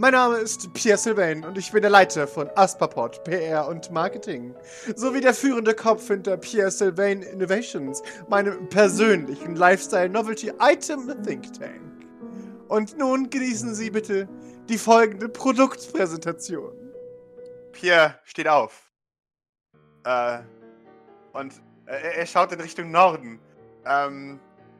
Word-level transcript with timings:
Mein 0.00 0.12
Name 0.12 0.36
ist 0.36 0.72
Pierre 0.74 0.96
Sylvain 0.96 1.44
und 1.44 1.58
ich 1.58 1.72
bin 1.72 1.82
der 1.82 1.90
Leiter 1.90 2.28
von 2.28 2.48
Aspaport 2.54 3.24
PR 3.24 3.66
und 3.66 3.90
Marketing, 3.90 4.54
sowie 4.94 5.20
der 5.20 5.34
führende 5.34 5.74
Kopf 5.74 6.06
hinter 6.06 6.36
Pierre 6.36 6.70
Sylvain 6.70 7.20
Innovations, 7.22 8.00
meinem 8.28 8.68
persönlichen 8.68 9.56
Lifestyle 9.56 10.08
Novelty 10.08 10.52
Item 10.60 11.20
Think 11.24 11.52
Tank. 11.52 11.80
Und 12.68 12.96
nun 12.96 13.28
genießen 13.28 13.74
Sie 13.74 13.90
bitte 13.90 14.28
die 14.68 14.78
folgende 14.78 15.28
Produktpräsentation. 15.28 16.76
Pierre 17.72 18.20
steht 18.22 18.46
auf. 18.46 18.92
Äh, 20.04 20.38
und 21.32 21.54
äh, 21.86 22.18
er 22.18 22.26
schaut 22.26 22.52
in 22.52 22.60
Richtung 22.60 22.92
Norden. 22.92 23.40
Ähm, 23.84 24.38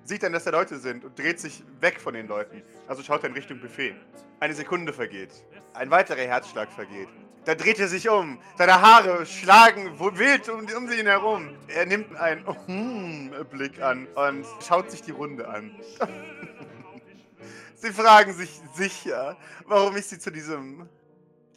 sieht 0.09 0.23
dann, 0.23 0.33
dass 0.33 0.45
da 0.45 0.51
Leute 0.51 0.79
sind 0.79 1.05
und 1.05 1.19
dreht 1.19 1.39
sich 1.39 1.63
weg 1.81 2.01
von 2.01 2.15
den 2.15 2.27
Leuten. 2.27 2.63
Also 2.87 3.03
schaut 3.03 3.23
er 3.23 3.29
in 3.29 3.35
Richtung 3.35 3.61
Buffet. 3.61 3.95
Eine 4.41 4.55
Sekunde 4.55 4.93
vergeht. 4.93 5.31
Ein 5.75 5.91
weiterer 5.91 6.23
Herzschlag 6.23 6.73
vergeht. 6.73 7.09
Da 7.45 7.55
dreht 7.55 7.79
er 7.79 7.89
sich 7.89 8.09
um. 8.09 8.39
Seine 8.57 8.81
Haare 8.81 9.25
schlagen 9.27 9.99
wild 9.99 10.49
um, 10.49 10.67
um 10.77 10.93
ihn 10.93 11.07
herum. 11.07 11.57
Er 11.69 11.87
nimmt 11.87 12.17
einen 12.17 12.45
oh, 12.47 12.57
hm, 12.67 13.33
Blick 13.51 13.81
an 13.81 14.07
und 14.15 14.47
schaut 14.67 14.91
sich 14.91 15.03
die 15.03 15.13
Runde 15.13 15.47
an. 15.47 15.75
sie 17.75 17.93
fragen 17.93 18.33
sich 18.33 18.61
sicher, 18.75 19.37
warum 19.67 19.97
ich 19.97 20.07
sie 20.07 20.19
zu 20.19 20.31
diesem 20.31 20.89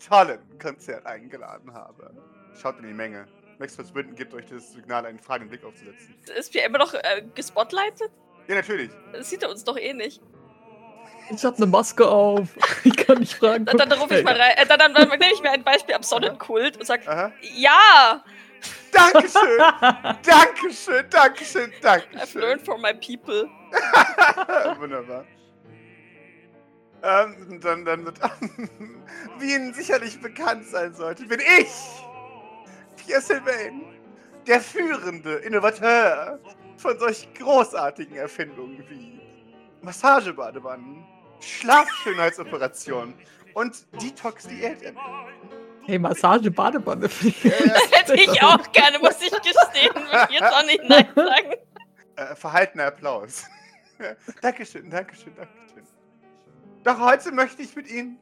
tollen 0.05 0.40
Konzert 0.59 1.05
eingeladen 1.05 1.73
habe. 1.73 2.13
Schaut 2.62 2.79
in 2.79 2.88
die 2.88 2.93
Menge. 2.93 3.27
Max 3.59 3.76
Verschwinden 3.76 4.15
gibt 4.15 4.34
euch 4.34 4.48
das 4.48 4.73
Signal, 4.73 5.05
einen 5.05 5.20
fragenden 5.20 5.49
Blick 5.49 5.63
aufzusetzen. 5.63 6.15
Ist 6.35 6.52
Pierre 6.52 6.68
immer 6.68 6.79
noch 6.79 6.93
äh, 6.93 7.23
gespotlightet? 7.35 8.12
Ja, 8.48 8.55
natürlich. 8.55 8.91
Das 9.13 9.30
sieht 9.30 9.44
er 9.44 9.50
uns 9.50 9.63
doch 9.63 9.77
eh 9.77 9.94
nicht. 9.94 10.22
Ich 11.34 11.45
hab 11.45 11.58
eine 11.58 11.66
Maske 11.66 12.08
auf. 12.08 12.49
Ich 12.84 12.98
kann 12.98 13.20
nicht 13.20 13.36
fragen. 13.36 13.66
Dann, 13.66 13.77
dann 13.77 13.91
rufe 13.91 14.18
ich 14.18 14.23
mal 14.23 14.36
rein. 14.36 14.54
Äh, 14.58 14.66
dann, 14.66 14.80
dann, 14.80 14.94
dann 14.94 15.08
nehme 15.08 15.34
ich 15.34 15.41
mir 15.41 15.52
ein 15.52 15.63
Beispiel 15.63 15.94
am 15.94 16.04
Sonnenkult 16.04 16.77
und 16.77 16.85
sage: 16.85 17.04
Ja! 17.55 18.24
Dankeschön! 18.91 19.60
Dankeschön, 20.24 21.05
Dankeschön, 21.10 21.71
Dankeschön. 21.82 22.20
I've 22.20 22.40
learned 22.40 22.65
from 22.65 22.82
my 22.82 22.93
people. 22.93 23.49
Wunderbar. 24.80 25.26
Ähm, 27.04 27.60
dann, 27.62 27.85
dann 27.85 28.05
wird, 28.05 28.20
wie 29.40 29.55
Ihnen 29.55 29.74
sicherlich 29.74 30.20
bekannt 30.21 30.68
sein 30.68 30.93
sollte, 30.93 31.26
bin 31.26 31.40
ich, 31.40 31.71
Pierre 32.98 33.21
Sylvain, 33.21 33.82
der 34.46 34.62
führende 34.62 35.35
Innovateur 35.37 36.40
von 36.82 36.98
solch 36.99 37.27
großartigen 37.35 38.18
Erfindungen 38.18 38.84
wie 38.90 39.21
Massagebadewannen, 39.82 41.05
Schlafschönheitsoperationen 41.40 43.13
und 43.54 43.85
Detox-Diäten. 44.01 44.98
Hey, 45.85 45.99
Massage-Badewanne. 45.99 47.09
Das 47.43 47.91
hätte 47.91 48.15
ich 48.15 48.43
auch 48.43 48.71
gerne, 48.71 48.99
muss 48.99 49.21
ich 49.21 49.32
gestehen. 49.32 49.96
Würde 49.96 50.27
ich 50.29 50.40
jetzt 50.40 50.54
auch 50.54 50.65
nicht 50.65 50.84
Nein 50.87 51.07
sagen. 51.15 51.54
Äh, 52.15 52.35
verhaltener 52.35 52.85
Applaus. 52.85 53.46
Dankeschön, 54.41 54.90
Dankeschön, 54.90 55.35
Dankeschön. 55.35 55.84
Doch 56.84 56.99
heute 56.99 57.32
möchte 57.32 57.62
ich 57.62 57.76
mit 57.76 57.90
Ihnen. 57.90 58.20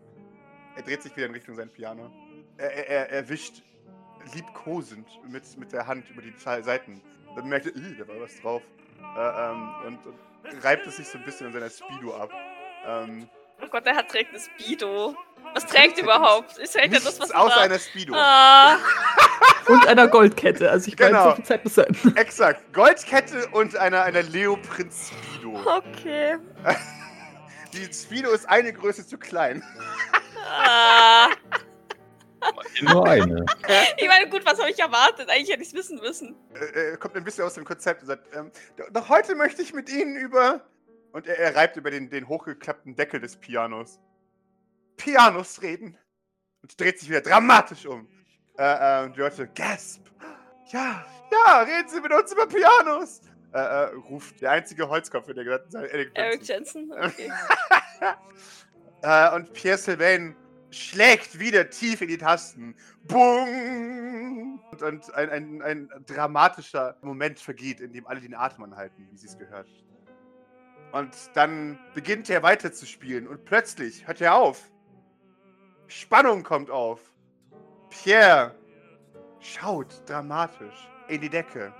Er 0.75 0.83
dreht 0.83 1.03
sich 1.03 1.15
wieder 1.15 1.27
in 1.27 1.33
Richtung 1.33 1.55
sein 1.55 1.69
Piano. 1.69 2.09
Er, 2.57 2.89
er, 2.89 3.09
er 3.09 3.30
wischt 3.30 3.63
liebkosend 4.33 5.07
mit, 5.27 5.57
mit 5.57 5.71
der 5.71 5.87
Hand 5.87 6.09
über 6.09 6.21
die 6.21 6.33
Seiten. 6.37 7.02
Dann 7.35 7.47
merkt 7.47 7.66
er, 7.67 7.72
da 7.72 8.08
war 8.08 8.22
was 8.22 8.39
drauf. 8.41 8.61
Äh, 9.16 9.52
ähm, 9.52 9.69
und, 9.88 10.05
und, 10.05 10.63
reibt 10.63 10.88
es 10.88 10.97
sich 10.97 11.08
so 11.08 11.17
ein 11.17 11.25
bisschen 11.25 11.47
an 11.47 11.53
seiner 11.53 11.69
Speedo 11.69 12.16
ab. 12.16 12.31
Ähm, 12.86 13.30
oh 13.61 13.67
Gott, 13.67 13.86
er 13.86 13.95
hat 13.95 14.09
trägt 14.09 14.31
eine 14.31 14.39
Speedo. 14.39 15.16
Was 15.53 15.66
trägt 15.66 15.97
überhaupt? 15.99 16.58
Ist 16.58 16.73
trägt 16.73 16.94
er 16.94 16.99
das, 16.99 17.19
was 17.19 17.31
außer 17.31 17.61
einer 17.61 17.80
Speedo. 17.80 18.13
Ah. 18.16 18.77
und 19.67 19.88
einer 19.88 20.08
Goldkette. 20.08 20.69
Also 20.69 20.89
ich 20.89 20.97
genau. 20.97 21.11
meine, 21.11 21.30
so 21.30 21.36
viel 21.36 21.45
Zeit 21.45 21.63
muss 21.63 21.75
sein. 21.75 21.97
Exakt. 22.16 22.73
Goldkette 22.73 23.48
und 23.49 23.76
einer, 23.76 24.03
einer 24.03 24.23
Leoprinz 24.23 25.11
Speedo. 25.11 25.59
Okay. 25.65 26.37
Die 27.73 27.93
Speedo 27.93 28.32
ist 28.32 28.49
eine 28.49 28.73
Größe 28.73 29.05
zu 29.05 29.17
klein. 29.17 29.64
Ah. 30.52 31.30
Nur 32.82 33.08
eine. 33.08 33.45
Ich 33.98 34.08
meine, 34.08 34.30
gut, 34.30 34.45
was 34.45 34.60
habe 34.60 34.72
ich 34.72 34.80
erwartet? 34.80 35.30
Eigentlich 35.30 35.50
hätte 35.50 35.61
ich 35.61 35.70
es 35.70 35.73
wissen 35.73 36.00
müssen. 36.00 36.36
Er, 36.73 36.98
kommt 36.98 37.16
ein 37.16 37.23
bisschen 37.23 37.44
aus 37.44 37.54
dem 37.54 37.66
Konzept 37.66 38.02
und 38.02 38.08
sagt, 38.08 38.27
ähm, 38.36 38.52
doch 38.92 39.10
heute 39.10 39.36
möchte 39.36 39.61
ich 39.61 39.73
mit 39.73 39.89
Ihnen 39.89 40.16
über... 40.16 40.61
Und 41.11 41.27
er, 41.27 41.39
er 41.39 41.55
reibt 41.55 41.76
über 41.76 41.89
den, 41.92 42.10
den 42.10 42.27
hochgeklappten 42.27 42.95
Deckel 42.95 43.20
des 43.20 43.36
Pianos. 43.36 44.00
Pianos 44.98 45.61
reden. 45.61 45.98
Und 46.61 46.80
dreht 46.80 47.00
sich 47.00 47.10
wieder 47.10 47.22
dramatisch 47.22 47.86
um. 47.86 48.08
Äh, 48.58 49.06
äh, 49.06 49.10
die 49.11 49.20
Leute, 49.20 49.48
gasp. 49.48 50.06
Ja, 50.71 51.06
ja, 51.32 51.61
reden 51.61 51.89
Sie 51.89 52.00
mit 52.00 52.14
uns 52.14 52.32
über 52.32 52.45
Pianos. 52.48 53.21
Äh, 53.54 53.58
äh, 53.58 53.83
ruft 54.10 54.42
der 54.42 54.52
einzige 54.52 54.88
Holzkopf 54.88 55.27
in 55.30 55.36
der 55.36 55.44
gesamten 55.44 55.76
Eric, 55.76 56.11
Eric 56.14 56.48
Jensen. 56.48 56.92
Okay. 56.92 57.32
äh, 59.02 59.36
und 59.36 59.52
Pierre 59.54 59.77
Sylvain 59.77 60.36
schlägt 60.71 61.39
wieder 61.39 61.69
tief 61.69 62.02
in 62.02 62.07
die 62.07 62.17
Tasten. 62.17 62.75
Bung! 63.03 64.59
Und, 64.71 65.13
ein, 65.13 65.30
ein, 65.30 65.61
ein, 65.61 65.89
dramatischer 66.05 66.97
Moment 67.02 67.39
vergeht, 67.39 67.80
in 67.81 67.91
dem 67.91 68.07
alle 68.07 68.21
den 68.21 68.35
Atem 68.35 68.63
anhalten, 68.63 69.08
wie 69.11 69.17
sie 69.17 69.27
es 69.27 69.37
gehört. 69.37 69.67
Und 70.91 71.15
dann 71.33 71.77
beginnt 71.93 72.29
er 72.29 72.43
weiter 72.43 72.71
zu 72.71 72.85
spielen 72.85 73.27
und 73.27 73.45
plötzlich 73.45 74.08
hört 74.08 74.21
er 74.21 74.35
auf. 74.35 74.71
Spannung 75.87 76.43
kommt 76.43 76.69
auf. 76.69 76.99
Pierre 77.89 78.55
schaut 79.39 80.08
dramatisch 80.08 80.89
in 81.08 81.21
die 81.21 81.29
Decke. 81.29 81.73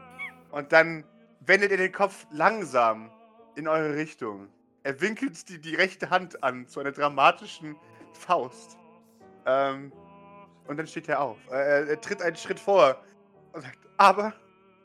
Und 0.52 0.72
dann 0.72 1.04
wendet 1.42 1.72
er 1.72 1.78
den 1.78 1.92
Kopf 1.92 2.26
langsam 2.32 3.12
in 3.56 3.68
eure 3.68 3.96
Richtung. 3.96 4.50
Er 4.84 5.00
winkelt 5.02 5.48
die, 5.50 5.60
die 5.60 5.76
rechte 5.76 6.10
Hand 6.10 6.44
an 6.44 6.68
zu 6.68 6.80
einer 6.80 6.92
dramatischen 6.92 7.76
Faust. 8.14 8.79
Ähm, 9.46 9.92
und 10.68 10.78
dann 10.78 10.88
steht 10.88 11.10
er 11.10 11.22
auf. 11.22 11.38
Er, 11.50 11.88
er, 11.88 12.02
tritt 12.02 12.22
einen 12.22 12.36
Schritt 12.36 12.60
vor 12.60 13.04
und 13.54 13.62
sagt, 13.62 13.80
aber 13.98 14.34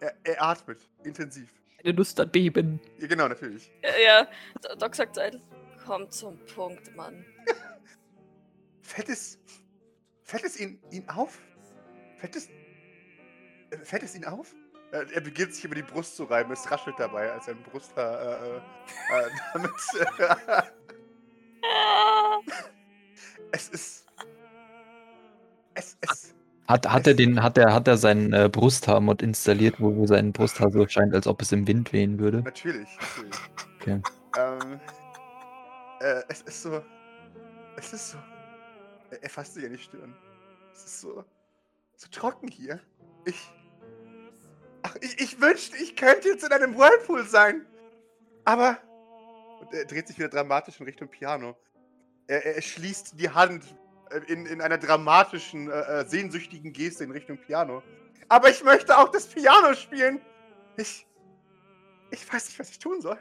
er, 0.01 0.15
er 0.25 0.43
atmet 0.43 0.89
intensiv. 1.05 1.51
Eine 1.83 1.93
Lust 1.93 2.19
an 2.19 2.31
Beben. 2.31 2.81
Ja, 2.99 3.07
genau, 3.07 3.29
natürlich. 3.29 3.71
Ja, 3.83 3.91
ja. 4.03 4.77
Doc 4.77 4.95
sagt 4.95 5.19
halt, 5.19 5.39
komm 5.85 6.11
zum 6.11 6.39
Punkt, 6.47 6.95
Mann. 6.97 7.25
fällt 8.83 9.11
es. 9.11 9.39
Fällt 10.23 10.45
es 10.45 10.59
ihn, 10.59 10.81
ihn 10.91 11.07
auf? 11.11 11.39
Fällt 12.17 12.37
es. 12.37 12.49
Äh, 12.49 13.77
fällt 13.83 14.03
es 14.05 14.15
ihn 14.15 14.25
auf? 14.25 14.55
Er 14.91 15.21
beginnt 15.21 15.53
sich 15.53 15.65
über 15.65 15.75
die 15.75 15.83
Brust 15.83 16.15
zu 16.15 16.23
reiben. 16.25 16.53
Es 16.53 16.71
raschelt 16.71 16.95
dabei, 16.99 17.33
als 17.33 17.47
sein 17.47 17.61
Brusthaar 17.65 18.41
äh, 18.41 18.57
äh, 18.57 18.61
damit. 19.53 19.73
es 23.51 23.69
ist 23.71 24.04
es, 25.75 25.97
es, 26.01 26.35
hat, 26.67 26.89
hat, 26.91 27.07
er 27.07 27.15
den, 27.15 27.43
hat, 27.43 27.59
er, 27.59 27.75
hat 27.75 27.87
er 27.89 27.99
seinen 27.99 28.33
äh, 28.33 28.49
Brusthaarmod 28.51 29.21
installiert, 29.21 29.81
wo, 29.81 29.95
wo 29.97 30.07
sein 30.07 30.33
Brusthaar 30.33 30.71
so 30.71 30.87
scheint, 30.89 31.15
als 31.15 31.27
ob 31.27 31.43
es 31.43 31.53
im 31.53 31.67
Wind 31.67 31.93
wehen 31.93 32.19
würde? 32.19 32.43
Natürlich. 32.43 32.89
natürlich. 33.01 33.35
Okay. 33.81 34.03
Ähm, 34.39 34.81
äh, 36.01 36.23
es 36.29 36.41
ist 36.43 36.63
so. 36.63 36.83
Es 37.77 37.93
ist 37.93 38.11
so. 38.13 38.19
Er, 39.21 39.29
fasst 39.29 39.55
sich 39.55 39.63
ja 39.63 39.69
nicht 39.69 39.85
stören. 39.85 40.15
Es 40.73 40.85
ist 40.85 41.01
so. 41.01 41.25
So 41.97 42.09
trocken 42.11 42.49
hier. 42.49 42.81
Ich. 43.27 43.53
Ach, 44.83 44.97
ich, 45.01 45.21
ich 45.21 45.41
wünschte, 45.41 45.77
ich 45.77 45.97
könnte 45.97 46.29
jetzt 46.29 46.45
in 46.45 46.53
einem 46.53 46.77
Whirlpool 46.77 47.25
sein. 47.27 47.67
Aber. 48.45 48.79
Und 49.61 49.73
er 49.75 49.85
dreht 49.85 50.09
sich 50.09 50.19
wieder 50.19 50.29
dramatisch 50.29 50.81
in 50.81 50.87
Richtung 50.87 51.09
Piano. 51.09 51.57
Er, 52.27 52.57
er 52.57 52.63
schließt 52.63 53.21
die 53.21 53.29
Hand 53.29 53.77
in, 54.27 54.47
in 54.47 54.61
einer 54.61 54.79
dramatischen, 54.79 55.71
äh, 55.71 56.01
äh, 56.01 56.07
sehnsüchtigen 56.07 56.73
Geste 56.73 57.05
in 57.05 57.11
Richtung 57.11 57.39
Piano. 57.39 57.83
Aber 58.29 58.51
ich 58.51 58.63
möchte 58.65 58.97
auch 58.97 59.11
das 59.11 59.27
Piano 59.27 59.75
spielen. 59.75 60.21
Ich. 60.77 61.07
Ich 62.11 62.33
weiß 62.33 62.47
nicht, 62.47 62.59
was 62.59 62.71
ich 62.71 62.79
tun 62.79 63.01
soll. 63.01 63.19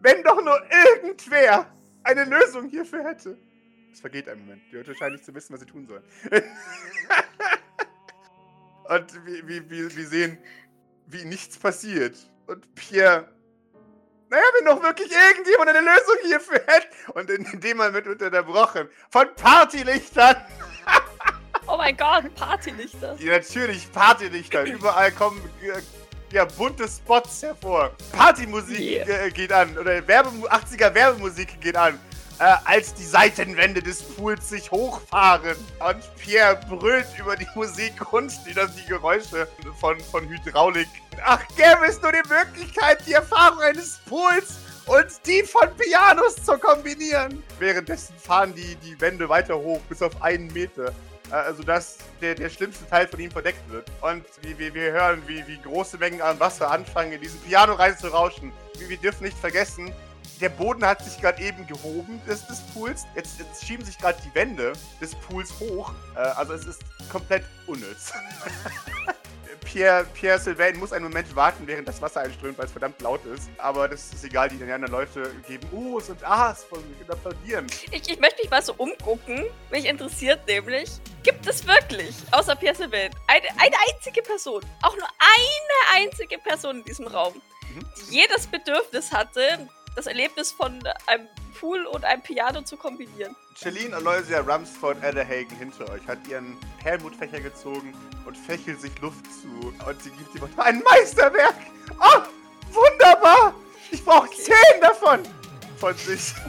Wenn 0.00 0.22
doch 0.22 0.42
nur 0.42 0.60
irgendwer 0.70 1.66
eine 2.04 2.24
Lösung 2.24 2.68
hierfür 2.68 3.04
hätte. 3.04 3.38
Es 3.92 4.00
vergeht 4.00 4.28
ein 4.28 4.38
Moment. 4.40 4.62
Die 4.70 4.76
Leute 4.76 4.94
scheinen 4.94 5.12
nicht 5.14 5.24
zu 5.24 5.34
wissen, 5.34 5.52
was 5.52 5.60
sie 5.60 5.66
tun 5.66 5.86
sollen. 5.86 6.02
Und 8.88 9.26
wir, 9.26 9.68
wir, 9.70 9.96
wir 9.96 10.06
sehen, 10.06 10.38
wie 11.06 11.24
nichts 11.24 11.56
passiert. 11.58 12.16
Und 12.46 12.74
Pierre 12.74 13.28
naja, 14.32 14.44
wenn 14.58 14.64
doch 14.64 14.82
wirklich 14.82 15.12
irgendjemand 15.12 15.68
eine 15.68 15.80
Lösung 15.80 16.16
hierfür 16.24 16.62
hätte. 16.66 16.88
Und 17.12 17.28
in, 17.28 17.44
in 17.52 17.60
dem 17.60 17.76
Moment 17.76 18.06
wird 18.06 18.22
unterbrochen 18.22 18.88
von 19.10 19.26
Partylichtern. 19.36 20.36
oh 21.66 21.76
mein 21.76 21.94
Gott, 21.94 22.34
Partylichter. 22.34 23.14
Ja, 23.18 23.32
natürlich, 23.32 23.92
Partylichter. 23.92 24.64
Überall 24.64 25.12
kommen 25.12 25.38
äh, 25.62 25.82
ja, 26.34 26.46
bunte 26.46 26.88
Spots 26.88 27.42
hervor. 27.42 27.94
Partymusik 28.12 29.06
yeah. 29.06 29.26
äh, 29.26 29.30
geht 29.30 29.52
an. 29.52 29.76
Oder 29.76 30.06
Werbe 30.08 30.30
80er 30.30 30.94
Werbemusik 30.94 31.60
geht 31.60 31.76
an. 31.76 32.00
Äh, 32.42 32.56
als 32.64 32.92
die 32.94 33.04
Seitenwände 33.04 33.80
des 33.80 34.02
Pools 34.02 34.48
sich 34.48 34.70
hochfahren. 34.72 35.56
Und 35.78 36.16
Pierre 36.16 36.58
brüllt 36.68 37.06
über 37.16 37.36
die 37.36 37.46
Musik 37.54 38.12
und 38.12 38.32
die, 38.44 38.52
die 38.52 38.88
Geräusche 38.88 39.46
von, 39.78 40.00
von 40.00 40.28
Hydraulik. 40.28 40.88
Ach, 41.24 41.40
gäbe 41.56 41.86
es 41.86 42.02
nur 42.02 42.10
die 42.10 42.28
Möglichkeit, 42.28 43.06
die 43.06 43.12
Erfahrung 43.12 43.60
eines 43.60 44.00
Pools 44.08 44.56
und 44.86 45.06
die 45.24 45.44
von 45.44 45.68
Pianos 45.76 46.34
zu 46.44 46.58
kombinieren. 46.58 47.44
Währenddessen 47.60 48.16
fahren 48.18 48.52
die, 48.56 48.74
die 48.76 49.00
Wände 49.00 49.28
weiter 49.28 49.56
hoch, 49.56 49.80
bis 49.88 50.02
auf 50.02 50.20
einen 50.20 50.52
Meter. 50.52 50.92
Äh, 51.30 51.34
also 51.34 51.62
dass 51.62 51.98
der, 52.20 52.34
der 52.34 52.50
schlimmste 52.50 52.88
Teil 52.88 53.06
von 53.06 53.20
ihm 53.20 53.30
verdeckt 53.30 53.70
wird. 53.70 53.88
Und 54.00 54.24
wir, 54.40 54.58
wir, 54.58 54.74
wir 54.74 54.90
hören, 54.90 55.22
wie, 55.28 55.46
wie 55.46 55.60
große 55.62 55.96
Mengen 55.96 56.20
an 56.20 56.40
Wasser 56.40 56.72
anfangen, 56.72 57.12
in 57.12 57.20
diesem 57.20 57.38
Piano 57.42 57.74
rein 57.74 57.96
zu 57.96 58.08
rauschen. 58.08 58.52
Wir, 58.78 58.88
wir 58.88 58.96
dürfen 58.96 59.22
nicht 59.22 59.38
vergessen, 59.38 59.94
der 60.42 60.48
Boden 60.48 60.84
hat 60.84 61.04
sich 61.04 61.20
gerade 61.20 61.40
eben 61.40 61.66
gehoben 61.68 62.20
des, 62.26 62.44
des 62.48 62.60
Pools. 62.74 63.06
Jetzt, 63.14 63.38
jetzt 63.38 63.64
schieben 63.64 63.84
sich 63.84 63.96
gerade 63.96 64.18
die 64.26 64.34
Wände 64.34 64.72
des 65.00 65.14
Pools 65.14 65.52
hoch. 65.60 65.92
Äh, 66.16 66.18
also 66.18 66.54
es 66.54 66.66
ist 66.66 66.82
komplett 67.10 67.44
unnütz. 67.68 68.12
Pierre, 69.64 70.04
Pierre 70.12 70.40
Sylvain 70.40 70.76
muss 70.78 70.92
einen 70.92 71.04
Moment 71.04 71.34
warten, 71.36 71.64
während 71.66 71.86
das 71.86 72.02
Wasser 72.02 72.22
einströmt, 72.22 72.58
weil 72.58 72.66
es 72.66 72.72
verdammt 72.72 73.00
laut 73.00 73.24
ist. 73.24 73.48
Aber 73.58 73.86
das 73.86 74.12
ist 74.12 74.24
egal, 74.24 74.48
die 74.48 74.60
anderen 74.60 74.92
Leute 74.92 75.32
geben 75.46 75.68
U's 75.72 76.10
und 76.10 76.22
A's 76.24 76.64
von 76.64 76.80
und 76.80 77.10
applaudieren. 77.10 77.68
Ich, 77.92 78.10
ich 78.10 78.18
möchte 78.18 78.42
mich 78.42 78.50
mal 78.50 78.62
so 78.62 78.74
umgucken. 78.74 79.44
Mich 79.70 79.84
interessiert 79.84 80.44
nämlich, 80.48 80.90
gibt 81.22 81.46
es 81.46 81.64
wirklich, 81.64 82.16
außer 82.32 82.56
Pierre 82.56 82.74
Sylvain, 82.74 83.12
eine, 83.28 83.46
eine 83.58 83.76
einzige 83.88 84.22
Person, 84.22 84.62
auch 84.82 84.96
nur 84.96 85.08
eine 85.20 86.04
einzige 86.04 86.38
Person 86.38 86.78
in 86.78 86.84
diesem 86.84 87.06
Raum, 87.06 87.34
mhm. 87.72 87.86
die 87.96 88.16
jedes 88.16 88.48
Bedürfnis 88.48 89.12
hatte, 89.12 89.68
das 89.94 90.06
Erlebnis 90.06 90.52
von 90.52 90.78
einem 91.06 91.28
Pool 91.58 91.86
und 91.86 92.04
einem 92.04 92.22
Piano 92.22 92.62
zu 92.62 92.76
kombinieren. 92.76 93.36
Celine 93.56 93.96
Aloysia 93.96 94.40
Rumsford 94.40 95.02
Adderhagen 95.04 95.56
hinter 95.58 95.88
euch 95.90 96.06
hat 96.06 96.18
ihren 96.28 96.56
Perlmutfächer 96.82 97.40
gezogen 97.40 97.94
und 98.24 98.36
fächelt 98.36 98.80
sich 98.80 98.98
Luft 99.00 99.24
zu. 99.26 99.74
Und 99.86 100.02
sie 100.02 100.10
gibt 100.10 100.34
ihm 100.34 100.48
ein 100.56 100.82
Meisterwerk! 100.82 101.54
Oh, 102.00 102.22
wunderbar! 102.72 103.54
Ich 103.90 104.04
brauche 104.04 104.26
okay. 104.26 104.42
zehn 104.42 104.80
davon! 104.80 105.20
Von 105.76 105.96
sich. 105.96 106.32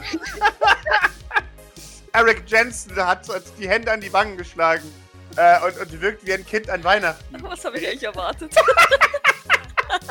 Eric 2.12 2.44
Jensen 2.46 2.94
hat, 2.96 3.28
hat, 3.28 3.42
die 3.58 3.68
Hände 3.68 3.90
an 3.90 4.00
die 4.00 4.12
Wangen 4.12 4.36
geschlagen 4.36 4.92
äh, 5.36 5.60
und, 5.66 5.78
und 5.78 6.00
wirkt 6.00 6.24
wie 6.24 6.32
ein 6.32 6.46
Kind 6.46 6.70
an 6.70 6.84
Weihnachten. 6.84 7.24
Was 7.42 7.64
habe 7.64 7.78
ich 7.78 7.86
eigentlich 7.86 8.04
erwartet? 8.04 8.54
das 9.98 10.08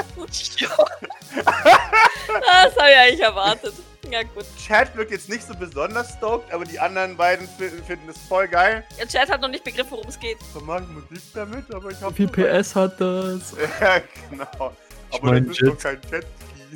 habe 2.77 2.89
ich 2.89 2.97
eigentlich 2.97 3.21
erwartet. 3.21 3.73
Ja, 4.11 4.21
gut. 4.23 4.45
Chad 4.57 4.93
wirkt 4.95 5.11
jetzt 5.11 5.29
nicht 5.29 5.43
so 5.43 5.53
besonders 5.55 6.13
stoked, 6.13 6.51
aber 6.53 6.65
die 6.65 6.79
anderen 6.79 7.15
beiden 7.15 7.47
finden 7.47 8.09
es 8.09 8.17
voll 8.27 8.47
geil. 8.47 8.83
Ja, 8.99 9.05
Chad 9.05 9.29
hat 9.29 9.41
noch 9.41 9.49
nicht 9.49 9.63
begriffen, 9.63 9.91
worum 9.91 10.07
es 10.07 10.19
geht. 10.19 10.37
So 10.53 10.59
mag 10.59 10.83
Musik 10.89 11.23
damit, 11.33 11.73
aber 11.73 11.91
ich 11.91 12.01
hab. 12.01 12.11
Wie 12.17 12.27
viel 12.27 12.27
PS 12.27 12.75
hat 12.75 12.99
das? 12.99 13.55
ja, 13.81 14.01
genau. 14.29 14.45
Aber 14.51 14.73
ich 15.11 15.21
mein, 15.21 15.47
das 15.47 15.59
ist 15.59 15.67
doch 15.67 15.79
kein 15.79 15.99
Jetski. 16.11 16.27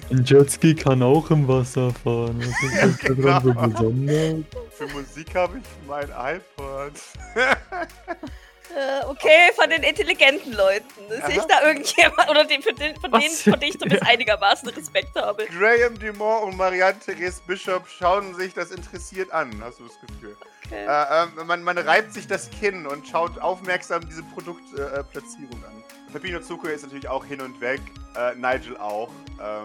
Ein 0.10 0.24
Jetski 0.24 0.76
kann 0.76 1.04
auch 1.04 1.30
im 1.32 1.48
Wasser 1.48 1.92
fahren. 1.92 2.40
Was 2.40 2.48
ist 2.48 2.62
ja, 2.82 2.88
das 2.88 3.00
genau. 3.00 3.42
so 3.42 3.54
besonders? 3.54 4.46
Für 4.72 4.88
Musik 4.88 5.36
habe 5.36 5.58
ich 5.58 5.64
mein 5.88 6.10
iPod. 6.10 6.94
Äh, 8.76 9.06
okay, 9.06 9.52
von 9.56 9.70
den 9.70 9.84
intelligenten 9.84 10.54
Leuten. 10.54 10.86
Sehe 11.26 11.38
ich 11.38 11.44
da 11.44 11.64
irgendjemand, 11.64 12.30
oder 12.30 12.46
den, 12.46 12.62
von, 12.62 12.76
den, 12.76 12.96
von 13.00 13.12
denen, 13.12 13.34
von 13.34 13.60
denen 13.60 13.72
ich 13.72 13.80
zumindest 13.80 14.06
einigermaßen 14.06 14.70
Respekt 14.70 15.16
habe. 15.16 15.46
Graham 15.46 15.98
Dumont 16.00 16.44
und 16.44 16.58
Marianne-Therese 16.58 17.42
Bishop 17.48 17.88
schauen 17.88 18.36
sich 18.36 18.54
das 18.54 18.72
interessiert 18.72 19.32
an, 19.32 19.52
hast 19.64 19.80
du 19.80 19.88
das 19.88 20.00
Gefühl. 20.02 20.36
Okay. 20.66 20.86
Äh, 20.86 21.42
äh, 21.42 21.44
man, 21.46 21.64
man, 21.64 21.78
reibt 21.78 22.14
sich 22.14 22.28
das 22.28 22.50
Kinn 22.50 22.86
und 22.86 23.08
schaut 23.08 23.40
aufmerksam 23.40 24.02
diese 24.08 24.24
Produktplatzierung 24.24 25.64
an. 25.64 25.84
Pepino 26.12 26.40
Zuko 26.42 26.68
ist 26.68 26.84
natürlich 26.84 27.08
auch 27.08 27.24
hin 27.24 27.42
und 27.42 27.60
weg, 27.62 27.82
äh, 28.16 28.36
Nigel 28.36 28.78
auch. 28.78 29.10
Ähm, 29.42 29.64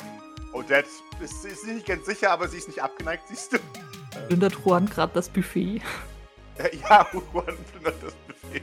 Odette 0.52 0.88
ist, 1.20 1.44
ist 1.44 1.66
nicht 1.66 1.87
ganz 1.87 2.06
sicher, 2.06 2.31
aber 2.31 2.46
sie 2.49 2.58
ist 2.58 2.69
nicht 2.69 2.82
abgeneigt, 2.82 3.25
siehst 3.28 3.54
du. 3.54 3.58
Plündert 4.28 4.54
Juan 4.64 4.87
gerade 4.87 5.12
das 5.14 5.28
Buffet? 5.28 5.81
ja, 6.58 7.06
Juan 7.12 7.56
plündert 7.70 8.02
das 8.02 8.14
Buffet. 8.14 8.22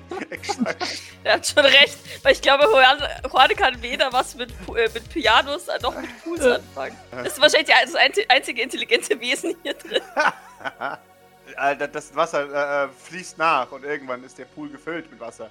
Exakt. 0.29 0.87
er 1.23 1.33
hat 1.33 1.47
schon 1.47 1.65
recht, 1.65 1.97
weil 2.23 2.33
ich 2.33 2.41
glaube, 2.41 2.65
Juan 2.65 3.49
kann 3.55 3.81
weder 3.81 4.11
was 4.11 4.35
mit, 4.35 4.51
äh, 4.75 4.89
mit 4.93 5.09
Pianos 5.09 5.67
noch 5.81 5.95
mit 5.99 6.23
Pools 6.23 6.45
anfangen. 6.45 6.97
Das 7.11 7.33
ist 7.33 7.41
wahrscheinlich 7.41 7.75
das 7.83 7.95
einzige 8.29 8.61
intelligente 8.61 9.19
Wesen 9.19 9.55
hier 9.63 9.73
drin. 9.73 10.01
das 11.91 12.15
Wasser 12.15 12.85
äh, 12.85 12.89
fließt 12.89 13.37
nach 13.37 13.71
und 13.71 13.83
irgendwann 13.83 14.23
ist 14.23 14.37
der 14.37 14.45
Pool 14.45 14.69
gefüllt 14.69 15.09
mit 15.11 15.19
Wasser. 15.19 15.49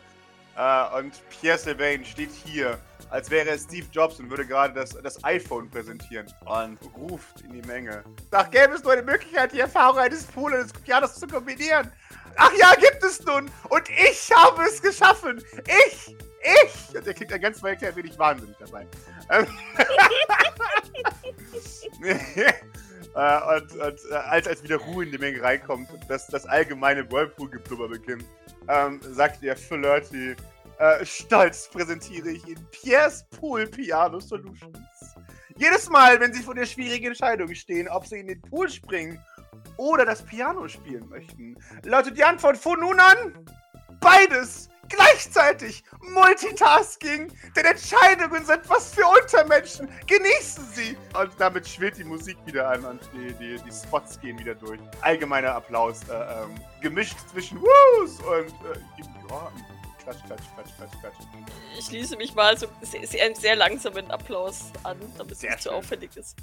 Äh, 0.59 0.99
und 0.99 1.23
Pierre 1.31 1.57
Sylvain 1.57 2.05
steht 2.05 2.33
hier, 2.33 2.79
als 3.11 3.31
wäre 3.31 3.49
es 3.51 3.63
Steve 3.63 3.87
Jobs 3.93 4.19
und 4.19 4.29
würde 4.29 4.45
gerade 4.45 4.75
das, 4.75 4.91
das 4.91 5.23
iPhone 5.23 5.71
präsentieren 5.71 6.27
und 6.45 6.79
ruft 6.97 7.43
in 7.43 7.53
die 7.53 7.63
Menge. 7.63 8.03
Ach, 8.33 8.51
gäbe 8.51 8.75
es 8.75 8.83
nur 8.83 8.93
eine 8.93 9.03
Möglichkeit, 9.03 9.53
die 9.53 9.61
Erfahrung 9.61 9.99
eines 9.99 10.25
Pools 10.25 10.55
und 10.55 10.75
des 10.75 10.83
Pianos 10.83 11.15
zu 11.15 11.29
kombinieren. 11.29 11.93
Ach 12.37 12.53
ja, 12.59 12.75
gibt 12.75 13.03
es 13.05 13.25
nun. 13.25 13.49
Und 13.69 13.89
ich 13.89 14.31
habe 14.35 14.63
es 14.65 14.83
geschaffen. 14.83 15.43
Ich, 15.89 16.17
ich. 16.43 16.97
Und 16.97 17.07
er 17.07 17.15
klingt 17.15 17.33
ein 17.33 17.41
ganz 17.41 17.63
weit 17.63 17.83
ein 17.83 17.95
wenig 17.95 18.19
wahnsinnig 18.19 18.57
dabei. 18.59 18.87
Ähm. 19.31 19.47
äh, 23.15 23.57
und, 23.57 23.73
und 23.77 24.01
äh, 24.11 24.15
als, 24.15 24.49
als 24.49 24.63
wieder 24.63 24.77
Ruhe 24.77 25.05
in 25.05 25.13
die 25.13 25.19
Menge 25.19 25.41
reinkommt 25.41 25.91
und 25.93 26.03
das, 26.09 26.27
das 26.27 26.47
allgemeine 26.47 27.11
Whirlpool-Geblubber 27.11 27.89
beginnt, 27.89 28.25
ähm, 28.69 29.01
sagt 29.03 29.43
der 29.43 29.57
Flirty, 29.57 30.37
äh, 30.79 31.05
stolz 31.05 31.69
präsentiere 31.69 32.31
ich 32.31 32.47
Ihnen 32.47 32.67
Pierre's 32.71 33.25
Pool 33.31 33.67
Piano 33.67 34.21
Solutions. 34.21 34.77
Jedes 35.57 35.89
Mal, 35.91 36.21
wenn 36.21 36.33
Sie 36.33 36.43
vor 36.43 36.55
der 36.55 36.67
schwierigen 36.67 37.07
Entscheidung 37.07 37.53
stehen, 37.55 37.89
ob 37.89 38.07
Sie 38.07 38.21
in 38.21 38.29
den 38.29 38.41
Pool 38.43 38.69
springen 38.69 39.21
oder 39.77 40.05
das 40.05 40.23
Piano 40.23 40.69
spielen 40.69 41.09
möchten, 41.09 41.57
lautet 41.83 42.17
die 42.17 42.25
Antwort 42.25 42.57
von 42.57 42.79
nun 42.81 43.01
an 43.01 43.45
beides 44.01 44.69
gleichzeitig. 44.89 45.85
Multitasking, 46.01 47.33
denn 47.55 47.65
Entscheidungen 47.65 48.45
sind 48.45 48.69
was 48.69 48.95
für 48.95 49.07
Untermenschen. 49.07 49.89
Genießen 50.07 50.65
Sie! 50.73 50.97
Und 51.19 51.33
damit 51.39 51.69
schwillt 51.69 51.99
die 51.99 52.05
Musik 52.05 52.37
wieder 52.47 52.69
an 52.69 52.85
und 52.85 53.01
die, 53.13 53.33
die, 53.35 53.63
die 53.63 53.73
Spots 53.73 54.21
gehen 54.21 54.39
wieder 54.39 54.55
durch. 54.55 54.81
Allgemeiner 55.01 55.55
Applaus, 55.55 56.01
äh, 56.09 56.15
ähm, 56.15 56.61
gemischt 56.81 57.17
zwischen 57.31 57.61
Woos 57.61 58.21
und 58.21 58.49
äh, 58.49 58.79
ja, 59.31 59.53
Klatsch, 60.03 60.25
Klatsch, 60.25 60.43
Klatsch, 60.55 60.71
Klatsch, 60.77 61.01
Klatsch. 61.01 61.15
Ich 61.79 61.87
schließe 61.87 62.17
mich 62.17 62.35
mal 62.35 62.57
so 62.57 62.67
sehr, 62.83 63.35
sehr 63.35 63.57
langsamen 63.57 64.11
Applaus 64.11 64.73
an, 64.83 64.99
damit 65.19 65.33
es 65.33 65.43
nicht 65.43 65.61
zu 65.61 65.69
so 65.69 65.75
auffällig 65.75 66.17
ist. 66.17 66.37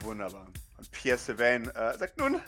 Wunderbar. 0.00 0.46
Und 0.76 0.90
Pierre 0.92 1.18
Sylvain 1.18 1.68
äh, 1.70 1.96
sagt 1.96 2.18
nun, 2.18 2.42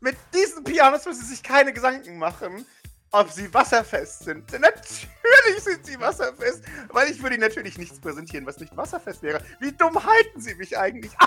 mit 0.00 0.16
diesen 0.34 0.64
Pianos 0.64 1.04
müssen 1.04 1.20
Sie 1.20 1.34
sich 1.34 1.42
keine 1.42 1.74
Gedanken 1.74 2.16
machen, 2.16 2.64
ob 3.12 3.30
sie 3.30 3.52
wasserfest 3.52 4.24
sind. 4.24 4.52
Denn 4.52 4.60
natürlich 4.62 5.62
sind 5.62 5.86
sie 5.86 5.98
wasserfest, 5.98 6.64
weil 6.88 7.10
ich 7.10 7.22
würde 7.22 7.36
Ihnen 7.36 7.44
natürlich 7.44 7.78
nichts 7.78 8.00
präsentieren, 8.00 8.46
was 8.46 8.58
nicht 8.58 8.76
wasserfest 8.76 9.22
wäre. 9.22 9.42
Wie 9.58 9.72
dumm 9.72 10.02
halten 10.02 10.40
Sie 10.40 10.54
mich 10.54 10.76
eigentlich? 10.78 11.12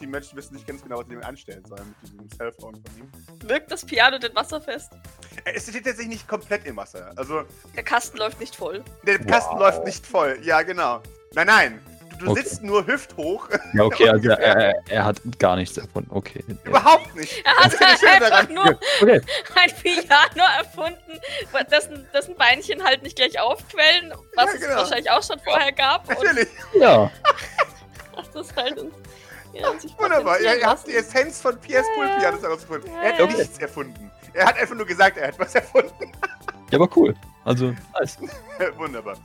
Die 0.00 0.06
Menschen 0.06 0.36
wissen 0.36 0.54
nicht 0.54 0.66
ganz 0.66 0.82
genau, 0.82 0.98
was 0.98 1.06
sie 1.06 1.12
damit 1.12 1.24
anstellen 1.24 1.64
sollen 1.64 1.88
mit 1.88 2.02
diesem 2.02 2.28
Cellphone 2.30 2.74
von 2.74 2.98
ihm. 2.98 3.48
Wirkt 3.48 3.70
das 3.70 3.86
Piano 3.86 4.18
denn 4.18 4.34
wasserfest? 4.34 4.92
Äh, 5.44 5.52
es 5.54 5.62
steht 5.62 5.84
tatsächlich 5.84 6.08
nicht 6.08 6.28
komplett 6.28 6.66
im 6.66 6.76
Wasser. 6.76 7.10
Also. 7.16 7.44
Der 7.74 7.84
Kasten 7.84 8.18
läuft 8.18 8.38
nicht 8.38 8.54
voll. 8.54 8.84
Der 9.04 9.18
Kasten 9.18 9.54
wow. 9.54 9.60
läuft 9.60 9.84
nicht 9.84 10.06
voll, 10.06 10.38
ja, 10.42 10.60
genau. 10.62 11.00
Nein, 11.32 11.46
nein 11.46 11.97
du 12.18 12.30
okay. 12.30 12.42
sitzt 12.42 12.62
nur 12.62 12.86
hüfthoch. 12.86 13.48
Ja, 13.74 13.84
okay, 13.84 14.08
also 14.08 14.30
er, 14.30 14.74
er, 14.88 15.04
hat 15.04 15.20
gar 15.38 15.56
nichts 15.56 15.76
erfunden. 15.76 16.10
Okay. 16.10 16.42
Überhaupt 16.64 17.14
nicht. 17.14 17.44
Er 17.44 17.56
hat 17.56 17.82
einfach 17.82 18.48
nur 18.48 18.64
okay. 19.02 19.20
ein 19.54 19.70
Piano 19.82 20.48
erfunden, 20.58 21.20
dessen, 21.70 22.06
dessen 22.14 22.34
Beinchen 22.36 22.82
halt 22.82 23.02
nicht 23.02 23.16
gleich 23.16 23.38
aufquellen, 23.38 24.14
was 24.34 24.46
ja, 24.46 24.52
genau. 24.52 24.70
es 24.70 24.76
wahrscheinlich 24.76 25.10
auch 25.10 25.22
schon 25.22 25.38
vorher 25.40 25.72
gab. 25.72 26.08
Natürlich. 26.08 26.48
ja. 26.74 27.10
Das 28.34 28.54
halt 28.56 28.78
uns. 28.78 28.94
Ja, 29.52 29.72
Wunderbar, 29.96 30.40
ihr, 30.40 30.66
habt 30.66 30.86
die 30.86 30.94
Essenz 30.94 31.40
von 31.40 31.56
PS 31.58 31.68
ja, 31.70 31.82
Pool 31.94 32.08
Pianos 32.18 32.42
herausgefunden. 32.42 32.90
Ja, 32.92 33.02
er 33.02 33.12
hat 33.14 33.20
okay. 33.20 33.36
nichts 33.38 33.58
erfunden. 33.58 34.10
Er 34.34 34.46
hat 34.46 34.58
einfach 34.58 34.74
nur 34.74 34.86
gesagt, 34.86 35.16
er 35.16 35.28
hat 35.28 35.38
was 35.38 35.54
erfunden. 35.54 36.12
Ja, 36.70 36.78
aber 36.78 36.88
cool. 36.96 37.14
Also, 37.44 37.74
alles. 37.94 38.18
Wunderbar. 38.76 39.16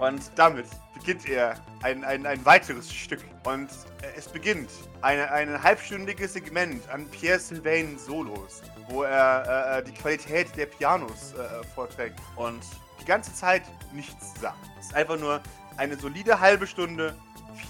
Und 0.00 0.30
damit 0.34 0.66
beginnt 0.94 1.28
er 1.28 1.54
ein, 1.82 2.02
ein, 2.04 2.26
ein 2.26 2.44
weiteres 2.44 2.92
Stück. 2.92 3.20
Und 3.44 3.68
es 4.16 4.28
beginnt 4.28 4.70
eine, 5.02 5.30
ein 5.30 5.62
halbstündiges 5.62 6.32
Segment 6.32 6.88
an 6.88 7.06
Pierre 7.10 7.38
Sylvain 7.38 7.98
Solos, 7.98 8.62
wo 8.88 9.02
er 9.02 9.76
äh, 9.76 9.78
äh, 9.78 9.84
die 9.84 9.92
Qualität 9.92 10.56
der 10.56 10.66
Pianos 10.66 11.34
äh, 11.34 11.64
vorträgt 11.74 12.18
und 12.36 12.60
die 13.00 13.04
ganze 13.04 13.34
Zeit 13.34 13.62
nichts 13.92 14.40
sagt. 14.40 14.58
Es 14.78 14.86
ist 14.86 14.94
einfach 14.94 15.18
nur 15.18 15.40
eine 15.76 15.96
solide 15.96 16.40
halbe 16.40 16.66
Stunde 16.66 17.14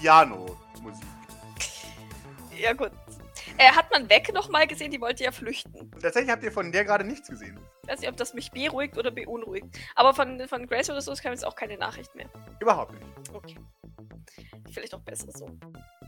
Piano-Musik. 0.01 1.05
Ja, 2.57 2.73
gut. 2.75 2.93
Äh, 3.61 3.73
hat 3.73 3.91
man 3.91 4.09
weg 4.09 4.33
nochmal 4.33 4.67
gesehen, 4.67 4.91
die 4.91 5.01
wollte 5.01 5.23
ja 5.25 5.33
flüchten. 5.33 5.91
Tatsächlich 6.01 6.31
habt 6.31 6.43
ihr 6.43 6.51
von 6.51 6.73
der 6.73 6.85
gerade 6.85 7.05
nichts 7.05 7.29
gesehen. 7.29 7.61
Ich 7.83 7.89
weiß 7.91 8.01
nicht, 8.01 8.09
ob 8.09 8.17
das 8.17 8.33
mich 8.33 8.51
beruhigt 8.51 8.97
oder 8.97 9.11
beunruhigt. 9.11 9.67
Aber 9.95 10.15
von, 10.15 10.41
von 10.49 10.67
Grace 10.67 10.89
oder 10.89 11.03
so 11.03 11.13
kam 11.15 11.33
jetzt 11.33 11.45
auch 11.45 11.55
keine 11.55 11.77
Nachricht 11.77 12.15
mehr. 12.15 12.31
Überhaupt 12.61 12.93
nicht. 12.95 13.07
Okay. 13.35 13.57
Vielleicht 14.73 14.95
auch 14.95 15.01
besser 15.03 15.31
so. 15.33 15.47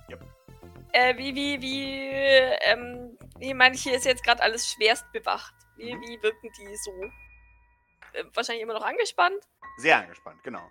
Ja. 0.09 0.16
Äh, 0.94 1.16
wie, 1.18 1.35
wie, 1.35 1.61
wie, 1.61 2.09
ähm, 2.62 3.18
ich 3.38 3.52
meine, 3.54 3.76
hier 3.76 3.94
ist 3.97 4.04
jetzt 4.06 4.25
gerade 4.25 4.42
alles 4.42 4.71
schwerst 4.71 5.04
bewacht. 5.12 5.54
Wie, 5.76 5.94
Mhm. 5.94 6.00
wie 6.02 6.23
wirken 6.23 6.49
die 6.59 6.76
so? 6.76 6.90
Äh, 8.14 8.25
wahrscheinlich 8.35 8.62
immer 8.62 8.75
noch 8.75 8.85
angespannt. 8.85 9.42
Sehr 9.78 9.99
angespannt, 9.99 10.42
genau. 10.42 10.66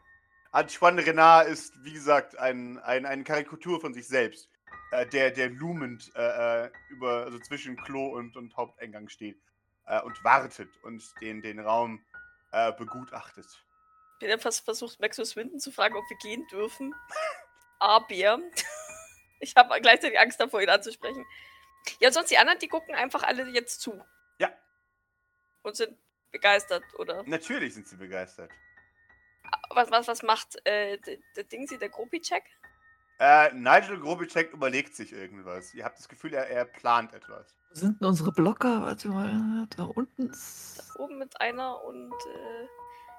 Antoine 0.52 1.06
Renard 1.06 1.48
ist, 1.48 1.74
wie 1.84 1.94
gesagt, 1.94 2.38
ein, 2.38 2.78
ein, 2.80 3.06
eine 3.06 3.24
Karikatur 3.24 3.80
von 3.80 3.94
sich 3.94 4.08
selbst, 4.08 4.50
äh, 4.92 5.06
der, 5.08 5.32
der 5.32 5.50
loomend 5.50 6.12
äh, 6.16 6.66
äh, 6.66 6.72
über, 6.90 7.24
also 7.26 7.40
zwischen 7.40 7.78
Klo 7.78 8.08
und, 8.08 8.36
und 8.36 8.56
Haupteingang 8.58 9.10
steht 9.10 9.42
äh, 9.86 10.02
und 10.02 10.24
wartet 10.24 10.70
und 10.84 11.04
den, 11.22 11.42
den 11.42 11.60
Raum 11.60 12.04
äh, 12.52 12.72
begutachtet. 12.74 13.48
Ich 14.20 14.30
habe 14.32 14.42
fast 14.42 14.64
versucht, 14.64 15.00
Maxus 15.00 15.36
Winden 15.36 15.60
zu 15.60 15.72
fragen, 15.72 15.96
ob 15.96 16.08
wir 16.10 16.18
gehen 16.18 16.46
dürfen. 16.52 16.94
Aber 17.80 18.08
ich 19.40 19.56
habe 19.56 19.82
gleichzeitig 19.82 20.20
Angst 20.20 20.40
davor, 20.40 20.62
ihn 20.62 20.70
anzusprechen. 20.70 21.26
Ja, 22.00 22.12
sonst 22.12 22.30
die 22.30 22.38
anderen, 22.38 22.60
die 22.60 22.68
gucken 22.68 22.94
einfach 22.94 23.24
alle 23.24 23.50
jetzt 23.50 23.82
zu. 23.82 24.00
Ja. 24.38 24.52
Und 25.64 25.76
sind 25.76 25.98
begeistert, 26.32 26.84
oder? 27.00 27.24
Natürlich 27.24 27.74
sind 27.74 27.88
sie 27.88 27.96
begeistert. 27.96 28.52
Was, 29.72 29.90
was, 29.90 30.08
was 30.08 30.22
macht 30.22 30.64
äh, 30.66 30.98
der, 31.00 31.18
der 31.36 31.44
Dingsy, 31.46 31.80
der 31.80 31.90
Gropi-Check? 31.90 32.44
Äh, 33.24 33.54
Nigel 33.54 34.00
Grobicek 34.00 34.52
überlegt 34.52 34.96
sich 34.96 35.14
irgendwas. 35.14 35.76
Ihr 35.76 35.86
habt 35.86 36.00
das 36.00 36.10
Gefühl, 36.10 36.34
er, 36.34 36.50
er 36.50 36.66
plant 36.66 37.14
etwas. 37.14 37.56
Wo 37.70 37.76
sind 37.80 38.02
denn 38.02 38.08
unsere 38.08 38.32
Blocker? 38.32 38.82
Warte 38.82 39.10
mal, 39.10 39.68
da 39.78 39.84
unten 39.84 40.32
ist. 40.32 40.80
Da 40.96 41.04
oben 41.04 41.20
mit 41.20 41.40
einer 41.40 41.84
und. 41.84 42.12
Äh, 42.12 42.68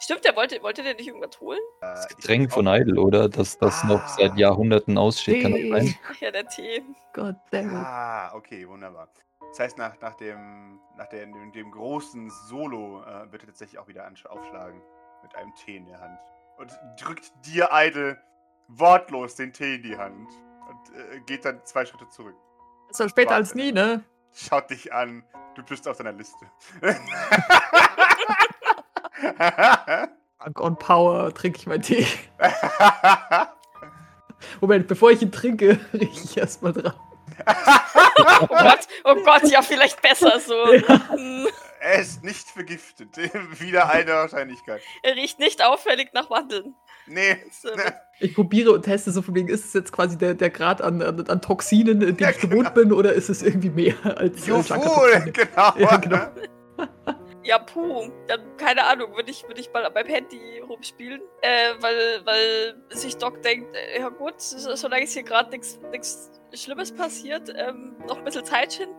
stimmt, 0.01 0.25
der 0.25 0.35
wollte, 0.35 0.61
wollte 0.63 0.83
der 0.83 0.95
nicht 0.95 1.07
irgendwas 1.07 1.41
holen? 1.41 1.61
Äh, 1.83 1.95
Das 1.95 2.09
Getränk 2.09 2.53
von 2.53 2.67
Idle, 2.67 3.01
oder? 3.01 3.29
Dass 3.29 3.57
das 3.59 3.85
noch 3.85 4.03
Ah. 4.03 4.09
seit 4.09 4.37
Jahrhunderten 4.37 4.99
aussteht, 4.99 5.43
kann 5.43 5.53
das 5.53 5.61
sein? 5.85 5.95
Ach 6.11 6.17
ja, 6.21 6.31
der 6.33 6.49
Tee. 6.49 6.83
God 7.13 7.37
damn 7.53 7.69
it. 7.71 7.77
Ah, 7.77 8.35
okay, 8.35 8.69
wunderbar. 8.69 9.09
Das 9.51 9.61
heißt, 9.61 9.79
nach, 9.79 10.01
nach, 10.01 10.15
dem, 10.15 10.81
nach 10.97 11.07
dem, 11.11 11.53
dem 11.53 11.71
großen 11.71 12.29
Solo 12.49 13.03
äh, 13.05 13.31
wird 13.31 13.43
er 13.45 13.47
tatsächlich 13.51 13.79
auch 13.79 13.87
wieder 13.87 14.11
aufschlagen. 14.29 14.83
Mit 15.23 15.37
einem 15.37 15.55
Tee 15.55 15.77
in 15.77 15.87
der 15.87 16.01
Hand. 16.01 16.19
Und 16.59 16.77
drückt 17.01 17.31
dir, 17.47 17.69
Idle, 17.73 18.19
wortlos 18.69 19.35
den 19.37 19.53
Tee 19.53 19.77
in 19.77 19.83
die 19.83 19.97
Hand. 19.97 20.29
Und 20.69 20.97
äh, 20.97 21.21
geht 21.27 21.45
dann 21.45 21.61
zwei 21.65 21.85
Schritte 21.85 22.09
zurück. 22.09 22.37
Besser 22.89 23.09
später 23.09 23.31
Warte. 23.31 23.43
als 23.43 23.55
nie, 23.55 23.73
ne? 23.73 24.05
Schaut 24.35 24.71
dich 24.71 24.93
an. 24.93 25.25
Du 25.55 25.63
bist 25.63 25.87
auf 25.87 25.97
seiner 25.97 26.13
Liste. 26.13 26.47
Dank 30.39 30.61
on 30.61 30.79
Power 30.79 31.33
trinke 31.35 31.59
ich 31.59 31.67
meinen 31.67 31.83
Tee. 31.83 32.07
Moment, 34.61 34.89
bevor 34.89 35.11
ich 35.11 35.23
ihn 35.23 35.31
trinke, 35.31 35.79
rieche 35.93 36.25
ich 36.25 36.37
erstmal 36.37 36.73
dran. 36.73 36.95
Oh 38.41 38.47
Gott, 38.47 38.89
oh 39.05 39.15
Gott, 39.25 39.45
ja, 39.45 39.63
vielleicht 39.63 40.01
besser 40.03 40.41
so. 40.41 40.55
Ja. 40.75 41.49
Er 41.81 41.99
ist 41.99 42.23
nicht 42.23 42.49
vergiftet. 42.49 43.17
Wieder 43.59 43.91
eine 43.91 44.13
Wahrscheinlichkeit. 44.13 44.81
Er 45.03 45.17
riecht 45.17 45.41
nicht 45.41 45.65
auffällig 45.65 46.11
nach 46.13 46.29
Mandeln. 46.31 46.77
Nee. 47.07 47.37
Äh, 47.65 47.93
Ich 48.21 48.35
probiere 48.35 48.73
und 48.73 48.83
teste 48.83 49.11
so 49.11 49.23
von 49.23 49.35
wegen, 49.35 49.49
ist 49.49 49.65
es 49.65 49.73
jetzt 49.73 49.93
quasi 49.93 50.17
der, 50.17 50.35
der 50.35 50.51
Grad 50.51 50.81
an, 50.81 51.03
an, 51.03 51.27
an 51.29 51.41
Toxinen, 51.43 51.99
den 52.01 52.17
Ja, 52.19 52.31
ich 52.31 52.39
gewohnt 52.39 52.73
bin, 52.75 52.93
oder 52.93 53.13
ist 53.13 53.29
es 53.29 53.43
irgendwie 53.43 53.71
mehr 53.71 53.95
als 54.17 54.47
äh, 54.47 54.51
Juwohl, 54.51 54.63
Junker-Toxine? 54.69 55.33
genau. 55.33 55.73
Ja, 55.79 55.97
genau. 55.97 56.27
Ja, 57.45 57.59
puh. 57.59 58.09
Dann, 58.29 58.57
keine 58.57 58.85
Ahnung, 58.85 59.17
würde 59.17 59.33
ich, 59.33 59.43
würd 59.49 59.59
ich 59.59 59.73
mal 59.73 59.91
beim 59.91 60.07
Handy 60.07 60.61
rumspielen. 60.61 61.21
Äh, 61.41 61.71
weil, 61.81 62.25
weil 62.25 62.77
sich 62.91 63.17
Doc 63.17 63.43
denkt, 63.43 63.75
äh, 63.75 63.99
ja 64.01 64.11
gut, 64.11 64.41
so- 64.41 64.77
solange 64.77 65.03
es 65.03 65.13
hier 65.13 65.25
gerade 65.25 65.51
nichts 65.51 66.31
Schlimmes 66.55 66.93
passiert, 66.93 67.53
ähm, 67.57 67.97
noch 68.07 68.19
ein 68.19 68.25
bisschen 68.25 68.45
Zeit 68.45 68.73
schinden. 68.75 68.95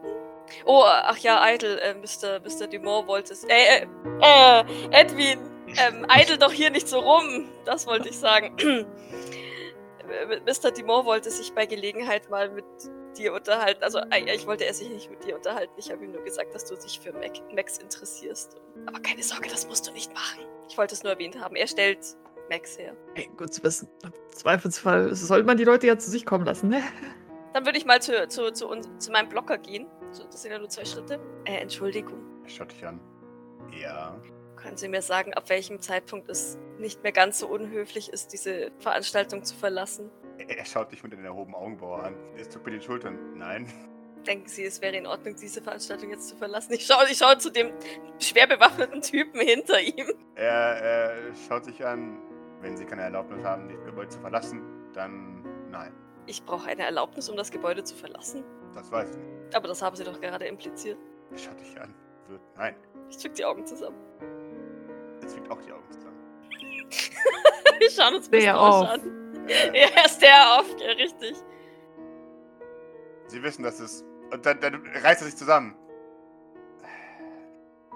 Oh, 0.65 0.83
ach 0.85 1.17
ja, 1.19 1.41
Idle, 1.53 1.79
äh, 1.79 1.93
Mr. 1.93 2.41
Mr. 2.41 2.67
Dumont 2.67 3.07
wollte 3.07 3.31
es. 3.31 3.45
Äh, 3.45 3.85
äh, 3.85 3.87
äh, 4.21 4.63
Edwin, 4.91 5.39
ähm, 5.77 6.05
Idle 6.09 6.37
doch 6.37 6.51
hier 6.51 6.69
nicht 6.69 6.87
so 6.87 6.99
rum. 6.99 7.49
Das 7.65 7.87
wollte 7.87 8.09
ich 8.09 8.17
sagen. 8.17 8.55
Äh, 10.03 10.41
Mr. 10.41 10.69
Dumont 10.71 11.05
wollte 11.05 11.31
sich 11.31 11.53
bei 11.53 11.65
Gelegenheit 11.65 12.29
mal 12.29 12.49
mit 12.49 12.65
dir 13.17 13.33
unterhalten. 13.33 13.83
Also 13.83 13.99
eigentlich 14.09 14.45
wollte 14.47 14.65
er 14.65 14.73
sich 14.73 14.89
nicht 14.89 15.09
mit 15.09 15.23
dir 15.23 15.35
unterhalten. 15.35 15.73
Ich 15.77 15.91
habe 15.91 16.03
ihm 16.03 16.11
nur 16.11 16.23
gesagt, 16.23 16.53
dass 16.53 16.65
du 16.65 16.75
dich 16.75 16.99
für 16.99 17.13
Mac 17.13 17.31
Max 17.55 17.77
interessierst. 17.77 18.57
Aber 18.85 18.99
keine 18.99 19.23
Sorge, 19.23 19.49
das 19.49 19.67
musst 19.67 19.87
du 19.87 19.93
nicht 19.93 20.13
machen. 20.13 20.41
Ich 20.67 20.77
wollte 20.77 20.93
es 20.93 21.03
nur 21.03 21.13
erwähnt 21.13 21.39
haben. 21.39 21.55
Er 21.55 21.67
stellt 21.67 21.99
Max 22.49 22.77
her. 22.77 22.95
Ey, 23.15 23.29
gut 23.37 23.53
zu 23.53 23.63
wissen. 23.63 23.87
Im 24.03 24.11
Zweifelsfall 24.31 25.15
sollte 25.15 25.45
man 25.45 25.57
die 25.57 25.63
Leute 25.63 25.87
ja 25.87 25.97
zu 25.97 26.09
sich 26.09 26.25
kommen 26.25 26.45
lassen, 26.45 26.69
ne? 26.69 26.83
Dann 27.53 27.65
würde 27.65 27.77
ich 27.77 27.85
mal 27.85 28.01
zu, 28.01 28.27
zu, 28.27 28.51
zu, 28.51 28.67
uns, 28.67 28.89
zu 28.99 29.11
meinem 29.11 29.29
Blocker 29.29 29.57
gehen. 29.57 29.87
So, 30.11 30.23
das 30.25 30.41
sind 30.41 30.51
ja 30.51 30.59
nur 30.59 30.69
zwei 30.69 30.85
Schritte. 30.85 31.19
Äh, 31.45 31.57
Entschuldigung. 31.57 32.19
Schaut 32.47 32.71
dich 32.71 32.85
an. 32.85 32.99
Ja. 33.79 34.19
Können 34.63 34.77
Sie 34.77 34.87
mir 34.87 35.01
sagen, 35.01 35.33
ab 35.33 35.49
welchem 35.49 35.81
Zeitpunkt 35.81 36.29
es 36.29 36.57
nicht 36.79 37.03
mehr 37.03 37.11
ganz 37.11 37.39
so 37.39 37.47
unhöflich 37.47 38.07
ist, 38.07 38.31
diese 38.31 38.71
Veranstaltung 38.79 39.43
zu 39.43 39.55
verlassen? 39.55 40.09
Er 40.37 40.63
schaut 40.63 40.93
dich 40.93 41.03
mit 41.03 41.11
den 41.11 41.25
erhobenen 41.25 41.55
Augenbrauen 41.55 42.01
an. 42.01 42.15
Es 42.37 42.47
tut 42.47 42.65
mir 42.65 42.71
die 42.71 42.81
Schultern. 42.81 43.37
Nein. 43.37 43.67
Denken 44.25 44.47
Sie, 44.47 44.63
es 44.63 44.81
wäre 44.81 44.95
in 44.95 45.05
Ordnung, 45.05 45.35
diese 45.35 45.61
Veranstaltung 45.61 46.11
jetzt 46.11 46.29
zu 46.29 46.37
verlassen? 46.37 46.71
Ich 46.71 46.85
schaue 46.85 47.03
ich 47.11 47.17
schau 47.17 47.35
zu 47.35 47.51
dem 47.51 47.73
schwer 48.19 48.47
bewaffneten 48.47 49.01
Typen 49.01 49.41
hinter 49.41 49.81
ihm. 49.81 50.07
Er, 50.35 50.47
er 50.47 51.35
schaut 51.47 51.65
sich 51.65 51.85
an. 51.85 52.17
Wenn 52.61 52.77
Sie 52.77 52.85
keine 52.85 53.01
Erlaubnis 53.01 53.43
haben, 53.43 53.67
das 53.67 53.85
Gebäude 53.85 54.07
zu 54.07 54.21
verlassen, 54.21 54.61
dann 54.93 55.43
nein. 55.71 55.91
Ich 56.25 56.45
brauche 56.45 56.69
eine 56.69 56.83
Erlaubnis, 56.83 57.27
um 57.27 57.35
das 57.35 57.51
Gebäude 57.51 57.83
zu 57.83 57.95
verlassen. 57.95 58.45
Das 58.73 58.89
weiß 58.89 59.09
ich 59.09 59.17
nicht. 59.17 59.55
Aber 59.55 59.67
das 59.67 59.81
haben 59.81 59.97
Sie 59.97 60.05
doch 60.05 60.21
gerade 60.21 60.45
impliziert. 60.45 60.97
Er 61.31 61.37
schaut 61.37 61.59
dich 61.59 61.77
an. 61.81 61.93
Nein. 62.55 62.75
Ich 63.09 63.17
drück 63.17 63.35
die 63.35 63.43
Augen 63.43 63.65
zusammen. 63.65 63.97
Er 65.23 65.27
zwickt 65.29 65.49
auch 65.49 65.61
die 65.61 65.71
Augen 65.71 65.89
zusammen. 65.91 66.19
Wir 67.79 67.89
schauen 67.89 68.15
uns 68.15 68.27
ein 68.27 68.31
bisschen 68.31 68.45
Der 68.45 68.59
aus 68.59 68.83
auf. 68.83 68.89
an. 68.89 69.47
Äh, 69.47 69.67
Ja, 69.73 69.87
er 69.95 70.05
ist 70.05 70.21
der 70.21 70.59
auf, 70.59 70.65
ja, 70.79 70.91
richtig. 70.91 71.35
Sie 73.27 73.41
wissen, 73.43 73.63
dass 73.63 73.79
es. 73.79 74.03
Und 74.31 74.45
dann, 74.45 74.59
dann 74.61 74.75
reißt 75.03 75.21
er 75.21 75.25
sich 75.25 75.35
zusammen. 75.35 75.75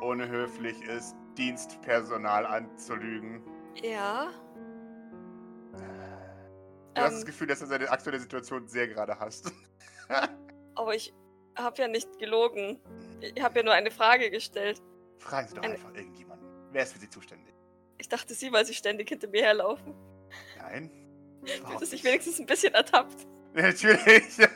Unhöflich 0.02 0.82
ist, 0.84 1.16
Dienstpersonal 1.38 2.46
anzulügen. 2.46 3.42
Ja. 3.82 4.30
Du 6.94 7.02
hast 7.02 7.12
Ähm. 7.12 7.16
das 7.18 7.26
Gefühl, 7.26 7.48
dass 7.48 7.60
du 7.60 7.66
seine 7.66 7.90
aktuelle 7.90 8.20
Situation 8.20 8.68
sehr 8.68 8.88
gerade 8.88 9.20
hast. 9.20 9.52
Aber 10.76 10.94
ich 10.96 11.14
habe 11.58 11.82
ja 11.82 11.88
nicht 11.88 12.20
gelogen. 12.20 12.80
Ich 13.22 13.42
habe 13.44 13.60
ja 13.60 13.66
nur 13.66 13.74
eine 13.74 13.90
Frage 13.92 14.30
gestellt. 14.30 14.82
Fragen 15.18 15.48
Sie 15.48 15.56
doch 15.56 15.64
Eine- 15.64 15.74
einfach 15.74 15.94
irgendjemanden. 15.96 16.27
Wer 16.72 16.84
ist 16.84 16.94
für 16.94 17.00
Sie 17.00 17.10
zuständig? 17.10 17.54
Ich 17.98 18.10
dachte 18.10 18.34
Sie, 18.34 18.52
weil 18.52 18.66
Sie 18.66 18.74
ständig 18.74 19.10
hinter 19.10 19.28
mir 19.28 19.42
herlaufen. 19.44 19.96
Nein? 20.58 20.92
Es 21.82 21.90
sich 21.90 22.04
wenigstens 22.04 22.40
ein 22.40 22.46
bisschen 22.46 22.74
ertappt. 22.74 23.26
Natürlich. 23.54 24.38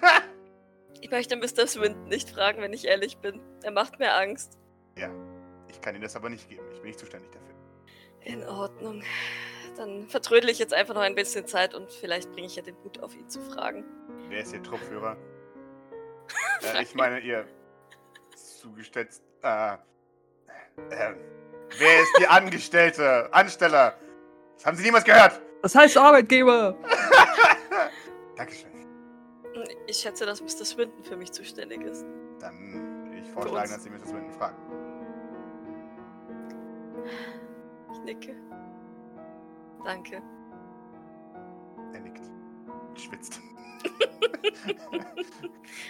Ich 1.04 1.10
möchte 1.10 1.36
Mr. 1.36 1.66
Swinton 1.66 2.10
nicht 2.10 2.30
fragen, 2.30 2.62
wenn 2.62 2.74
ich 2.74 2.86
ehrlich 2.86 3.18
bin. 3.18 3.42
Er 3.64 3.72
macht 3.72 3.98
mir 3.98 4.14
Angst. 4.14 4.60
ich 5.68 5.82
kann 5.82 5.96
Ihnen 5.96 6.04
das 6.04 6.16
aber 6.16 6.30
nicht 6.30 6.48
geben. 6.48 6.64
Ich 6.72 6.78
bin 6.80 6.90
nicht 6.90 7.00
zuständig 7.00 7.32
dafür. 7.32 7.56
In 8.22 8.44
Ordnung. 8.44 9.04
Dann 9.78 10.08
vertrödel 10.08 10.52
ich 10.52 10.60
jetzt 10.60 10.76
einfach 10.76 10.94
noch 10.94 11.02
ein 11.02 11.16
bisschen 11.16 11.48
Zeit 11.48 11.74
und 11.74 11.92
vielleicht 11.92 12.32
bringe 12.32 12.46
ich 12.46 12.56
ja 12.56 12.62
den 12.62 12.76
Mut 12.84 13.00
auf 13.00 13.16
ihn 13.16 13.28
zu 13.28 13.42
fragen. 13.42 13.84
Wer 14.30 14.42
ist 14.42 14.54
Ihr 14.54 14.62
Truppführer? 14.62 15.18
äh, 16.76 16.84
ich 16.84 16.94
meine, 16.94 17.20
Ihr 17.20 17.48
zugestellt. 18.36 19.10
Äh, 19.42 19.74
äh, 20.92 21.16
wer 21.78 22.02
ist 22.02 22.12
die 22.20 22.28
Angestellte? 22.28 23.34
Ansteller? 23.34 23.96
Das 24.56 24.66
haben 24.66 24.78
Sie 24.78 24.84
niemals 24.84 25.04
gehört. 25.04 25.42
Das 25.62 25.76
heißt 25.76 25.98
Arbeitgeber! 25.98 26.76
Dankeschön. 28.36 28.72
Ich 29.88 29.98
schätze, 29.98 30.26
dass 30.26 30.42
Mr. 30.42 30.66
Swinton 30.66 31.04
für 31.04 31.18
mich 31.18 31.32
zuständig 31.32 31.82
ist. 31.82 32.06
Dann 32.40 33.10
würde 33.10 33.22
ich 33.22 33.32
vorschlagen, 33.32 33.72
uns. 33.72 33.72
dass 33.72 33.84
Sie 33.84 33.90
Mr. 33.90 34.08
Swinton 34.08 34.32
fragen. 34.32 34.56
Ich 37.94 38.00
nicke. 38.00 38.36
Danke. 39.84 40.22
Er 41.94 42.00
nickt. 42.00 42.26
Schwitzt. 42.96 43.42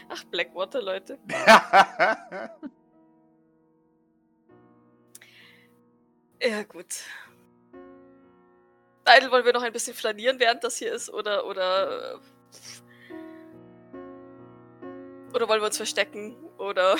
Ach, 0.09 0.23
Blackwater, 0.25 0.81
Leute. 0.81 1.19
Ja, 6.41 6.63
gut. 6.63 6.87
Idle, 9.07 9.31
wollen 9.31 9.45
wir 9.45 9.53
noch 9.53 9.63
ein 9.63 9.73
bisschen 9.73 9.93
flanieren, 9.95 10.39
während 10.39 10.63
das 10.63 10.77
hier 10.77 10.91
ist? 10.93 11.09
Oder, 11.11 11.45
oder. 11.45 12.13
äh, 12.13 12.17
Oder 15.33 15.47
wollen 15.47 15.61
wir 15.61 15.67
uns 15.67 15.77
verstecken? 15.77 16.35
Oder. 16.57 16.95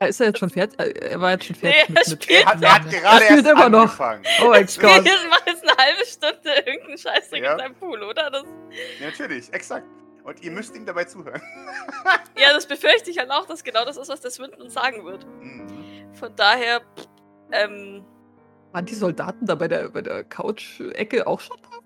Ist 0.00 0.20
er 0.20 0.28
jetzt 0.28 0.38
schon 0.38 0.50
fertig? 0.50 0.78
Äh, 0.78 0.90
Er 1.10 1.20
war 1.20 1.32
jetzt 1.32 1.46
schon 1.46 1.56
Nee, 1.60 1.72
fertig 1.72 1.88
er 1.88 1.92
mit, 1.92 2.08
mit 2.08 2.22
spielt 2.22 2.40
Er 2.44 2.46
hat, 2.46 2.62
er 2.62 2.74
hat 2.74 2.92
Er 2.92 3.00
gerade 3.00 3.24
spielt 3.24 3.38
erst 3.46 3.50
immer 3.50 3.68
noch. 3.68 3.80
angefangen. 3.80 4.24
Oh 4.42 4.48
mein 4.50 4.66
Gott. 4.66 5.04
mache 5.28 5.42
jetzt 5.50 5.62
eine 5.68 5.76
halbe 5.76 6.06
Stunde 6.06 6.52
irgendeinen 6.66 6.98
Scheißdreck 6.98 7.42
Ja. 7.42 7.52
in 7.52 7.58
seinem 7.58 7.74
Pool, 7.74 8.02
oder? 8.02 8.30
Das, 8.30 8.44
Ja, 9.00 9.06
natürlich, 9.06 9.52
exakt. 9.52 9.86
Und 10.22 10.42
ihr 10.42 10.50
müsst 10.52 10.76
ihm 10.76 10.84
dabei 10.86 11.04
zuhören. 11.04 11.42
ja, 12.38 12.52
das 12.52 12.66
befürchte 12.66 13.10
ich 13.10 13.18
halt 13.18 13.30
auch, 13.30 13.46
dass 13.46 13.64
genau 13.64 13.84
das 13.84 13.96
ist, 13.96 14.08
was 14.08 14.20
der 14.20 14.30
Swinton 14.30 14.60
uns 14.62 14.74
sagen 14.74 15.04
wird. 15.04 15.26
Mhm. 15.40 16.14
Von 16.14 16.36
daher, 16.36 16.80
ähm, 17.50 18.04
Waren 18.72 18.84
die 18.86 18.94
Soldaten 18.94 19.46
da 19.46 19.54
bei 19.54 19.68
der, 19.68 19.88
bei 19.90 20.02
der 20.02 20.24
Couch-Ecke 20.24 21.26
auch 21.26 21.40
schon 21.40 21.56
da? 21.62 21.78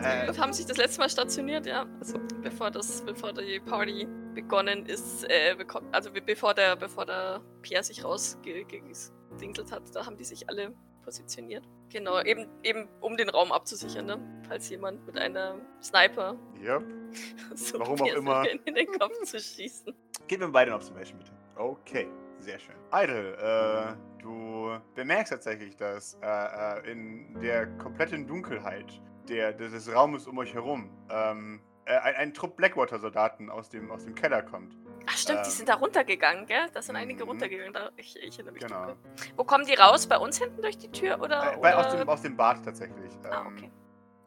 Äh, 0.00 0.36
haben 0.38 0.52
sich 0.52 0.66
das 0.66 0.76
letzte 0.76 1.00
Mal 1.00 1.08
stationiert, 1.08 1.64
ja. 1.66 1.86
Also, 2.00 2.18
Bevor 2.42 2.70
das, 2.70 3.00
bevor 3.02 3.32
die 3.32 3.60
Party 3.60 4.06
begonnen 4.34 4.84
ist, 4.86 5.24
äh, 5.30 5.54
bekommt, 5.56 5.86
also 5.94 6.12
be- 6.12 6.20
bevor 6.20 6.52
der, 6.52 6.76
bevor 6.76 7.06
der 7.06 7.40
Pierre 7.62 7.82
sich 7.82 8.04
rausgedinkelt 8.04 9.72
hat, 9.72 9.82
da 9.94 10.04
haben 10.04 10.16
die 10.16 10.24
sich 10.24 10.48
alle 10.50 10.74
positioniert. 11.02 11.64
Genau, 11.90 12.20
eben, 12.22 12.46
eben 12.62 12.88
um 13.00 13.16
den 13.16 13.30
Raum 13.30 13.52
abzusichern, 13.52 14.04
ne? 14.06 14.18
Falls 14.46 14.68
jemand 14.68 15.06
mit 15.06 15.16
einer 15.16 15.54
Sniper 15.82 16.36
yep. 16.62 16.82
so 17.54 17.78
Warum 17.78 18.02
auch 18.02 18.06
immer. 18.14 18.44
in 18.66 18.74
den 18.74 18.86
Kopf 18.98 19.14
zu 19.22 19.38
schießen. 19.38 19.94
Gib 20.26 20.40
mir 20.40 20.48
beide 20.48 20.72
eine 20.72 20.76
Observation, 20.76 21.18
bitte. 21.18 21.32
Okay, 21.56 22.08
sehr 22.38 22.58
schön. 22.58 22.74
Idle, 22.92 23.36
äh, 23.38 24.15
du 24.26 24.76
bemerkst 24.94 25.32
tatsächlich, 25.32 25.76
dass 25.76 26.18
äh, 26.22 26.26
äh, 26.26 26.90
in 26.92 27.40
der 27.40 27.66
kompletten 27.78 28.26
Dunkelheit 28.26 29.00
der, 29.28 29.52
des 29.52 29.92
Raumes 29.92 30.26
um 30.26 30.38
euch 30.38 30.54
herum 30.54 30.90
ähm, 31.10 31.60
äh, 31.84 31.96
ein, 31.98 32.14
ein 32.16 32.34
Trupp 32.34 32.56
Blackwater-Soldaten 32.56 33.48
aus 33.50 33.68
dem, 33.70 33.90
aus 33.90 34.04
dem 34.04 34.14
Keller 34.14 34.42
kommt. 34.42 34.76
Ach 35.08 35.16
stimmt, 35.16 35.40
die 35.44 35.50
Ähm. 35.50 35.56
sind 35.56 35.68
da 35.68 35.74
runtergegangen, 35.74 36.46
gell? 36.46 36.66
Da 36.72 36.82
sind 36.82 36.96
einige 36.96 37.22
Mhm. 37.24 37.30
runtergegangen. 37.30 37.72
Da, 37.72 37.90
ich, 37.96 38.16
ich 38.20 38.34
erinnere 38.36 38.54
mich 38.54 38.62
Genau. 38.66 38.86
dunkel. 38.86 38.96
Wo 39.36 39.44
kommen 39.44 39.64
die 39.64 39.74
raus? 39.74 40.06
Bei 40.06 40.18
uns 40.18 40.38
hinten 40.38 40.60
durch 40.62 40.78
die 40.78 40.90
Tür 40.90 41.20
oder? 41.20 41.52
Äh, 41.54 41.56
bei, 41.58 41.76
oder? 41.76 41.78
aus, 41.78 41.96
dem, 41.96 42.08
aus 42.08 42.22
dem 42.22 42.36
Bad 42.36 42.64
tatsächlich. 42.64 43.12
ah, 43.30 43.42
Ähm, 43.46 43.52
okay. 43.56 43.70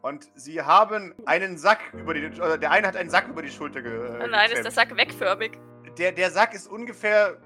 Und 0.02 0.30
sie 0.34 0.62
haben 0.62 1.14
einen 1.26 1.58
Sack 1.58 1.80
über 1.92 2.14
die, 2.14 2.26
oder 2.40 2.56
der 2.56 2.70
eine 2.70 2.86
hat 2.86 2.96
einen 2.96 3.10
Sack 3.10 3.28
über 3.28 3.42
die 3.42 3.50
Schulter 3.50 3.82
ge, 3.82 3.92
Oh 3.92 4.26
nein, 4.26 4.46
ist 4.46 4.54
geklemmt. 4.54 4.64
der 4.64 4.70
Sack 4.72 4.96
wegförmig. 4.96 5.58
der, 5.98 6.12
der 6.12 6.30
Sack 6.30 6.54
ist 6.54 6.66
ungefähr, 6.68 7.36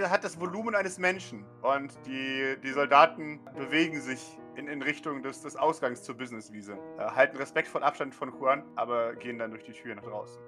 hat 0.00 0.24
das 0.24 0.40
Volumen 0.40 0.74
eines 0.74 0.98
Menschen. 0.98 1.44
Und 1.62 1.92
die, 2.06 2.56
die 2.62 2.72
Soldaten 2.72 3.40
bewegen 3.56 4.00
sich 4.00 4.20
in, 4.56 4.68
in 4.68 4.82
Richtung 4.82 5.22
des, 5.22 5.42
des 5.42 5.56
Ausgangs 5.56 6.02
zur 6.02 6.16
Businesswiese. 6.16 6.76
Äh, 6.98 7.02
halten 7.02 7.36
respektvoll 7.36 7.82
Abstand 7.82 8.14
von 8.14 8.32
Juan, 8.38 8.64
aber 8.76 9.14
gehen 9.14 9.38
dann 9.38 9.50
durch 9.50 9.64
die 9.64 9.72
Tür 9.72 9.94
nach 9.94 10.02
draußen. 10.02 10.40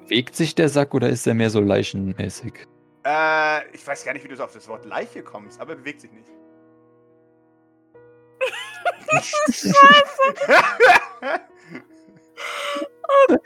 Bewegt 0.00 0.36
sich 0.36 0.54
der 0.54 0.68
Sack 0.68 0.94
oder 0.94 1.08
ist 1.08 1.26
er 1.26 1.34
mehr 1.34 1.50
so 1.50 1.60
leichenmäßig? 1.60 2.66
Äh, 3.04 3.74
ich 3.74 3.86
weiß 3.86 4.04
gar 4.04 4.12
nicht, 4.12 4.24
wie 4.24 4.28
du 4.28 4.36
so 4.36 4.44
auf 4.44 4.52
das 4.52 4.68
Wort 4.68 4.84
Leiche 4.84 5.22
kommst, 5.22 5.60
aber 5.60 5.72
er 5.72 5.76
bewegt 5.76 6.00
sich 6.00 6.12
nicht. 6.12 6.30
Oder 13.28 13.40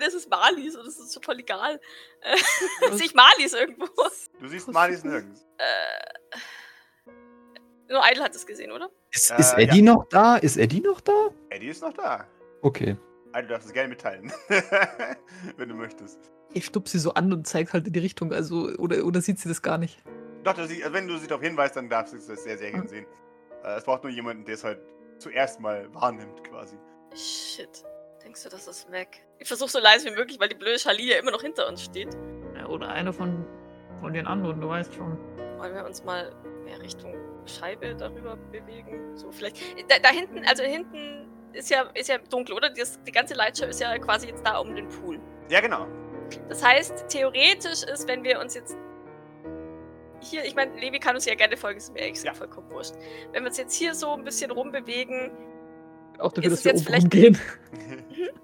das 0.00 0.14
ist 0.14 0.28
Malis 0.30 0.76
und 0.76 0.86
das 0.86 0.98
ist 0.98 1.12
so 1.12 1.20
voll 1.20 1.38
egal. 1.38 1.80
Äh, 2.22 2.92
Sich 2.92 3.14
Malis 3.14 3.52
irgendwo. 3.54 3.86
du 4.40 4.48
siehst 4.48 4.68
Malis 4.68 5.04
nirgends. 5.04 5.46
Äh, 5.58 6.38
nur 7.88 8.02
Idle 8.10 8.24
hat 8.24 8.34
es 8.34 8.46
gesehen, 8.46 8.72
oder? 8.72 8.90
Ist, 9.10 9.30
Äh, 9.30 9.38
ist 9.38 9.54
Eddie 9.54 9.82
noch 9.82 10.06
da? 10.08 10.36
Ist 10.36 10.56
Eddie 10.56 10.80
noch 10.80 11.00
da? 11.00 11.30
Eddie 11.50 11.68
ist 11.68 11.82
noch 11.82 11.92
da. 11.92 12.26
Okay. 12.62 12.96
Ah, 13.32 13.42
du 13.42 13.48
darfst 13.48 13.68
es 13.68 13.72
gerne 13.72 13.90
mitteilen. 13.90 14.32
Wenn 15.56 15.68
du 15.68 15.74
möchtest. 15.74 16.18
Ich 16.52 16.64
stupse 16.66 16.92
sie 16.92 17.02
so 17.02 17.14
an 17.14 17.32
und 17.32 17.46
zeigt 17.46 17.72
halt 17.72 17.86
in 17.86 17.92
die 17.92 17.98
Richtung, 18.00 18.32
also, 18.32 18.70
oder, 18.78 19.04
oder 19.04 19.20
sieht 19.20 19.38
sie 19.38 19.48
das 19.48 19.62
gar 19.62 19.78
nicht? 19.78 20.02
Doch, 20.42 20.56
sie, 20.66 20.82
also 20.82 20.94
wenn 20.94 21.06
du 21.08 21.18
sie 21.18 21.26
darauf 21.26 21.42
hinweist, 21.42 21.76
dann 21.76 21.88
darfst 21.88 22.12
du 22.14 22.18
es 22.18 22.26
sehr, 22.26 22.56
sehr 22.56 22.70
gerne 22.70 22.88
sehen. 22.88 23.06
Äh, 23.62 23.76
es 23.76 23.84
braucht 23.84 24.04
nur 24.04 24.12
jemanden, 24.12 24.44
der 24.44 24.54
es 24.54 24.64
halt 24.64 24.80
zuerst 25.18 25.60
mal 25.60 25.92
wahrnimmt, 25.92 26.42
quasi. 26.44 26.78
Shit. 27.14 27.84
Denkst 28.26 28.42
du, 28.42 28.48
das 28.48 28.66
ist 28.66 28.90
weg? 28.90 29.24
Ich 29.38 29.46
versuche 29.46 29.70
so 29.70 29.78
leise 29.78 30.10
wie 30.10 30.14
möglich, 30.16 30.40
weil 30.40 30.48
die 30.48 30.56
blöde 30.56 30.78
Charlie 30.78 31.12
ja 31.12 31.18
immer 31.20 31.30
noch 31.30 31.42
hinter 31.42 31.68
uns 31.68 31.84
steht. 31.84 32.08
Ja, 32.56 32.66
oder 32.66 32.88
einer 32.88 33.12
von, 33.12 33.46
von 34.00 34.12
den 34.12 34.26
anderen, 34.26 34.60
du 34.60 34.68
weißt 34.68 34.92
schon. 34.92 35.16
Wollen 35.58 35.72
wir 35.72 35.84
uns 35.84 36.02
mal 36.02 36.34
mehr 36.64 36.80
Richtung 36.80 37.14
Scheibe 37.46 37.94
darüber 37.94 38.34
bewegen? 38.50 39.16
So 39.16 39.30
vielleicht. 39.30 39.58
Da, 39.88 40.00
da 40.00 40.08
hinten, 40.08 40.44
also 40.44 40.64
hinten 40.64 41.28
ist 41.52 41.70
ja, 41.70 41.82
ist 41.94 42.08
ja 42.08 42.18
dunkel, 42.18 42.56
oder? 42.56 42.68
Das, 42.68 43.00
die 43.04 43.12
ganze 43.12 43.34
Lightshow 43.34 43.66
ist 43.66 43.80
ja 43.80 43.96
quasi 43.98 44.26
jetzt 44.26 44.44
da 44.44 44.58
um 44.58 44.74
den 44.74 44.88
Pool. 44.88 45.20
Ja, 45.48 45.60
genau. 45.60 45.86
Das 46.48 46.64
heißt, 46.64 47.06
theoretisch 47.08 47.84
ist, 47.84 48.08
wenn 48.08 48.24
wir 48.24 48.40
uns 48.40 48.56
jetzt 48.56 48.76
hier, 50.20 50.44
ich 50.44 50.56
meine, 50.56 50.74
Levi 50.80 50.98
kann 50.98 51.14
uns 51.14 51.26
ja 51.26 51.36
gerne 51.36 51.56
folgen, 51.56 51.78
ist 51.78 51.92
mir 51.92 52.00
ehrlich 52.00 52.14
gesagt 52.14 52.34
Ja. 52.34 52.38
vollkommen 52.44 52.68
wurscht. 52.70 52.94
Wenn 53.30 53.44
wir 53.44 53.50
uns 53.50 53.58
jetzt 53.58 53.74
hier 53.74 53.94
so 53.94 54.10
ein 54.10 54.24
bisschen 54.24 54.50
rumbewegen, 54.50 55.30
Auch 56.18 56.32
dafür, 56.32 56.50
Ist 56.52 56.58
dass 56.58 56.64
wir 56.64 56.72
jetzt 56.72 56.80
oben 56.80 56.86
vielleicht- 56.86 57.04
rumgehen. 57.14 57.40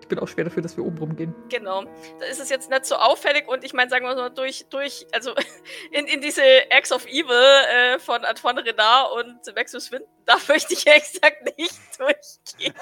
Ich 0.00 0.08
bin 0.08 0.18
auch 0.18 0.28
schwer 0.28 0.44
dafür, 0.44 0.62
dass 0.62 0.76
wir 0.76 0.84
oben 0.84 0.98
rumgehen. 0.98 1.34
genau, 1.48 1.84
da 2.20 2.26
ist 2.26 2.38
es 2.38 2.50
jetzt 2.50 2.68
nicht 2.68 2.84
so 2.84 2.96
auffällig 2.96 3.48
und 3.48 3.64
ich 3.64 3.72
meine, 3.72 3.88
sagen 3.88 4.04
wir 4.04 4.14
mal, 4.14 4.28
durch, 4.28 4.66
durch, 4.68 5.06
also 5.12 5.32
in, 5.92 6.06
in 6.06 6.20
diese 6.20 6.42
Acts 6.70 6.92
of 6.92 7.06
Evil 7.06 7.32
äh, 7.34 7.98
von 7.98 8.22
Antoine 8.22 8.62
Renard 8.62 9.12
und 9.12 9.54
Maximus 9.54 9.86
Swinton, 9.86 10.06
da 10.26 10.36
möchte 10.46 10.74
ich 10.74 10.86
ehrlich 10.86 11.10
gesagt 11.10 11.42
nicht 11.58 11.74
durchgehen. 11.98 12.74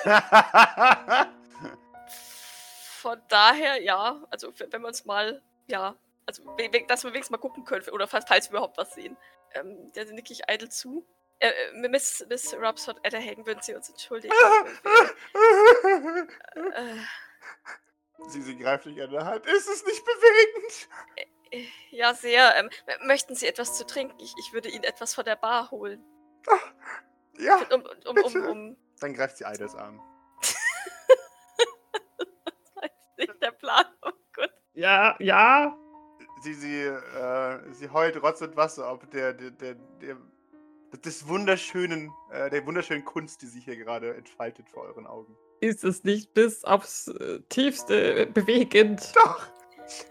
Von 2.99 3.21
daher, 3.29 3.81
ja, 3.83 4.21
also 4.31 4.53
wenn 4.59 4.81
wir 4.83 4.89
uns 4.89 5.05
mal, 5.05 5.43
ja, 5.69 5.95
also 6.27 6.43
dass 6.89 7.05
wir 7.05 7.11
wenigstens 7.13 7.31
mal 7.31 7.39
gucken 7.39 7.65
können, 7.65 7.89
oder 7.91 8.09
falls, 8.09 8.29
wir 8.51 8.51
überhaupt 8.59 8.79
was 8.79 8.95
sehen. 8.95 9.17
Ähm, 9.55 9.91
da 9.95 10.03
nicke 10.05 10.33
ich 10.33 10.49
eitel 10.49 10.69
zu. 10.71 11.07
Äh, 11.43 11.49
äh, 11.49 11.89
Miss, 11.89 12.25
Miss 12.29 12.55
Robsford 12.55 13.01
Etterhagen, 13.03 13.45
würden 13.45 13.61
Sie 13.63 13.75
uns 13.75 13.91
entschuldigen? 13.91 14.33
äh, 16.55 16.95
sie, 18.29 18.43
sie 18.43 18.57
greift 18.57 18.85
dich 18.85 19.03
an 19.03 19.11
der 19.11 19.25
Hand. 19.25 19.45
Ist 19.47 19.69
es 19.69 19.85
nicht 19.85 20.05
bewegend? 20.05 20.89
äh, 21.51 21.65
ja, 21.91 22.15
sehr. 22.15 22.55
Ähm, 22.57 22.71
möchten 23.07 23.35
Sie 23.35 23.49
etwas 23.49 23.77
zu 23.77 23.85
trinken? 23.85 24.17
Ich, 24.21 24.33
ich 24.39 24.53
würde 24.53 24.69
Ihnen 24.69 24.85
etwas 24.85 25.15
von 25.15 25.25
der 25.25 25.35
Bar 25.35 25.73
holen. 25.73 26.01
Ja. 27.39 27.57
Um, 27.75 27.83
um, 28.07 28.25
um, 28.25 28.49
um, 28.49 28.77
Dann 29.01 29.13
greift 29.13 29.39
sie 29.39 29.45
Eides 29.45 29.75
Arm. 29.75 30.01
nicht 33.17 33.43
der 33.43 33.51
Plan. 33.51 33.87
Oh 34.03 34.13
Gott. 34.33 34.53
Ja, 34.75 35.17
ja. 35.19 35.77
Sie, 36.43 36.55
sie, 36.55 36.83
äh, 36.83 37.73
sie 37.73 37.91
heult 37.91 38.23
Rotz 38.23 38.43
und 38.43 38.57
Wasser 38.57 38.93
ob 38.93 39.11
der, 39.11 39.33
der, 39.33 39.51
der, 39.51 39.75
der 39.75 40.17
des 40.99 41.27
wunderschönen, 41.29 42.13
äh, 42.31 42.51
der 42.51 42.67
wunderschönen 42.67 43.05
Kunst, 43.05 43.43
die 43.43 43.47
sich 43.47 43.65
hier 43.65 43.77
gerade 43.77 44.15
entfaltet 44.15 44.69
vor 44.69 44.85
euren 44.85 45.07
Augen. 45.07 45.37
Ist 45.61 45.85
es 45.85 46.05
nicht 46.05 46.35
bis 46.35 46.65
aufs 46.65 47.09
äh, 47.09 47.41
Tiefste 47.49 48.27
bewegend? 48.27 49.13
Doch, 49.15 49.47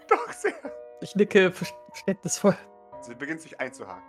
doch 0.10 0.32
sehr. 0.32 0.54
Ich 1.02 1.15
nicke 1.15 1.52
ver- 1.52 1.65
verständnisvoll. 1.91 2.58
Sie 3.02 3.15
beginnt 3.15 3.41
sich 3.41 3.60
einzuhaken. 3.60 4.04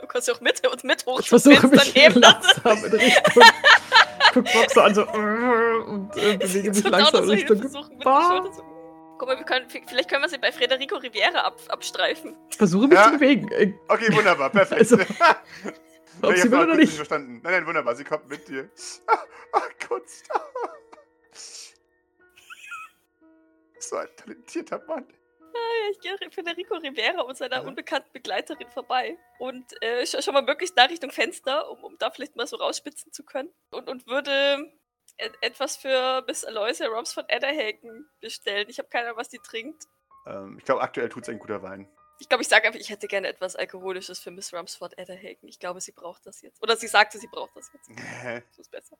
Du 0.00 0.06
kannst 0.06 0.28
ja 0.28 0.34
auch 0.34 0.40
mit 0.40 0.66
und 0.66 0.82
mit 0.84 1.04
hoch 1.06 1.20
Ich 1.20 1.28
versuche 1.28 1.68
mich 1.68 1.94
langsam 2.14 2.84
in 2.84 2.92
Richtung. 2.94 3.42
Guck 4.32 4.44
Boxer 4.52 4.84
an 4.84 4.94
so 4.94 5.02
äh, 5.02 5.76
und 5.84 6.16
äh, 6.16 6.36
bewege 6.38 6.70
mich 6.70 6.84
langsam 6.84 7.24
in 7.24 7.30
Richtung. 7.30 7.70
Bar. 8.02 8.50
Guck 9.20 9.28
mal, 9.28 9.36
wir 9.36 9.44
können, 9.44 9.68
vielleicht 9.68 10.08
können 10.08 10.22
wir 10.22 10.30
sie 10.30 10.38
bei 10.38 10.50
Federico 10.50 10.96
Riviera 10.96 11.40
ab, 11.40 11.60
abstreifen. 11.68 12.34
Ich 12.48 12.56
versuche 12.56 12.88
mich 12.88 12.96
Ja. 12.96 13.04
zu 13.04 13.18
bewegen. 13.18 13.52
Äh, 13.52 13.74
Okay, 13.86 14.10
wunderbar, 14.16 14.48
perfekt. 14.50 14.80
Also, 14.80 14.96
ob 16.22 16.32
ich 16.32 16.40
sie 16.40 16.50
will 16.50 16.58
oder 16.60 16.74
nicht. 16.74 16.94
verstanden. 16.94 17.38
Nein, 17.44 17.52
nein, 17.52 17.66
wunderbar, 17.66 17.94
sie 17.94 18.04
kommt 18.04 18.30
mit 18.30 18.48
dir. 18.48 18.70
Ah, 19.06 19.18
ah, 19.52 19.60
Kunst. 19.86 20.26
Ah. 20.32 20.40
So 23.78 23.96
ein 23.96 24.08
talentierter 24.16 24.82
Mann. 24.88 25.06
Ja, 25.52 25.90
ich 25.90 26.00
gehe 26.00 26.30
Federico 26.30 26.76
Rivera 26.76 27.20
und 27.20 27.36
seiner 27.36 27.62
unbekannten 27.66 28.10
Begleiterin 28.14 28.70
vorbei. 28.70 29.18
Und 29.38 29.66
äh, 29.82 30.06
sch 30.06 30.24
schon 30.24 30.32
mal 30.32 30.42
möglichst 30.42 30.78
da 30.78 30.84
Richtung 30.84 31.10
Fenster, 31.10 31.70
um, 31.70 31.84
um 31.84 31.98
da 31.98 32.10
vielleicht 32.10 32.36
mal 32.36 32.46
so 32.46 32.56
rausspitzen 32.56 33.12
zu 33.12 33.22
können. 33.22 33.52
Und, 33.70 33.86
und 33.90 34.06
würde 34.06 34.72
etwas 35.18 35.76
für 35.76 36.24
Miss 36.26 36.44
Aloysia 36.44 36.88
Robs 36.88 37.12
von 37.12 37.24
Edderhaken 37.28 38.08
bestellen. 38.20 38.68
Ich 38.68 38.78
habe 38.78 38.88
keine 38.88 39.06
Ahnung, 39.06 39.18
was 39.18 39.28
die 39.28 39.38
trinkt. 39.38 39.84
Ähm, 40.26 40.56
ich 40.58 40.64
glaube, 40.64 40.82
aktuell 40.82 41.08
tut's 41.08 41.28
ein 41.28 41.38
guter 41.38 41.62
Wein. 41.62 41.88
Ich 42.18 42.28
glaube, 42.28 42.42
ich 42.42 42.48
sage 42.48 42.66
einfach, 42.66 42.80
ich 42.80 42.90
hätte 42.90 43.08
gerne 43.08 43.28
etwas 43.28 43.56
Alkoholisches 43.56 44.20
für 44.20 44.30
Miss 44.30 44.52
Rumsford 44.52 44.98
Edderhaken. 44.98 45.48
Ich 45.48 45.58
glaube, 45.58 45.80
sie 45.80 45.92
braucht 45.92 46.26
das 46.26 46.42
jetzt. 46.42 46.62
Oder 46.62 46.76
sie 46.76 46.86
sagte, 46.86 47.18
sie 47.18 47.28
braucht 47.28 47.56
das 47.56 47.70
jetzt. 47.72 47.90
Das 48.24 48.58
ist 48.58 48.70
besser. 48.70 48.98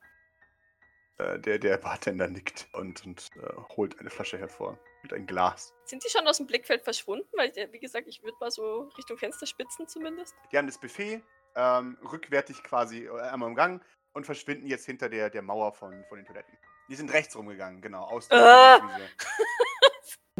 Äh, 1.21 1.39
der, 1.39 1.59
der 1.59 1.77
Bartender 1.77 2.27
nickt 2.27 2.67
und, 2.73 3.05
und 3.05 3.29
äh, 3.35 3.75
holt 3.75 3.99
eine 3.99 4.09
Flasche 4.09 4.37
hervor 4.37 4.79
und 5.03 5.13
ein 5.13 5.27
Glas. 5.27 5.73
Sind 5.85 6.03
die 6.03 6.09
schon 6.09 6.27
aus 6.27 6.37
dem 6.37 6.47
Blickfeld 6.47 6.83
verschwunden? 6.83 7.27
Weil, 7.33 7.51
äh, 7.57 7.71
wie 7.71 7.79
gesagt, 7.79 8.07
ich 8.07 8.23
würde 8.23 8.37
mal 8.39 8.49
so 8.49 8.89
Richtung 8.97 9.17
Fenster 9.17 9.45
spitzen 9.45 9.87
zumindest. 9.87 10.33
Die 10.51 10.57
haben 10.57 10.67
das 10.67 10.79
Buffet 10.79 11.21
ähm, 11.55 11.97
rückwärtig 12.11 12.63
quasi 12.63 13.05
äh, 13.05 13.19
einmal 13.21 13.49
im 13.49 13.55
Gang 13.55 13.83
und 14.13 14.25
verschwinden 14.25 14.67
jetzt 14.67 14.85
hinter 14.85 15.09
der, 15.09 15.29
der 15.29 15.41
Mauer 15.41 15.73
von, 15.73 16.03
von 16.09 16.17
den 16.17 16.25
Toiletten. 16.25 16.57
Die 16.89 16.95
sind 16.95 17.11
rechts 17.13 17.35
rumgegangen, 17.35 17.81
genau, 17.81 18.03
aus 18.03 18.27
der 18.27 18.37
Ah! 18.39 18.77
Businesswiese. 18.79 19.11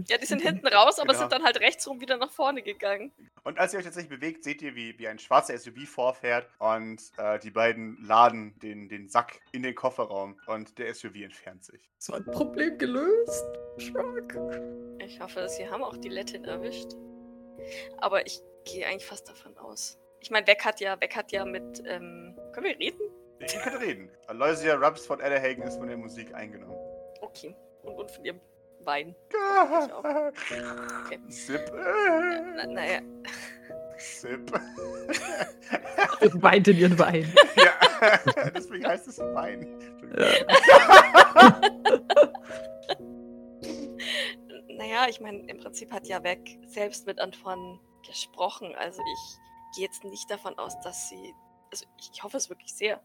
Ja, 0.07 0.17
die 0.17 0.25
sind 0.25 0.41
hinten 0.41 0.65
raus, 0.67 0.97
aber 0.99 1.09
Genau. 1.09 1.19
sind 1.19 1.31
dann 1.31 1.43
halt 1.43 1.59
rechts 1.59 1.87
rum 1.87 2.01
wieder 2.01 2.17
nach 2.17 2.31
vorne 2.31 2.63
gegangen. 2.63 3.11
Und 3.43 3.59
als 3.59 3.73
ihr 3.73 3.77
euch 3.79 3.85
tatsächlich 3.85 4.09
bewegt, 4.09 4.43
seht 4.43 4.61
ihr, 4.63 4.73
wie, 4.73 4.97
wie 4.97 5.07
ein 5.07 5.19
schwarzer 5.19 5.55
SUV 5.55 5.85
vorfährt 5.87 6.49
und 6.57 6.99
äh, 7.17 7.37
die 7.39 7.51
beiden 7.51 7.97
laden 8.03 8.57
den, 8.59 8.89
den 8.89 9.09
Sack 9.09 9.39
in 9.51 9.61
den 9.61 9.75
Kofferraum 9.75 10.39
und 10.47 10.77
der 10.79 10.91
SUV 10.95 11.15
entfernt 11.17 11.63
sich. 11.65 11.87
So 11.99 12.13
ein 12.13 12.25
Problem 12.25 12.77
gelöst. 12.79 13.45
Shrug. 13.77 14.33
Ich 14.99 15.19
hoffe, 15.19 15.47
sie 15.49 15.69
haben 15.69 15.83
auch 15.83 15.97
die 15.97 16.09
Lettin 16.09 16.45
erwischt. 16.45 16.93
Aber 17.99 18.25
ich 18.25 18.39
gehe 18.65 18.87
eigentlich 18.87 19.05
fast 19.05 19.29
davon 19.29 19.55
aus. 19.57 19.99
Ich 20.21 20.31
meine, 20.31 20.45
Beck 20.45 20.65
hat 20.65 20.79
ja, 20.79 20.95
Beck 20.95 21.15
hat 21.15 21.31
ja 21.31 21.45
mit, 21.45 21.83
ähm, 21.85 22.35
können 22.53 22.65
wir 22.65 22.79
reden? 22.79 23.01
Ihr 23.41 23.59
könnt 23.59 23.81
reden. 23.81 24.09
Aloysia 24.27 24.75
Rubbs 24.75 25.05
von 25.05 25.21
Adderhagen 25.21 25.63
ist 25.63 25.77
von 25.77 25.87
der 25.87 25.97
Musik 25.97 26.33
eingenommen. 26.33 26.77
Okay. 27.21 27.55
Und, 27.83 27.93
und 27.95 28.11
von 28.11 28.25
ihrem 28.25 28.39
Wein. 28.83 29.15
Okay. 29.93 31.19
Sip. 31.29 31.71
Na, 31.73 32.65
naja, 32.67 33.01
Sip. 34.01 34.51
Und 36.21 36.41
weint 36.41 36.67
in 36.67 36.77
ihren 36.77 36.97
Wein. 36.97 37.31
ja, 37.55 38.19
deswegen 38.55 38.85
heißt 38.85 39.07
es 39.07 39.19
Wein. 39.19 39.61
Entschuldigung. 39.79 40.47
naja, 44.77 45.07
ich 45.07 45.19
meine, 45.21 45.47
im 45.47 45.57
Prinzip 45.59 45.91
hat 45.91 46.07
ja 46.07 46.19
Beck 46.19 46.59
selbst 46.65 47.05
mit 47.05 47.19
Antoine 47.19 47.79
gesprochen. 48.07 48.73
Also 48.75 49.01
ich 49.01 49.75
gehe 49.75 49.85
jetzt 49.85 50.03
nicht 50.03 50.29
davon 50.29 50.57
aus, 50.57 50.79
dass 50.81 51.09
sie, 51.09 51.33
also 51.71 51.85
ich 52.13 52.23
hoffe 52.23 52.37
es 52.37 52.49
wirklich 52.49 52.73
sehr, 52.73 53.01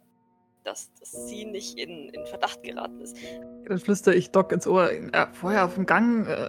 dass, 0.66 0.92
dass 0.94 1.28
sie 1.28 1.44
nicht 1.44 1.78
in, 1.78 2.08
in 2.10 2.26
Verdacht 2.26 2.62
geraten 2.62 3.00
ist. 3.00 3.16
Dann 3.66 3.78
flüstere 3.78 4.14
ich 4.14 4.30
Doc 4.30 4.52
ins 4.52 4.66
Ohr. 4.66 4.90
Ja, 4.92 5.28
vorher 5.32 5.64
auf 5.64 5.74
dem 5.74 5.86
Gang 5.86 6.26
äh, 6.26 6.48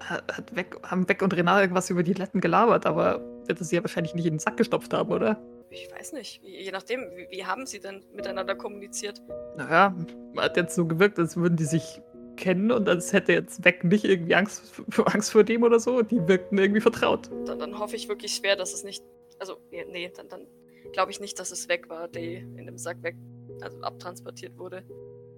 hat, 0.00 0.36
hat, 0.36 0.54
Beck, 0.54 0.76
haben 0.82 1.06
Beck 1.06 1.22
und 1.22 1.36
Renate 1.36 1.62
irgendwas 1.62 1.90
über 1.90 2.02
die 2.02 2.14
Letten 2.14 2.40
gelabert, 2.40 2.86
aber 2.86 3.20
wird 3.46 3.60
es 3.60 3.68
sie 3.68 3.76
ja 3.76 3.82
wahrscheinlich 3.82 4.14
nicht 4.14 4.26
in 4.26 4.34
den 4.34 4.38
Sack 4.38 4.56
gestopft 4.56 4.92
haben, 4.92 5.10
oder? 5.10 5.40
Ich 5.70 5.90
weiß 5.92 6.14
nicht, 6.14 6.42
je 6.42 6.70
nachdem, 6.70 7.00
wie, 7.14 7.28
wie 7.30 7.44
haben 7.44 7.66
sie 7.66 7.80
denn 7.80 8.02
miteinander 8.14 8.54
kommuniziert? 8.54 9.22
Naja, 9.56 9.94
hat 10.36 10.56
jetzt 10.56 10.74
so 10.74 10.86
gewirkt, 10.86 11.18
als 11.18 11.36
würden 11.36 11.56
die 11.56 11.64
sich 11.64 12.00
kennen 12.36 12.70
und 12.70 12.88
als 12.88 13.12
hätte 13.12 13.32
jetzt 13.32 13.62
Beck 13.62 13.84
nicht 13.84 14.04
irgendwie 14.04 14.34
Angst, 14.34 14.80
Angst 15.04 15.32
vor 15.32 15.44
dem 15.44 15.62
oder 15.62 15.78
so. 15.78 16.02
Die 16.02 16.26
wirkten 16.26 16.56
irgendwie 16.56 16.80
vertraut. 16.80 17.28
Dann, 17.46 17.58
dann 17.58 17.78
hoffe 17.78 17.96
ich 17.96 18.08
wirklich 18.08 18.34
schwer, 18.34 18.56
dass 18.56 18.72
es 18.72 18.84
nicht, 18.84 19.04
also 19.38 19.58
nee, 19.70 19.84
nee 19.90 20.10
dann, 20.16 20.28
dann 20.28 20.46
glaube 20.92 21.10
ich 21.10 21.20
nicht, 21.20 21.38
dass 21.38 21.50
es 21.50 21.68
weg 21.68 21.90
war, 21.90 22.08
die 22.08 22.36
in 22.36 22.64
dem 22.64 22.78
Sack 22.78 23.02
weg, 23.02 23.16
also 23.62 23.80
abtransportiert 23.82 24.56
wurde. 24.58 24.84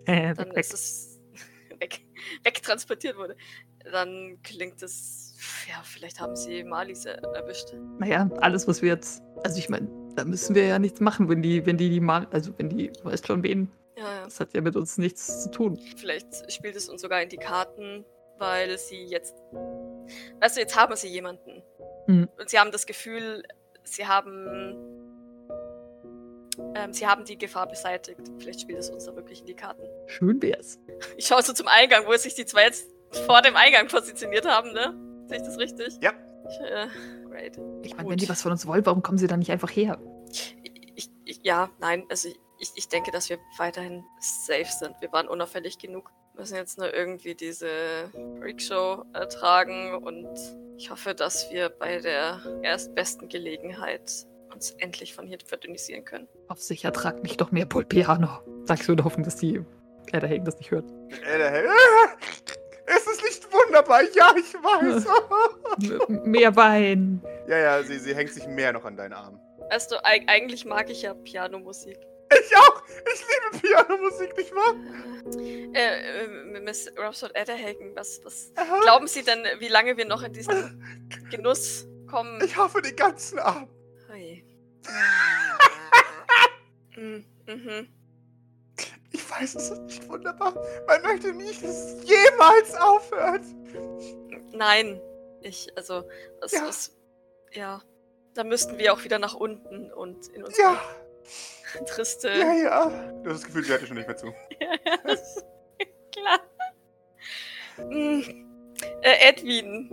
Äh, 0.06 0.32
Dann 0.34 0.48
Beck, 0.48 0.58
ist 0.60 0.72
es 0.72 1.20
weg, 1.78 2.00
wegtransportiert 2.42 3.18
wurde. 3.18 3.36
Dann 3.92 4.38
klingt 4.42 4.82
es, 4.82 5.36
ja, 5.68 5.82
vielleicht 5.84 6.20
haben 6.20 6.34
sie 6.34 6.64
Malis 6.64 7.04
er- 7.04 7.22
erwischt. 7.34 7.74
Naja, 7.98 8.28
alles, 8.40 8.66
was 8.66 8.80
wir 8.80 8.88
jetzt. 8.88 9.22
Also 9.44 9.58
ich 9.58 9.68
meine, 9.68 9.88
da 10.16 10.24
müssen 10.24 10.54
wir 10.54 10.64
ja 10.66 10.78
nichts 10.78 11.00
machen, 11.00 11.28
wenn 11.28 11.42
die, 11.42 11.66
wenn 11.66 11.76
die 11.76 11.90
die 11.90 12.00
mal, 12.00 12.26
also 12.30 12.50
wenn 12.58 12.70
die, 12.70 12.90
du 12.90 13.04
weißt 13.04 13.26
schon 13.26 13.42
wen, 13.42 13.70
Ja, 13.98 14.04
ja. 14.04 14.24
das 14.24 14.40
hat 14.40 14.54
ja 14.54 14.62
mit 14.62 14.74
uns 14.74 14.96
nichts 14.96 15.42
zu 15.42 15.50
tun. 15.50 15.78
Vielleicht 15.96 16.50
spielt 16.50 16.76
es 16.76 16.88
uns 16.88 17.02
sogar 17.02 17.22
in 17.22 17.28
die 17.28 17.36
Karten, 17.36 18.04
weil 18.38 18.78
sie 18.78 19.04
jetzt. 19.04 19.34
Weißt 20.40 20.56
du, 20.56 20.60
jetzt 20.62 20.76
haben 20.80 20.96
sie 20.96 21.08
jemanden. 21.08 21.62
Mhm. 22.06 22.26
Und 22.38 22.48
sie 22.48 22.58
haben 22.58 22.72
das 22.72 22.86
Gefühl, 22.86 23.42
sie 23.84 24.06
haben. 24.06 24.99
Ähm, 26.74 26.92
sie 26.92 27.06
haben 27.06 27.24
die 27.24 27.38
Gefahr 27.38 27.66
beseitigt. 27.68 28.20
Vielleicht 28.38 28.60
spielt 28.60 28.78
es 28.78 28.90
uns 28.90 29.04
da 29.04 29.14
wirklich 29.14 29.40
in 29.40 29.46
die 29.46 29.54
Karten. 29.54 29.82
Schön 30.06 30.40
wär's. 30.42 30.78
Ich 31.16 31.26
schaue 31.26 31.42
so 31.42 31.52
zum 31.52 31.68
Eingang, 31.68 32.06
wo 32.06 32.16
sich 32.16 32.34
die 32.34 32.46
zwei 32.46 32.64
jetzt 32.64 32.90
vor 33.26 33.42
dem 33.42 33.56
Eingang 33.56 33.88
positioniert 33.88 34.46
haben, 34.46 34.72
ne? 34.72 34.94
Sehe 35.26 35.38
ich 35.38 35.44
das 35.44 35.58
richtig? 35.58 35.98
Ja. 36.00 36.12
Ich, 36.48 36.60
äh, 36.60 36.86
great. 37.28 37.58
Ich 37.82 37.96
meine, 37.96 38.08
wenn 38.08 38.16
die 38.16 38.28
was 38.28 38.42
von 38.42 38.52
uns 38.52 38.66
wollen, 38.66 38.84
warum 38.86 39.02
kommen 39.02 39.18
sie 39.18 39.26
dann 39.26 39.38
nicht 39.40 39.50
einfach 39.50 39.70
her? 39.70 39.98
Ich, 40.94 41.08
ich, 41.24 41.40
ja, 41.42 41.70
nein, 41.78 42.04
also 42.08 42.28
ich, 42.58 42.70
ich 42.74 42.88
denke, 42.88 43.10
dass 43.10 43.28
wir 43.30 43.38
weiterhin 43.56 44.04
safe 44.20 44.70
sind. 44.70 44.94
Wir 45.00 45.12
waren 45.12 45.28
unauffällig 45.28 45.78
genug. 45.78 46.10
Wir 46.34 46.42
müssen 46.42 46.56
jetzt 46.56 46.78
nur 46.78 46.92
irgendwie 46.92 47.34
diese 47.34 48.10
Freakshow 48.38 49.04
ertragen 49.12 49.94
und 49.94 50.28
ich 50.76 50.90
hoffe, 50.90 51.14
dass 51.14 51.50
wir 51.50 51.68
bei 51.68 52.00
der 52.00 52.40
erstbesten 52.62 53.28
Gelegenheit 53.28 54.26
uns 54.52 54.70
endlich 54.72 55.14
von 55.14 55.26
hier 55.26 55.38
verdünnisieren 55.44 56.04
können. 56.04 56.28
Auf 56.50 56.60
sich 56.60 56.84
ertragt 56.84 57.22
mich 57.22 57.36
doch 57.36 57.52
mehr 57.52 57.64
Pulpiano. 57.64 58.40
Sagst 58.64 58.88
du 58.88 58.92
in 58.92 58.96
der 58.96 59.04
Hoffnung, 59.04 59.22
dass 59.24 59.36
die 59.36 59.62
Adderhagen 60.12 60.44
das 60.44 60.58
nicht 60.58 60.72
hört. 60.72 60.84
Adderhagen. 61.32 61.68
Ah, 61.70 62.08
Es 62.86 63.06
ist 63.06 63.22
nicht 63.22 63.46
wunderbar. 63.52 64.02
Ja, 64.16 64.34
ich 64.36 64.52
weiß. 64.54 66.08
Mehr 66.26 66.56
Wein. 66.56 67.22
ja, 67.46 67.56
ja, 67.56 67.82
sie, 67.84 68.00
sie 68.00 68.16
hängt 68.16 68.32
sich 68.32 68.48
mehr 68.48 68.72
noch 68.72 68.84
an 68.84 68.96
deinen 68.96 69.12
Arm. 69.12 69.38
Weißt 69.70 69.92
du, 69.92 70.04
eig 70.04 70.24
eigentlich 70.26 70.64
mag 70.64 70.90
ich 70.90 71.02
ja 71.02 71.14
Pianomusik. 71.14 71.96
Ich 72.32 72.56
auch. 72.56 72.82
Ich 73.14 73.24
liebe 73.52 73.60
Pianomusik, 73.68 74.36
nicht 74.36 74.52
wahr? 74.52 74.74
Äh, 75.72 76.24
äh, 76.24 76.60
Miss 76.60 76.92
Rhapsody 76.96 77.38
Adderhagen, 77.38 77.92
was, 77.94 78.20
was 78.24 78.50
Aha. 78.56 78.80
glauben 78.82 79.06
Sie 79.06 79.22
denn, 79.22 79.44
wie 79.60 79.68
lange 79.68 79.96
wir 79.96 80.04
noch 80.06 80.24
in 80.24 80.32
diesen 80.32 80.82
Genuss 81.30 81.86
kommen? 82.08 82.40
Ich 82.44 82.56
hoffe 82.56 82.82
den 82.82 82.96
ganzen 82.96 83.38
Abend. 83.38 83.68
Ui. 84.12 84.44
Mm, 86.96 87.24
mhm. 87.46 87.88
Ich 89.12 89.30
weiß, 89.30 89.54
es 89.56 89.70
ist 89.70 89.82
nicht 89.82 90.08
wunderbar. 90.08 90.54
Man 90.86 91.02
möchte 91.02 91.32
nicht, 91.32 91.62
dass 91.62 91.94
es 91.94 92.08
jemals 92.08 92.74
aufhört. 92.76 93.42
Nein, 94.52 95.00
ich, 95.42 95.68
also, 95.76 96.04
es 96.42 96.52
Ja. 96.52 96.68
ist, 96.68 96.96
ja, 97.52 97.82
da 98.34 98.44
müssten 98.44 98.78
wir 98.78 98.92
auch 98.92 99.04
wieder 99.04 99.18
nach 99.18 99.34
unten 99.34 99.92
und 99.92 100.28
in 100.28 100.44
unsere 100.44 100.62
Ja, 100.68 100.80
triste, 101.86 102.28
ja, 102.30 102.54
ja. 102.54 103.12
Du 103.22 103.30
hast 103.30 103.42
das 103.42 103.46
Gefühl, 103.46 103.66
hört 103.68 103.82
dir 103.82 103.86
schon 103.86 103.96
nicht 103.96 104.06
mehr 104.06 104.16
zu. 104.16 104.32
klar. 106.12 106.40
Mm, 107.90 108.20
äh, 109.02 109.28
Edwin, 109.28 109.90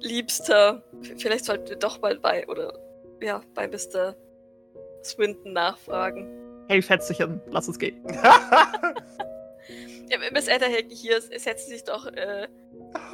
Liebster, 0.00 0.82
vielleicht 1.18 1.44
sollten 1.46 1.68
wir 1.68 1.76
doch 1.76 2.00
mal 2.00 2.18
bei, 2.18 2.46
oder, 2.48 2.78
ja, 3.20 3.40
bei 3.54 3.68
Mr. 3.68 4.14
Swinton 5.04 5.52
nachfragen. 5.52 6.28
Hey, 6.68 6.82
Schätzchen, 6.82 7.40
lass 7.50 7.68
uns 7.68 7.78
gehen. 7.78 8.02
Ja, 10.12 10.18
Miss 10.30 10.46
Adderhagen 10.46 10.90
hier, 10.90 11.22
setzt 11.22 11.68
sich 11.68 11.84
doch, 11.84 12.06
äh, 12.06 12.46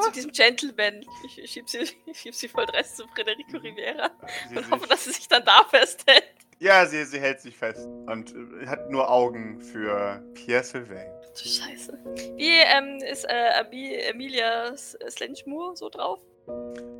zu 0.02 0.10
diesem 0.10 0.32
Gentleman. 0.32 1.04
Ich, 1.24 1.48
schieb 1.48 1.68
sie, 1.68 1.78
ich 2.06 2.18
schieb 2.18 2.34
sie 2.34 2.48
voll 2.48 2.66
Dress 2.66 2.96
zu 2.96 3.06
Federico 3.14 3.58
Rivera 3.58 4.10
sie, 4.48 4.56
und 4.56 4.68
hoffe, 4.68 4.88
dass 4.88 5.04
sie 5.04 5.12
sich 5.12 5.28
dann 5.28 5.44
da 5.44 5.62
festhält. 5.70 6.24
ja, 6.58 6.84
sie, 6.86 7.04
sie 7.04 7.20
hält 7.20 7.40
sich 7.40 7.56
fest 7.56 7.86
und 8.06 8.34
äh, 8.34 8.66
hat 8.66 8.90
nur 8.90 9.08
Augen 9.08 9.60
für 9.60 10.20
Pierre 10.34 10.64
Sylvain. 10.64 11.06
Du 11.40 11.48
Scheiße. 11.48 11.96
Wie 12.36 12.50
ähm, 12.50 12.98
ist 13.08 13.24
äh, 13.26 13.60
Ami 13.60 13.94
Emilia 13.94 14.76
Slenchmoor 14.76 15.76
so 15.76 15.88
drauf? 15.90 16.20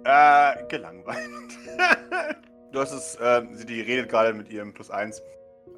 Äh, 0.05 0.65
gelangweilt. 0.69 1.29
du 2.73 2.81
hast 2.81 2.93
es, 2.93 3.15
äh, 3.17 3.43
sie 3.53 3.67
die 3.67 3.81
redet 3.81 4.09
gerade 4.09 4.33
mit 4.33 4.51
ihrem 4.51 4.73
Plus 4.73 4.91
1. 4.91 5.23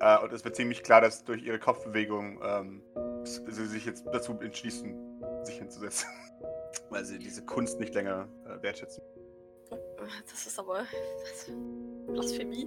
Äh, 0.00 0.18
und 0.18 0.33
es 0.33 0.44
wird 0.44 0.57
ziemlich 0.57 0.83
klar, 0.83 1.00
dass 1.00 1.24
durch 1.24 1.42
ihre 1.42 1.59
Kopfbewegung 1.59 2.40
ähm, 2.42 2.83
sie 3.24 3.66
sich 3.66 3.85
jetzt 3.87 4.07
dazu 4.07 4.38
entschließen, 4.40 5.44
sich 5.44 5.57
hinzusetzen. 5.57 6.09
Weil 6.90 7.05
sie 7.05 7.18
diese 7.18 7.44
Kunst 7.44 7.81
nicht 7.81 7.94
länger 7.94 8.29
äh, 8.46 8.62
wertschätzen. 8.62 9.03
Das 10.31 10.46
ist 10.46 10.59
aber 10.59 10.87
das, 11.22 11.50
Blasphemie. 12.07 12.66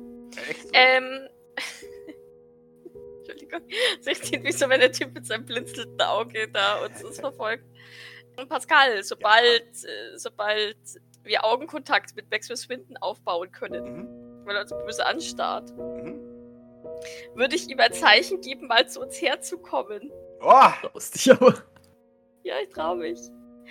Echt? 0.49 0.63
so? 0.63 0.69
Ähm. 0.73 1.27
Entschuldigung. 3.19 3.61
Es 4.05 4.19
klingt 4.19 4.45
wie 4.45 4.51
so, 4.51 4.69
wenn 4.69 4.79
der 4.79 4.91
Typ 4.91 5.13
mit 5.13 5.25
seinem 5.25 5.45
blinzelnden 5.45 6.01
Auge 6.01 6.49
da 6.49 6.83
uns, 6.85 7.03
uns 7.03 7.19
verfolgt. 7.19 7.65
Und 8.37 8.49
Pascal, 8.49 9.03
sobald, 9.03 9.63
äh, 9.63 10.17
sobald 10.17 10.77
wir 11.23 11.43
Augenkontakt 11.45 12.15
mit 12.15 12.29
Maxwell 12.29 12.57
Swinton 12.57 12.97
aufbauen 12.97 13.51
können, 13.51 13.83
Mhm. 13.83 14.12
Weil 14.45 14.55
er 14.55 14.61
uns 14.63 14.71
böse 14.71 15.05
anstarrt, 15.05 15.69
Mhm. 15.77 16.19
würde 17.35 17.55
ich 17.55 17.67
ihm 17.69 17.79
ein 17.79 17.93
Zeichen 17.93 18.41
geben, 18.41 18.67
mal 18.67 18.87
zu 18.87 19.01
uns 19.01 19.21
herzukommen. 19.21 20.11
Oh! 20.41 20.69
Lustig, 20.93 21.31
aber. 21.31 21.53
Ja, 22.43 22.55
ich 22.61 22.69
traue 22.69 22.97
mich. 22.97 23.19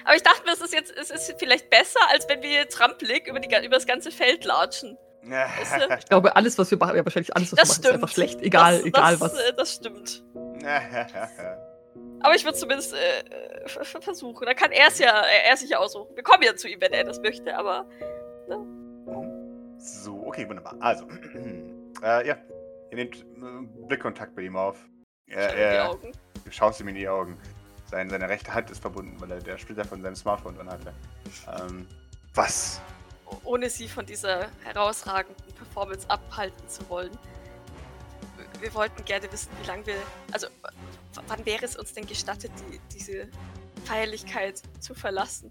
Aber 0.05 0.17
ich 0.17 0.23
dachte 0.23 0.43
mir, 0.47 0.53
es 0.53 0.61
ist 0.63 0.73
jetzt, 0.73 0.93
es 0.97 1.11
ist 1.11 1.35
vielleicht 1.39 1.69
besser, 1.71 2.01
als 2.11 2.27
wenn 2.29 2.43
wir 2.43 2.67
trampelig 2.69 3.27
über, 3.29 3.39
die, 3.41 3.49
ga- 3.49 3.61
über 3.63 3.77
das 3.77 3.87
ganze 3.87 4.11
Feld 4.11 4.45
latschen. 4.45 4.97
Ich 5.99 6.07
glaube, 6.09 6.35
alles, 6.35 6.59
was 6.59 6.69
wir 6.71 6.79
machen, 6.79 6.97
ja, 6.97 7.05
wahrscheinlich 7.05 7.35
alles, 7.37 7.53
was 7.53 7.59
Das 7.59 7.69
wir 7.69 7.69
machen, 7.69 7.71
ist 7.71 7.77
stimmt. 7.77 7.95
einfach 7.95 8.09
schlecht. 8.15 8.43
Egal, 8.43 8.77
das, 8.79 8.85
egal 8.87 9.13
das, 9.13 9.21
was. 9.21 9.35
Äh, 9.39 9.53
das 9.55 9.75
stimmt. 9.75 10.25
Aber 12.25 12.35
ich 12.35 12.45
würde 12.45 12.57
zumindest 12.59 12.95
äh, 12.95 13.69
ver- 13.69 13.85
ver- 13.85 14.03
versuchen. 14.03 14.47
Dann 14.47 14.57
kann 14.57 14.73
er 14.73 14.89
es 14.89 14.99
ja, 14.99 15.11
er, 15.11 15.45
er 15.51 15.57
sich 15.57 15.71
ja 15.71 15.79
aussuchen. 15.79 16.15
Wir 16.17 16.23
kommen 16.23 16.43
ja 16.43 16.57
zu 16.57 16.69
ihm, 16.69 16.81
wenn 16.81 16.93
er 16.93 17.05
das 17.05 17.21
möchte, 17.21 17.57
aber 17.57 17.87
so, 19.83 20.27
okay, 20.27 20.49
wunderbar. 20.49 20.77
Also, 20.81 21.07
äh, 22.03 22.27
ja. 22.27 22.37
Ihr 22.91 22.97
nehmt 22.97 23.17
äh, 23.17 23.87
Blickkontakt 23.87 24.37
mit 24.37 24.45
ihm 24.45 24.57
auf. 24.57 24.77
Er, 25.27 25.49
schau 25.49 25.95
in 25.95 26.01
die 26.01 26.13
er, 26.45 26.53
schaust 26.53 26.81
ihm 26.81 26.89
in 26.89 26.95
die 26.95 27.09
Augen. 27.09 27.39
Sein, 27.91 28.11
seine 28.11 28.29
rechte 28.29 28.53
Hand 28.53 28.71
ist 28.71 28.81
verbunden, 28.81 29.19
weil 29.19 29.31
er 29.33 29.41
der 29.41 29.59
Splitter 29.59 29.85
von 29.85 30.03
seinem 30.03 30.15
Smartphone 30.15 30.55
dran 30.55 30.69
hatte. 30.69 30.93
Ähm, 31.59 31.87
was? 32.35 32.81
Ohne 33.45 33.71
sie 33.71 33.89
von 33.89 34.05
dieser 34.05 34.49
herausragenden 34.63 35.55
Performance 35.55 36.09
abhalten 36.09 36.69
zu 36.69 36.87
wollen. 36.91 37.17
Wir 38.61 38.73
wollten 38.75 39.05
gerne 39.05 39.31
wissen, 39.33 39.51
wie 39.61 39.67
lange 39.67 39.87
wir. 39.87 39.97
Also, 40.33 40.49
wann 41.27 41.45
wäre 41.47 41.65
es 41.65 41.77
uns 41.77 41.95
denn 41.95 42.07
gestattet, 42.07 42.53
die, 42.71 42.79
diese 42.95 43.29
Feierlichkeit 43.85 44.63
zu 44.81 44.95
verlassen? 44.95 45.49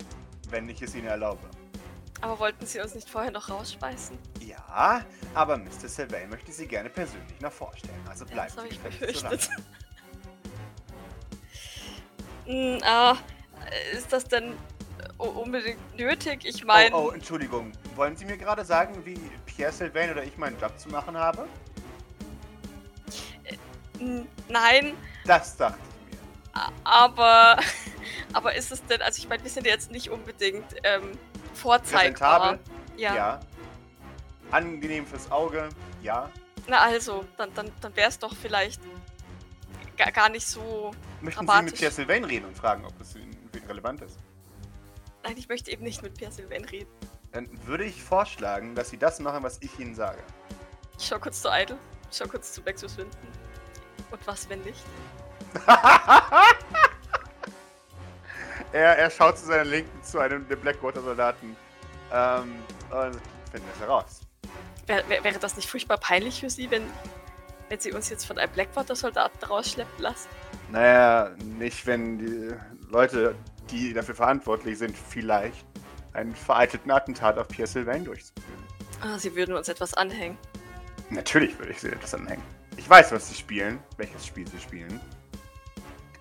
Wenn 0.50 0.70
ich 0.70 0.82
es 0.82 0.96
Ihnen 0.96 1.08
erlaube. 1.08 1.42
Aber 2.22 2.38
wollten 2.40 2.66
sie 2.66 2.80
uns 2.80 2.94
nicht 2.94 3.10
vorher 3.10 3.32
noch 3.32 3.50
rausspeisen? 3.50 4.18
Ja, 4.40 5.04
aber 5.34 5.58
Mr. 5.58 5.88
Sylvain 5.88 6.30
möchte 6.30 6.52
Sie 6.52 6.68
gerne 6.68 6.90
persönlich 6.90 7.40
noch 7.42 7.52
vorstellen. 7.52 8.00
Also 8.08 8.26
Ja, 8.26 8.32
bleiben 8.34 8.54
das 8.56 8.66
befürchtet. 8.80 9.24
lange. 9.24 9.40
Hm, 12.46 12.80
ah, 12.84 13.16
ist 13.94 14.12
das 14.12 14.26
denn 14.26 14.58
u- 15.20 15.24
unbedingt 15.26 15.96
nötig? 15.98 16.44
Ich 16.44 16.64
meine. 16.66 16.94
Oh, 16.96 17.08
oh, 17.10 17.12
Entschuldigung. 17.12 17.72
Wollen 17.96 18.18
Sie 18.18 18.26
mir 18.26 18.36
gerade 18.38 18.66
sagen, 18.66 19.06
wie 19.06 19.20
Pierre 19.46 19.72
Sylvain 19.72 20.10
oder 20.12 20.24
ich 20.24 20.38
meinen 20.38 20.60
Job 20.60 20.78
zu 20.78 20.90
machen 20.90 21.16
habe? 21.16 21.48
hm, 24.00 24.28
nein, 24.50 24.94
Das 25.26 25.56
dachte 25.56 25.78
ich 26.10 26.18
mir. 26.18 26.72
aber. 26.84 27.58
Aber 28.34 28.56
ist 28.56 28.72
es 28.72 28.84
denn. 28.86 29.02
Also, 29.02 29.20
ich 29.20 29.28
meine, 29.30 29.44
wir 29.44 29.50
sind 29.52 29.68
jetzt 29.68 29.92
nicht 29.92 30.10
unbedingt 30.10 30.66
ähm, 30.84 31.12
vorzeigbar. 31.54 32.60
Ja. 32.98 33.16
Ja. 33.16 33.40
Angenehm 34.52 35.06
fürs 35.06 35.32
Auge? 35.32 35.70
Ja. 36.02 36.30
Na 36.68 36.80
also, 36.80 37.26
dann, 37.38 37.54
dann, 37.54 37.72
dann 37.82 37.96
wäre 37.96 38.10
es 38.10 38.20
doch 38.20 38.36
vielleicht 38.36 38.82
gar, 39.98 40.12
gar 40.12 40.30
nicht 40.30 40.46
so. 40.46 40.92
Möchten 41.22 41.42
Sie 41.42 41.46
Dramatisch. 41.46 41.72
mit 41.72 41.80
Pierre 41.80 41.94
Sylvain 41.94 42.24
reden 42.24 42.46
und 42.46 42.58
fragen, 42.58 42.86
ob 42.86 43.00
es 43.00 43.16
Ihnen 43.16 43.50
für 43.52 43.60
ihn 43.60 43.66
relevant 43.66 44.02
ist? 44.02 44.18
Nein, 45.24 45.38
ich 45.38 45.48
möchte 45.48 45.72
eben 45.72 45.84
nicht 45.84 46.02
mit 46.02 46.16
Pierre 46.18 46.32
Sylvain 46.32 46.66
reden. 46.66 46.90
Dann 47.32 47.48
würde 47.66 47.86
ich 47.86 48.02
vorschlagen, 48.04 48.76
dass 48.76 48.90
Sie 48.90 48.98
das 48.98 49.20
machen, 49.20 49.44
was 49.44 49.58
ich 49.62 49.80
Ihnen 49.80 49.96
sage. 49.96 50.22
Ich 50.98 51.08
schau 51.08 51.20
kurz 51.20 51.42
zu 51.42 51.50
Idle, 51.52 51.78
ich 52.12 52.18
schau 52.18 52.28
kurz 52.28 52.54
zu 52.54 52.62
Nexus 52.62 52.98
Winden. 52.98 53.18
Und 54.10 54.28
was, 54.28 54.50
wenn 54.50 54.62
nicht? 54.64 54.84
er, 58.74 58.98
er 58.98 59.10
schaut 59.10 59.38
zu 59.38 59.46
seiner 59.46 59.66
Linken 59.66 60.04
zu 60.04 60.20
einem 60.20 60.48
der 60.48 60.56
Blackwater-Soldaten 60.56 61.56
ähm, 62.14 62.56
und 62.90 63.20
findet 63.52 63.74
es 63.76 63.80
heraus. 63.80 64.22
Wär, 64.88 65.08
wär, 65.10 65.24
wäre 65.24 65.40
das 65.40 65.56
nicht 65.56 65.70
furchtbar 65.70 65.98
peinlich 65.98 66.40
für 66.40 66.50
Sie, 66.50 66.70
wenn, 66.72 66.84
wenn 67.70 67.80
Sie 67.80 67.92
uns 67.92 68.10
jetzt 68.10 68.26
von 68.26 68.38
einem 68.38 68.52
Blackwater-Soldaten 68.52 69.46
rausschleppen 69.46 70.02
lassen? 70.02 70.30
Naja, 70.72 71.32
nicht 71.58 71.86
wenn 71.86 72.18
die 72.18 72.54
Leute, 72.90 73.36
die 73.70 73.94
dafür 73.94 74.16
verantwortlich 74.16 74.78
sind, 74.78 74.96
vielleicht 74.98 75.66
einen 76.14 76.36
vereitelten 76.36 76.92
Attentat 76.92 77.38
auf 77.38 77.48
Pierre 77.48 77.68
Sylvain 77.68 78.04
durchzuführen. 78.04 78.64
Ah, 79.02 79.18
Sie 79.18 79.36
würden 79.36 79.56
uns 79.56 79.70
etwas 79.70 79.94
anhängen. 79.94 80.38
Natürlich 81.10 81.58
würde 81.60 81.72
ich 81.72 81.80
sie 81.82 81.90
etwas 81.90 82.14
anhängen. 82.14 82.44
Ich 82.78 82.90
weiß, 82.90 83.12
was 83.12 83.30
sie 83.30 83.36
spielen, 83.36 83.80
welches 83.98 84.26
Spiel 84.26 84.48
sie 84.48 84.60
spielen. 84.60 85.00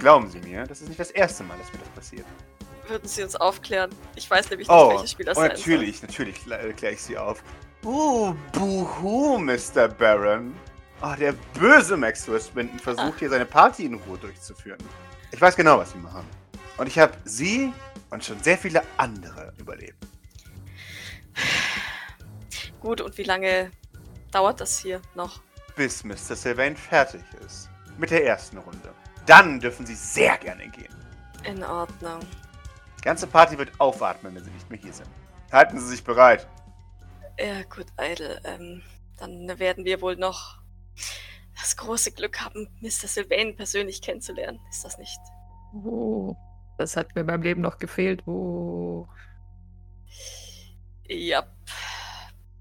Glauben 0.00 0.30
Sie 0.30 0.40
mir, 0.40 0.64
das 0.64 0.80
ist 0.80 0.88
nicht 0.88 0.98
das 0.98 1.10
erste 1.10 1.44
Mal, 1.44 1.58
dass 1.58 1.70
mir 1.72 1.78
das 1.78 1.88
passiert. 1.90 2.26
Würden 2.88 3.06
Sie 3.06 3.22
uns 3.22 3.36
aufklären? 3.36 3.90
Ich 4.16 4.28
weiß 4.28 4.48
nämlich 4.50 4.66
nicht, 4.66 4.76
Oh, 4.76 4.90
welches 4.94 5.10
Spiel 5.12 5.26
das 5.26 5.36
oh 5.36 5.42
sein 5.42 5.50
natürlich, 5.50 6.02
natürlich 6.02 6.36
kl- 6.38 6.72
kläre 6.72 6.94
ich 6.94 7.02
sie 7.02 7.16
auf. 7.18 7.44
Uh, 7.84 8.34
buhu, 8.52 9.38
Mr. 9.38 9.88
Baron. 9.88 10.54
Oh, 11.02 11.14
der 11.18 11.32
böse 11.58 11.96
Max 11.96 12.26
Westwinden 12.28 12.78
versucht 12.78 13.18
hier 13.18 13.28
seine 13.30 13.44
Party 13.46 13.84
in 13.84 13.94
Ruhe 13.94 14.18
durchzuführen. 14.18 14.78
Ich 15.32 15.40
weiß 15.40 15.54
genau, 15.54 15.78
was 15.78 15.92
sie 15.92 15.98
machen. 15.98 16.26
Und 16.78 16.86
ich 16.86 16.98
habe 16.98 17.12
sie 17.24 17.72
und 18.10 18.24
schon 18.24 18.42
sehr 18.42 18.58
viele 18.58 18.82
andere 18.96 19.52
überlebt. 19.58 20.02
Gut, 22.80 23.00
und 23.02 23.16
wie 23.18 23.22
lange 23.22 23.70
dauert 24.30 24.60
das 24.60 24.78
hier 24.78 25.00
noch? 25.14 25.40
Bis 25.76 26.02
Mr. 26.04 26.34
Sylvain 26.34 26.76
fertig 26.76 27.22
ist. 27.46 27.68
Mit 27.98 28.10
der 28.10 28.24
ersten 28.26 28.58
Runde. 28.58 28.92
Dann 29.26 29.60
dürfen 29.60 29.86
sie 29.86 29.94
sehr 29.94 30.36
gerne 30.38 30.68
gehen. 30.68 30.94
In 31.44 31.62
Ordnung. 31.64 32.20
Die 32.98 33.02
ganze 33.02 33.26
Party 33.26 33.56
wird 33.56 33.72
aufatmen, 33.80 34.34
wenn 34.34 34.44
sie 34.44 34.50
nicht 34.50 34.68
mehr 34.68 34.78
hier 34.78 34.92
sind. 34.92 35.08
Halten 35.52 35.80
Sie 35.80 35.86
sich 35.86 36.04
bereit. 36.04 36.46
Ja, 37.38 37.62
gut, 37.62 37.86
Idle. 37.98 38.40
Ähm, 38.44 38.82
dann 39.16 39.58
werden 39.58 39.84
wir 39.84 40.00
wohl 40.00 40.16
noch 40.16 40.60
das 41.60 41.76
große 41.76 42.12
Glück 42.12 42.40
haben, 42.40 42.68
Mr. 42.80 43.08
Sylvain 43.08 43.56
persönlich 43.56 44.02
kennenzulernen. 44.02 44.60
Ist 44.70 44.84
das 44.84 44.98
nicht? 44.98 45.18
Oh, 45.72 46.36
das 46.78 46.96
hat 46.96 47.14
mir 47.14 47.24
beim 47.24 47.42
Leben 47.42 47.60
noch 47.60 47.78
gefehlt. 47.78 48.26
Oh. 48.26 49.06
Ja. 51.06 51.44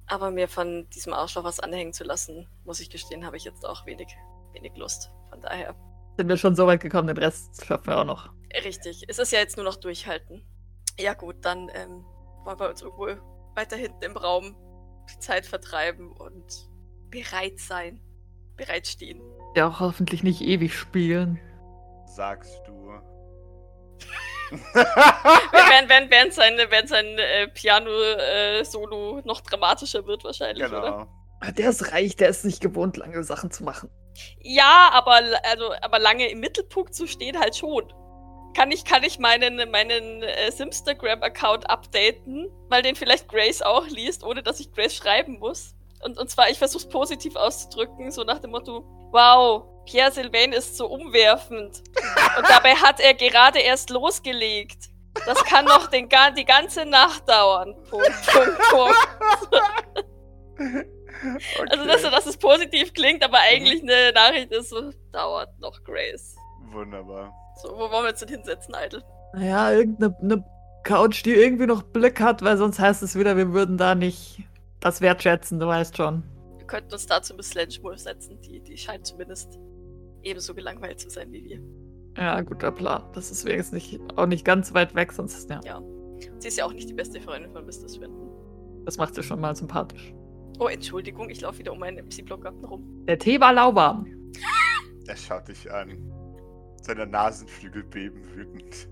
Aber 0.07 0.31
mir 0.31 0.47
von 0.47 0.89
diesem 0.89 1.13
Arschloch 1.13 1.43
was 1.43 1.59
anhängen 1.59 1.93
zu 1.93 2.03
lassen, 2.03 2.47
muss 2.65 2.79
ich 2.79 2.89
gestehen, 2.89 3.25
habe 3.25 3.37
ich 3.37 3.43
jetzt 3.43 3.65
auch 3.65 3.85
wenig, 3.85 4.17
wenig 4.53 4.75
Lust. 4.75 5.11
Von 5.29 5.41
daher. 5.41 5.75
Sind 6.19 6.27
wir 6.27 6.35
schon 6.35 6.53
so 6.53 6.67
weit 6.67 6.81
gekommen, 6.81 7.07
den 7.07 7.17
Rest 7.17 7.65
schaffen 7.65 7.87
wir 7.87 7.97
auch 7.97 8.03
noch. 8.03 8.29
Richtig. 8.65 9.05
Es 9.07 9.19
ist 9.19 9.31
ja 9.31 9.39
jetzt 9.39 9.55
nur 9.55 9.63
noch 9.63 9.77
durchhalten. 9.77 10.43
Ja, 10.99 11.13
gut, 11.13 11.37
dann 11.43 11.71
ähm, 11.73 12.03
wollen 12.43 12.59
wir 12.59 12.69
uns 12.69 12.81
irgendwo 12.81 13.07
weiter 13.55 13.77
hinten 13.77 14.03
im 14.03 14.17
Raum 14.17 14.53
die 15.09 15.17
Zeit 15.19 15.45
vertreiben 15.45 16.11
und 16.11 16.43
bereit 17.09 17.57
sein. 17.57 18.01
Bereit 18.57 18.85
stehen. 18.85 19.21
Ja, 19.55 19.69
auch 19.69 19.79
hoffentlich 19.79 20.21
nicht 20.21 20.41
ewig 20.41 20.77
spielen. 20.77 21.39
Sagst 22.05 22.63
du. 22.67 22.89
während, 24.73 25.87
während, 25.87 26.11
während 26.11 26.33
sein, 26.33 26.57
während 26.69 26.89
sein 26.89 27.05
äh, 27.17 27.47
Piano-Solo 27.47 29.21
noch 29.23 29.39
dramatischer 29.39 30.05
wird 30.05 30.25
wahrscheinlich, 30.25 30.65
oder? 30.65 30.81
genau. 30.81 31.51
Der 31.57 31.69
ist 31.69 31.93
reich, 31.93 32.17
der 32.17 32.27
ist 32.27 32.43
nicht 32.43 32.59
gewohnt, 32.59 32.97
lange 32.97 33.23
Sachen 33.23 33.51
zu 33.51 33.63
machen. 33.63 33.89
Ja, 34.39 34.89
aber, 34.91 35.21
also, 35.43 35.73
aber 35.81 35.99
lange 35.99 36.29
im 36.29 36.39
Mittelpunkt 36.39 36.93
zu 36.93 37.07
stehen 37.07 37.39
halt 37.39 37.55
schon. 37.55 37.91
Kann 38.55 38.71
ich, 38.71 38.83
kann 38.83 39.03
ich 39.03 39.19
meinen, 39.19 39.69
meinen 39.69 40.23
äh, 40.23 40.51
Simstagram-Account 40.51 41.69
updaten, 41.69 42.49
weil 42.67 42.81
den 42.81 42.95
vielleicht 42.95 43.27
Grace 43.27 43.61
auch 43.61 43.85
liest, 43.87 44.23
ohne 44.23 44.41
dass 44.41 44.59
ich 44.59 44.71
Grace 44.71 44.95
schreiben 44.95 45.39
muss. 45.39 45.75
Und, 46.03 46.17
und 46.17 46.29
zwar, 46.29 46.49
ich 46.49 46.57
versuche 46.57 46.83
es 46.83 46.89
positiv 46.89 47.35
auszudrücken, 47.35 48.11
so 48.11 48.23
nach 48.23 48.39
dem 48.39 48.51
Motto, 48.51 48.83
wow, 49.11 49.65
Pierre 49.85 50.11
Sylvain 50.11 50.53
ist 50.53 50.77
so 50.77 50.87
umwerfend. 50.87 51.83
Und 52.37 52.49
dabei 52.49 52.75
hat 52.75 52.99
er 52.99 53.13
gerade 53.13 53.59
erst 53.59 53.89
losgelegt. 53.89 54.89
Das 55.25 55.43
kann 55.43 55.65
noch 55.65 55.87
den, 55.87 56.07
die 56.37 56.45
ganze 56.45 56.85
Nacht 56.85 57.27
dauern. 57.27 57.75
Punkt, 57.89 58.27
Punkt, 58.27 58.57
Punkt. 58.69 58.95
Also, 61.69 61.85
dass, 61.85 62.01
dass 62.03 62.25
es 62.27 62.37
positiv 62.37 62.93
klingt, 62.93 63.23
aber 63.23 63.37
eigentlich 63.39 63.81
eine 63.81 64.11
Nachricht 64.13 64.51
ist 64.51 64.69
so, 64.69 64.91
dauert 65.11 65.57
noch 65.59 65.83
Grace. 65.83 66.35
Wunderbar. 66.71 67.33
So, 67.61 67.69
wo 67.73 67.91
wollen 67.91 68.05
wir 68.05 68.09
uns 68.11 68.19
denn 68.19 68.29
hinsetzen, 68.29 68.75
Idle? 68.85 69.03
Naja, 69.33 69.71
irgendeine 69.71 70.15
eine 70.21 70.45
Couch, 70.83 71.25
die 71.25 71.33
irgendwie 71.33 71.65
noch 71.65 71.83
Blick 71.83 72.21
hat, 72.21 72.41
weil 72.41 72.57
sonst 72.57 72.79
heißt 72.79 73.03
es 73.03 73.17
wieder, 73.17 73.35
wir 73.37 73.51
würden 73.53 73.77
da 73.77 73.95
nicht 73.95 74.43
das 74.79 75.01
wertschätzen, 75.01 75.59
du 75.59 75.67
weißt 75.67 75.97
schon. 75.97 76.23
Wir 76.57 76.65
könnten 76.67 76.93
uns 76.93 77.05
dazu 77.05 77.33
Miss 77.35 77.53
Lenchmore 77.53 77.97
setzen. 77.97 78.39
Die, 78.41 78.61
die 78.61 78.77
scheint 78.77 79.05
zumindest 79.05 79.59
ebenso 80.23 80.53
gelangweilt 80.53 80.99
zu 80.99 81.09
sein 81.09 81.31
wie 81.31 81.43
wir. 81.43 81.59
Ja, 82.17 82.41
guter 82.41 82.71
Plan. 82.71 83.03
Das 83.13 83.29
ist 83.31 83.45
wenigstens 83.45 83.73
nicht, 83.73 83.99
auch 84.15 84.25
nicht 84.25 84.45
ganz 84.45 84.73
weit 84.73 84.95
weg, 84.95 85.11
sonst, 85.11 85.49
ja, 85.49 85.59
Ja. 85.65 85.81
Sie 86.39 86.47
ist 86.47 86.57
ja 86.57 86.65
auch 86.65 86.73
nicht 86.73 86.89
die 86.89 86.93
beste 86.93 87.19
Freundin 87.21 87.51
von 87.51 87.65
Mr. 87.65 87.87
Swinton. 87.87 88.29
das 88.85 88.97
macht 88.97 89.15
sie 89.15 89.23
schon 89.23 89.39
mal 89.39 89.55
sympathisch. 89.55 90.13
Oh, 90.59 90.67
Entschuldigung, 90.67 91.29
ich 91.29 91.39
laufe 91.39 91.59
wieder 91.59 91.71
um 91.71 91.79
meinen 91.79 92.05
MC-Blockgarten 92.05 92.65
rum. 92.65 93.05
Der 93.05 93.17
Tee 93.17 93.39
war 93.39 93.53
lauwarm. 93.53 94.05
Er 95.07 95.15
schaut 95.15 95.47
dich 95.47 95.71
an. 95.71 95.97
Seine 96.81 97.07
Nasenflügel 97.07 97.83
beben 97.83 98.21
wütend. 98.35 98.89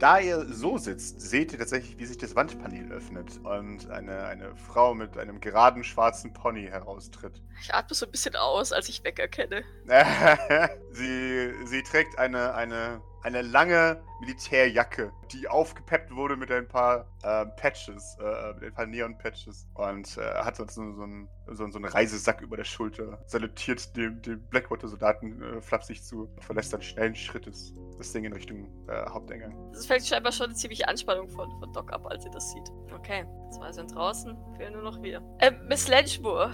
Da 0.00 0.18
ihr 0.18 0.44
so 0.46 0.78
sitzt, 0.78 1.20
seht 1.20 1.52
ihr 1.52 1.58
tatsächlich, 1.60 1.96
wie 1.98 2.06
sich 2.06 2.18
das 2.18 2.34
Wandpanel 2.34 2.90
öffnet 2.90 3.38
und 3.44 3.88
eine, 3.90 4.24
eine 4.24 4.56
Frau 4.56 4.94
mit 4.94 5.16
einem 5.16 5.38
geraden 5.40 5.84
schwarzen 5.84 6.32
Pony 6.32 6.66
heraustritt. 6.66 7.40
Ich 7.62 7.72
atme 7.72 7.94
so 7.94 8.06
ein 8.06 8.10
bisschen 8.10 8.34
aus, 8.34 8.72
als 8.72 8.88
ich 8.88 9.02
Beck 9.02 9.20
erkenne. 9.20 9.62
sie, 10.90 11.52
sie 11.66 11.82
trägt 11.82 12.18
eine, 12.18 12.54
eine, 12.54 13.00
eine 13.22 13.42
lange 13.42 14.02
Militärjacke, 14.20 15.12
die 15.32 15.48
aufgepeppt 15.48 16.14
wurde 16.14 16.36
mit 16.36 16.50
ein 16.50 16.68
paar 16.68 17.06
äh, 17.22 17.46
Patches, 17.46 18.16
äh, 18.20 18.54
mit 18.54 18.64
ein 18.64 18.74
paar 18.74 18.86
Neon-Patches. 18.86 19.66
Und 19.74 20.16
äh, 20.18 20.20
hat 20.20 20.56
sonst 20.56 20.74
so, 20.74 20.92
so, 20.92 21.02
einen, 21.02 21.28
so, 21.46 21.68
so 21.70 21.78
einen 21.78 21.86
Reisesack 21.86 22.40
über 22.40 22.56
der 22.56 22.64
Schulter, 22.64 23.22
salutiert 23.26 23.96
dem, 23.96 24.20
dem 24.22 24.40
Blackwater-Soldaten 24.48 25.42
äh, 25.42 25.60
flapsig 25.60 26.02
zu 26.02 26.30
und 26.34 26.44
verlässt 26.44 26.72
dann 26.72 26.82
schnellen 26.82 27.14
Schrittes 27.14 27.74
das 27.98 28.12
Ding 28.12 28.24
in 28.24 28.32
Richtung 28.32 28.68
äh, 28.88 29.06
Haupteingang. 29.08 29.54
Es 29.72 29.86
fällt 29.86 30.06
scheinbar 30.06 30.32
schon 30.32 30.46
eine 30.46 30.54
ziemliche 30.54 30.88
Anspannung 30.88 31.28
von, 31.28 31.50
von 31.58 31.72
Doc 31.72 31.92
ab, 31.92 32.06
als 32.06 32.24
sie 32.24 32.30
das 32.30 32.50
sieht. 32.52 32.70
Okay, 32.94 33.24
zwei 33.50 33.72
sind 33.72 33.94
draußen, 33.94 34.36
fehlen 34.56 34.74
nur 34.74 34.82
noch 34.82 35.02
wir. 35.02 35.22
Äh, 35.38 35.52
Miss 35.66 35.88
Lenchmore, 35.88 36.52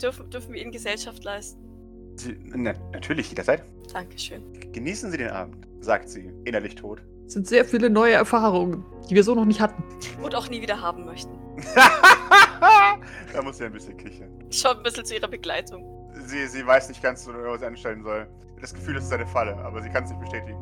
dürfen, 0.00 0.30
dürfen 0.30 0.52
wir 0.52 0.62
Ihnen 0.62 0.72
Gesellschaft 0.72 1.24
leisten? 1.24 1.69
Sie, 2.20 2.36
na, 2.44 2.74
natürlich, 2.92 3.30
jederzeit. 3.30 3.62
Dankeschön. 3.92 4.42
Genießen 4.72 5.10
Sie 5.10 5.16
den 5.16 5.30
Abend. 5.30 5.66
sagt 5.80 6.08
sie, 6.10 6.30
innerlich 6.44 6.74
tot. 6.74 7.00
Es 7.26 7.32
sind 7.32 7.46
sehr 7.46 7.64
viele 7.64 7.88
neue 7.88 8.12
Erfahrungen, 8.12 8.84
die 9.08 9.14
wir 9.14 9.24
so 9.24 9.34
noch 9.34 9.44
nicht 9.44 9.60
hatten. 9.60 9.82
Und 10.22 10.34
auch 10.34 10.50
nie 10.50 10.60
wieder 10.60 10.80
haben 10.80 11.04
möchten. 11.04 11.38
da 13.32 13.42
muss 13.42 13.58
sie 13.58 13.64
ein 13.64 13.72
bisschen 13.72 13.96
kichern. 13.96 14.30
Schon 14.50 14.76
ein 14.76 14.82
bisschen 14.82 15.04
zu 15.04 15.14
ihrer 15.14 15.28
Begleitung. 15.28 16.10
Sie, 16.26 16.46
sie 16.46 16.66
weiß 16.66 16.88
nicht 16.88 17.02
ganz, 17.02 17.26
was 17.26 17.60
sie 17.60 17.66
anstellen 17.66 18.02
soll. 18.02 18.28
Das 18.60 18.74
Gefühl, 18.74 18.96
es 18.96 19.04
ist 19.04 19.12
eine 19.12 19.26
Falle, 19.26 19.56
aber 19.56 19.80
sie 19.82 19.88
kann 19.88 20.04
es 20.04 20.10
nicht 20.10 20.20
bestätigen. 20.20 20.58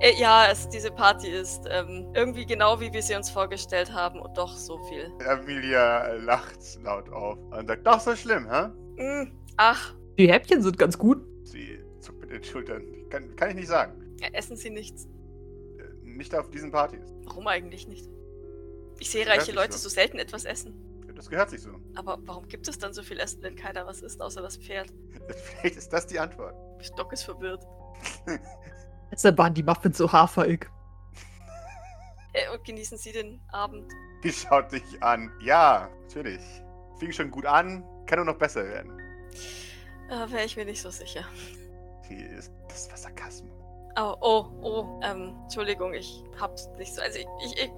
Äh, 0.00 0.14
ja, 0.20 0.46
es, 0.50 0.68
diese 0.68 0.90
Party 0.90 1.28
ist 1.28 1.64
ähm, 1.70 2.06
irgendwie 2.14 2.46
genau 2.46 2.78
wie 2.80 2.92
wir 2.92 3.02
sie 3.02 3.16
uns 3.16 3.30
vorgestellt 3.30 3.92
haben 3.92 4.20
und 4.20 4.36
doch 4.36 4.54
so 4.54 4.78
viel. 4.88 5.10
Amelia 5.26 6.12
lacht 6.14 6.58
laut 6.84 7.08
auf 7.10 7.38
und 7.50 7.66
sagt, 7.66 7.86
doch 7.86 7.98
so 8.00 8.14
schlimm, 8.14 8.48
hä? 8.48 8.68
Mm, 9.02 9.32
ach, 9.56 9.94
Die 10.18 10.30
Häppchen 10.30 10.62
sind 10.62 10.78
ganz 10.78 10.98
gut. 10.98 11.18
Sie 11.44 11.78
zuckt 12.00 12.20
mit 12.20 12.30
den 12.30 12.44
Schultern. 12.44 12.84
Kann, 13.10 13.34
kann 13.36 13.50
ich 13.50 13.56
nicht 13.56 13.68
sagen. 13.68 14.16
ja, 14.20 14.28
essen 14.32 14.56
Sie 14.56 14.70
nichts. 14.70 15.06
Äh, 15.78 16.06
Nicht 16.06 16.34
auf 16.34 16.50
diesen 16.50 16.70
Partys. 16.70 17.12
Warum 17.24 17.46
eigentlich 17.46 17.86
nicht? 17.88 18.08
Ich 19.00 19.10
sehe 19.10 19.26
reiche 19.26 19.52
Leute 19.52 19.72
so. 19.72 19.78
so 19.78 19.88
selten 19.88 20.18
etwas 20.18 20.44
essen. 20.44 20.74
Das 21.14 21.28
gehört 21.28 21.50
sich 21.50 21.60
so. 21.60 21.70
Aber 21.94 22.18
warum 22.24 22.48
gibt 22.48 22.66
es 22.68 22.78
dann 22.78 22.92
so 22.94 23.02
viel 23.02 23.20
Essen, 23.20 23.42
wenn 23.42 23.54
keiner 23.54 23.86
was 23.86 24.00
isst, 24.02 24.20
außer 24.20 24.42
das 24.42 24.56
Pferd? 24.56 24.92
Vielleicht 25.60 25.76
ist 25.76 25.92
das 25.92 26.06
die 26.06 26.18
Antwort. 26.18 26.54
Stock 26.82 27.12
ist 27.12 27.22
verwirrt. 27.22 27.64
Deshalb 29.12 29.38
waren 29.38 29.54
die 29.54 29.62
Muffins 29.62 29.98
so 29.98 30.10
haferig. 30.10 30.66
Äh, 32.32 32.50
und 32.52 32.64
genießen 32.64 32.96
Sie 32.98 33.12
den 33.12 33.40
Abend. 33.52 33.92
Die 34.24 34.32
schaut 34.32 34.72
dich 34.72 35.02
an. 35.02 35.30
Ja, 35.40 35.88
natürlich. 36.02 36.40
Fing 36.98 37.12
schon 37.12 37.30
gut 37.30 37.44
an, 37.46 37.84
kann 38.06 38.18
nur 38.18 38.26
noch 38.26 38.38
besser 38.38 38.64
werden. 38.64 38.98
Äh, 40.12 40.30
Wäre 40.30 40.44
ich 40.44 40.56
mir 40.56 40.64
nicht 40.66 40.82
so 40.82 40.90
sicher. 40.90 41.24
Das 42.68 42.90
war 42.90 42.96
Sarkasmus. 42.98 43.50
Oh, 43.98 44.14
oh, 44.20 44.46
oh, 44.62 45.00
ähm, 45.02 45.34
Entschuldigung, 45.44 45.94
ich 45.94 46.22
hab's 46.38 46.68
nicht 46.78 46.94
so. 46.94 47.00
Also, 47.00 47.18
ich, 47.18 47.26
ich, 47.44 47.62
ich 47.62 47.70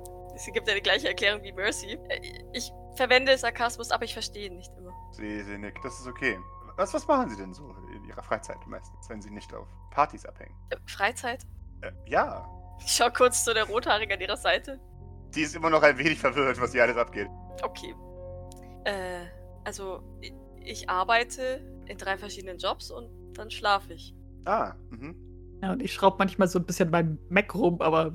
sie 0.43 0.53
gibt 0.53 0.67
ja 0.69 0.75
die 0.75 0.81
gleiche 0.81 1.09
Erklärung 1.09 1.43
wie 1.43 1.53
Mercy. 1.53 1.99
Äh, 2.09 2.21
Ich 2.53 2.73
verwende 2.97 3.37
Sarkasmus, 3.39 3.91
aber 3.91 4.05
ich 4.05 4.13
verstehe 4.13 4.47
ihn 4.47 4.57
nicht 4.57 4.73
immer. 4.77 4.93
Sie, 5.13 5.43
sie 5.43 5.59
nickt, 5.59 5.85
das 5.85 5.99
ist 6.01 6.07
okay. 6.07 6.39
Was, 6.77 6.93
was 6.93 7.07
machen 7.07 7.29
Sie 7.31 7.37
denn 7.37 7.55
so 7.55 7.73
in 7.95 8.05
Ihrer 8.05 8.23
Freizeit 8.23 8.57
meistens, 8.67 9.09
wenn 9.09 9.23
Sie 9.23 9.31
nicht 9.31 9.53
auf 9.55 9.69
Partys 9.93 10.27
abhängen? 10.27 10.55
Äh, 10.71 10.77
Freizeit? 10.87 11.45
Äh, 11.83 11.93
ja. 12.07 12.49
Ich 12.81 12.93
schau 12.93 13.11
kurz 13.11 13.45
zu 13.45 13.55
der 13.55 13.65
Rothaarigen 13.65 14.13
an 14.15 14.21
ihrer 14.21 14.37
Seite. 14.37 14.81
Die 15.35 15.43
ist 15.43 15.55
immer 15.55 15.71
noch 15.71 15.83
ein 15.83 15.97
wenig 15.99 16.19
verwirrt, 16.19 16.61
was 16.61 16.73
hier 16.73 16.83
alles 16.83 16.97
abgeht. 16.97 17.29
Okay. 17.63 17.95
Äh, 18.85 19.27
also, 19.65 20.03
ich, 20.21 20.35
ich 20.61 20.91
arbeite 20.91 21.61
in 21.87 21.99
drei 21.99 22.17
verschiedenen 22.19 22.59
Jobs 22.59 22.91
und 22.91 23.09
dann 23.35 23.51
schlafe 23.51 23.95
ich. 23.95 24.15
Ah, 24.45 24.75
mhm. 24.91 25.17
Ja, 25.63 25.73
und 25.73 25.83
ich 25.83 25.93
schraube 25.93 26.17
manchmal 26.19 26.49
so 26.49 26.59
ein 26.59 26.67
bisschen 26.67 26.91
beim 26.91 27.19
Mac 27.29 27.55
rum, 27.55 27.81
aber 27.81 28.15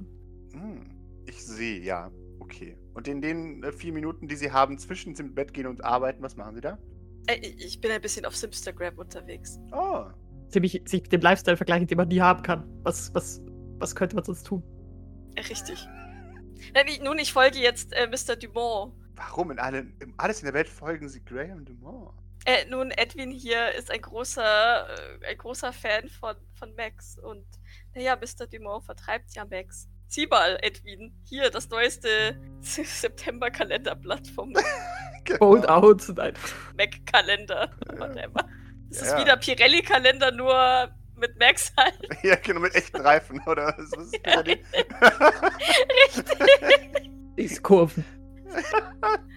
Hm. 0.54 0.86
Ich 1.26 1.44
sehe, 1.46 1.80
ja. 1.82 2.12
Okay. 2.40 2.76
Und 2.96 3.08
in 3.08 3.22
den 3.22 3.64
äh, 3.64 3.72
vier 3.72 3.94
Minuten, 3.94 4.28
die 4.28 4.36
Sie 4.36 4.52
haben 4.52 4.78
zwischen 4.78 5.14
dem 5.14 5.34
Bett 5.36 5.54
gehen 5.54 5.68
und 5.68 5.84
arbeiten, 5.84 6.22
was 6.24 6.36
machen 6.36 6.56
Sie 6.56 6.62
da? 6.62 6.78
Äh, 7.28 7.36
ich 7.58 7.80
bin 7.82 7.92
ein 7.92 8.02
bisschen 8.02 8.26
auf 8.26 8.36
Simstagram 8.36 8.98
unterwegs. 8.98 9.60
Oh. 9.72 10.06
ziemlich 10.50 10.82
sich 10.86 11.04
mit 11.04 11.12
dem 11.12 11.22
Lifestyle 11.22 11.58
vergleichen, 11.58 11.88
den 11.88 11.98
man 11.98 12.08
nie 12.08 12.20
haben 12.22 12.42
kann. 12.42 12.68
Was, 12.84 13.14
was, 13.14 13.42
was 13.78 13.96
könnte 13.96 14.16
man 14.16 14.26
sonst 14.26 14.44
tun? 14.48 14.64
Äh, 15.36 15.42
Richtig. 15.42 15.88
Nein, 16.74 16.86
ich, 16.88 17.02
nun, 17.02 17.18
ich 17.20 17.32
folge 17.32 17.60
jetzt 17.60 17.94
äh, 17.94 18.08
Mr. 18.08 18.36
Dumont. 18.36 18.94
Warum 19.16 19.52
in, 19.52 19.60
allen, 19.60 19.96
in 20.02 20.14
alles 20.18 20.40
in 20.42 20.46
der 20.46 20.54
Welt 20.54 20.68
folgen 20.70 21.08
Sie 21.10 21.24
Graham 21.24 21.64
Dumont? 21.66 22.12
Äh, 22.46 22.66
nun, 22.70 22.92
Edwin 22.92 23.32
hier 23.32 23.74
ist 23.76 23.92
ein 23.92 24.02
großer, 24.02 24.88
äh, 25.22 25.28
ein 25.28 25.38
großer 25.38 25.74
Fan 25.74 26.08
von, 26.10 26.36
von 26.58 26.74
Max. 26.76 27.18
Und 27.20 27.46
naja, 27.94 28.16
Mr. 28.16 28.48
Dumont 28.48 28.86
vertreibt 28.86 29.34
ja 29.36 29.46
Max. 29.46 29.88
Sieh 30.08 30.26
mal, 30.28 30.58
Edwin. 30.62 31.14
Hier, 31.26 31.50
das 31.52 31.70
neueste 31.70 32.40
September-Kalenderblatt 32.62 34.28
vom 34.30 34.54
Hold 35.40 35.70
out. 35.70 36.04
Nein. 36.16 36.34
Mac-Kalender. 36.78 37.70
Ja. 37.92 38.00
Whatever. 38.00 38.50
Es 38.90 39.02
Ja, 39.02 39.08
ist 39.08 39.22
wieder 39.22 39.38
Pirelli-Kalender, 39.38 40.32
nur 40.32 40.90
mit 41.16 41.38
Max 41.38 41.72
halt. 41.78 42.00
Ja, 42.24 42.36
genau, 42.36 42.62
mit 42.62 42.74
echten 42.74 43.02
Reifen, 43.02 43.40
oder? 43.46 43.76
Was 43.78 44.04
ist 44.04 44.20
das 44.24 44.36
Ja, 44.36 44.42
denn? 44.42 44.60
Diese 47.38 47.62
Kurven. 47.62 48.04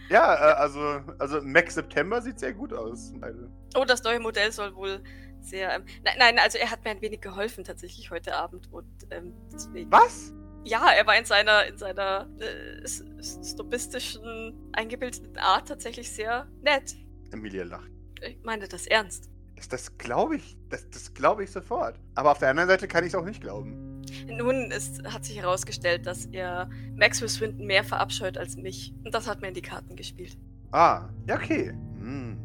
Ja, 0.09 0.35
äh, 0.35 0.55
also, 0.55 1.01
also 1.19 1.41
Max 1.43 1.75
September 1.75 2.21
sieht 2.23 2.39
sehr 2.41 2.53
gut 2.53 2.73
aus. 2.73 3.13
Also, 3.21 3.49
Oh, 3.77 3.85
das 3.85 4.03
neue 4.03 4.21
Modell 4.21 4.53
soll 4.53 4.75
wohl 4.75 5.03
sehr. 5.41 5.75
Ähm, 5.75 5.85
nein, 6.05 6.15
nein, 6.19 6.39
also 6.39 6.59
er 6.59 6.71
hat 6.71 6.85
mir 6.85 6.91
ein 6.91 7.01
wenig 7.01 7.21
geholfen 7.21 7.65
tatsächlich 7.65 8.11
heute 8.11 8.37
Abend 8.37 8.71
und 8.73 8.87
ähm, 9.11 9.33
deswegen. 9.53 9.91
was? 9.91 10.33
Ja, 10.65 10.91
er 10.93 11.07
war 11.07 11.17
in 11.17 11.25
seiner 11.25 11.67
in 11.67 11.77
seiner 11.77 12.29
äh, 12.39 12.87
snobistischen, 12.87 14.55
eingebildeten 14.73 15.37
Art 15.39 15.67
tatsächlich 15.69 16.11
sehr 16.13 16.47
nett. 16.63 16.95
Emilia 17.33 17.65
lacht. 17.65 17.91
Ich 18.21 18.39
meine 18.45 18.69
das 18.69 18.87
ernst. 18.87 19.29
Das, 19.57 19.69
das 19.69 19.99
glaube 19.99 20.37
ich, 20.37 20.57
das, 20.69 20.89
das 20.91 21.13
glaube 21.15 21.43
ich 21.45 21.51
sofort. 21.51 21.99
Aber 22.15 22.31
auf 22.31 22.39
der 22.39 22.51
anderen 22.51 22.69
Seite 22.69 22.87
kann 22.87 23.03
ich 23.05 23.09
es 23.13 23.15
auch 23.17 23.25
nicht 23.25 23.41
glauben. 23.41 23.92
Nun 24.29 24.71
es 24.71 25.03
hat 25.05 25.25
sich 25.25 25.39
herausgestellt, 25.39 26.07
dass 26.07 26.27
er 26.27 26.69
Maxwell 26.97 27.29
Swinton 27.29 27.67
mehr 27.67 27.85
verabscheut 27.85 28.37
als 28.39 28.57
mich. 28.57 28.95
Und 29.05 29.15
das 29.15 29.27
hat 29.27 29.41
mir 29.41 29.49
in 29.49 29.55
die 29.55 29.63
Karten 29.63 29.97
gespielt. 29.97 30.39
Ah, 30.73 31.09
ja, 31.27 31.37
okay. 31.37 31.69
Hm. 31.99 32.39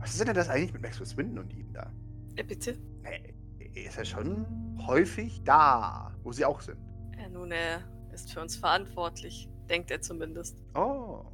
Was 0.00 0.14
ist 0.14 0.26
denn 0.26 0.34
das 0.34 0.48
eigentlich 0.48 0.72
mit 0.72 0.82
Maxwell 0.82 1.06
Swinton 1.06 1.38
und 1.38 1.52
ihm 1.54 1.72
da? 1.72 1.92
Äh, 2.36 2.44
bitte? 2.44 2.78
Nee, 3.02 3.34
er 3.74 3.86
ist 3.86 3.96
ja 3.96 4.04
schon 4.04 4.46
häufig 4.86 5.42
da, 5.44 6.14
wo 6.22 6.32
sie 6.32 6.44
auch 6.44 6.60
sind. 6.60 6.78
Äh, 7.18 7.28
nun, 7.28 7.50
er 7.50 7.80
ist 8.12 8.32
für 8.32 8.40
uns 8.40 8.56
verantwortlich, 8.56 9.48
denkt 9.68 9.90
er 9.90 10.00
zumindest. 10.00 10.56
Oh. 10.74 11.24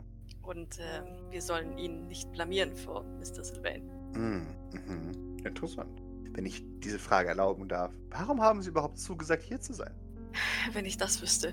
Und 0.42 0.78
ähm, 0.78 1.30
wir 1.30 1.42
sollen 1.42 1.78
ihn 1.78 2.06
nicht 2.08 2.30
blamieren 2.32 2.74
vor 2.74 3.04
Mr. 3.18 3.44
Sylvain. 3.44 3.90
Hm. 4.14 4.46
Mhm. 4.72 5.36
Interessant. 5.44 6.02
Wenn 6.32 6.46
ich 6.46 6.64
diese 6.80 6.98
Frage 6.98 7.28
erlauben 7.28 7.68
darf, 7.68 7.92
warum 8.10 8.40
haben 8.40 8.62
Sie 8.62 8.70
überhaupt 8.70 8.98
zugesagt, 8.98 9.42
hier 9.42 9.60
zu 9.60 9.72
sein? 9.72 9.92
Wenn 10.72 10.84
ich 10.86 10.96
das 10.96 11.20
wüsste. 11.20 11.52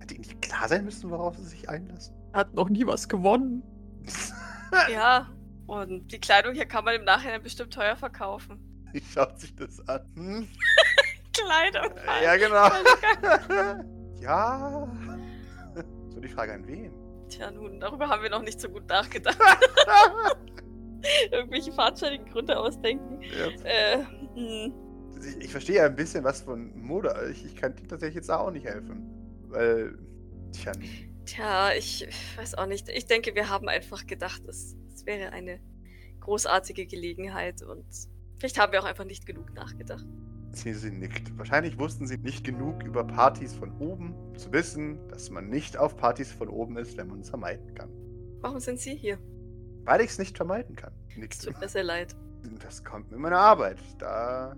Hätte 0.00 0.14
Ihnen 0.14 0.22
nicht 0.22 0.42
klar 0.42 0.68
sein 0.68 0.84
müssen, 0.84 1.10
worauf 1.10 1.36
Sie 1.36 1.44
sich 1.44 1.68
einlassen? 1.68 2.14
Er 2.32 2.40
hat 2.40 2.54
noch 2.54 2.68
nie 2.68 2.86
was 2.86 3.08
gewonnen. 3.08 3.62
Ja, 4.88 5.28
und 5.66 6.12
die 6.12 6.20
Kleidung 6.20 6.54
hier 6.54 6.64
kann 6.64 6.84
man 6.84 6.94
im 6.94 7.02
Nachhinein 7.02 7.42
bestimmt 7.42 7.72
teuer 7.74 7.96
verkaufen. 7.96 8.60
Wie 8.92 9.02
schaut 9.02 9.40
sich 9.40 9.52
das 9.56 9.80
an? 9.88 10.00
Hm? 10.14 10.48
Kleidung? 11.32 11.96
Äh, 11.96 12.24
Ja, 12.24 12.36
genau. 12.36 12.68
ja. 14.20 14.88
So 16.10 16.20
die 16.20 16.28
Frage 16.28 16.52
an 16.54 16.68
wen? 16.68 16.92
Tja, 17.28 17.50
nun, 17.50 17.80
darüber 17.80 18.08
haben 18.08 18.22
wir 18.22 18.30
noch 18.30 18.42
nicht 18.42 18.60
so 18.60 18.68
gut 18.68 18.86
nachgedacht. 18.88 19.36
Irgendwelche 21.30 21.72
fadenscheinigen 21.72 22.26
Gründe 22.26 22.58
ausdenken. 22.58 23.20
Ja. 23.22 23.48
Äh, 23.64 24.04
hm. 24.34 24.72
Ich, 25.20 25.44
ich 25.44 25.50
verstehe 25.50 25.76
ja 25.76 25.86
ein 25.86 25.96
bisschen 25.96 26.24
was 26.24 26.42
von 26.42 26.78
Mode. 26.80 27.14
Ich, 27.30 27.44
ich 27.44 27.56
kann 27.56 27.74
dir 27.76 27.86
tatsächlich 27.86 28.16
jetzt 28.16 28.30
auch 28.30 28.50
nicht 28.50 28.66
helfen. 28.66 29.06
Weil, 29.48 29.98
tja, 30.52 30.72
Tja, 31.26 31.72
ich 31.74 32.08
weiß 32.36 32.56
auch 32.56 32.66
nicht. 32.66 32.88
Ich 32.88 33.06
denke, 33.06 33.34
wir 33.34 33.48
haben 33.48 33.68
einfach 33.68 34.06
gedacht, 34.06 34.42
es, 34.48 34.76
es 34.92 35.06
wäre 35.06 35.32
eine 35.32 35.60
großartige 36.20 36.86
Gelegenheit 36.86 37.62
und 37.62 37.84
vielleicht 38.38 38.58
haben 38.58 38.72
wir 38.72 38.80
auch 38.80 38.86
einfach 38.86 39.04
nicht 39.04 39.26
genug 39.26 39.54
nachgedacht. 39.54 40.04
sie, 40.52 40.74
sie 40.74 40.90
nickt. 40.90 41.36
Wahrscheinlich 41.38 41.78
wussten 41.78 42.06
sie 42.06 42.18
nicht 42.18 42.44
genug 42.44 42.82
über 42.82 43.04
Partys 43.04 43.54
von 43.54 43.70
oben, 43.78 44.14
zu 44.36 44.52
wissen, 44.52 44.98
dass 45.08 45.30
man 45.30 45.48
nicht 45.48 45.76
auf 45.76 45.96
Partys 45.96 46.32
von 46.32 46.48
oben 46.48 46.76
ist, 46.76 46.96
wenn 46.96 47.06
man 47.06 47.20
es 47.20 47.30
vermeiden 47.30 47.74
kann. 47.74 47.90
Warum 48.40 48.58
sind 48.58 48.80
Sie 48.80 48.96
hier? 48.96 49.18
Weil 49.90 50.02
ich 50.02 50.10
es 50.12 50.18
nicht 50.20 50.36
vermeiden 50.36 50.76
kann. 50.76 50.92
Es 51.08 51.16
Nickt. 51.16 51.42
tut 51.44 51.60
mir 51.60 51.68
sehr 51.68 51.82
leid. 51.82 52.14
Das 52.62 52.84
kommt 52.84 53.10
mit 53.10 53.18
meiner 53.18 53.40
Arbeit. 53.40 53.78
Da. 53.98 54.52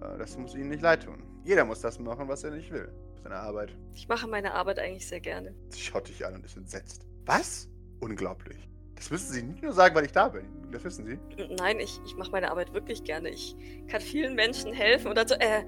äh, 0.00 0.16
Das 0.16 0.38
muss 0.38 0.54
ihnen 0.54 0.70
nicht 0.70 0.80
leid 0.80 1.04
tun. 1.04 1.22
Jeder 1.44 1.66
muss 1.66 1.82
das 1.82 1.98
machen, 1.98 2.26
was 2.26 2.42
er 2.42 2.52
nicht 2.52 2.72
will. 2.72 2.88
Seine 3.22 3.34
Arbeit. 3.36 3.76
Ich 3.92 4.08
mache 4.08 4.26
meine 4.26 4.54
Arbeit 4.54 4.78
eigentlich 4.78 5.06
sehr 5.06 5.20
gerne. 5.20 5.54
Sie 5.68 5.80
schaut 5.80 6.08
dich 6.08 6.24
an 6.24 6.34
und 6.34 6.46
ist 6.46 6.56
entsetzt. 6.56 7.06
Was? 7.26 7.68
Unglaublich. 8.00 8.66
Das 8.94 9.10
müssen 9.10 9.30
Sie 9.34 9.42
nicht 9.42 9.62
nur 9.62 9.74
sagen, 9.74 9.94
weil 9.94 10.06
ich 10.06 10.12
da 10.12 10.28
bin. 10.30 10.46
Das 10.72 10.82
wissen 10.82 11.04
Sie. 11.04 11.18
Nein, 11.58 11.78
ich, 11.78 12.00
ich 12.06 12.16
mache 12.16 12.30
meine 12.30 12.50
Arbeit 12.50 12.72
wirklich 12.72 13.04
gerne. 13.04 13.28
Ich 13.28 13.54
kann 13.88 14.00
vielen 14.00 14.34
Menschen 14.34 14.72
helfen 14.72 15.10
oder 15.10 15.28
so, 15.28 15.34
äh, 15.34 15.62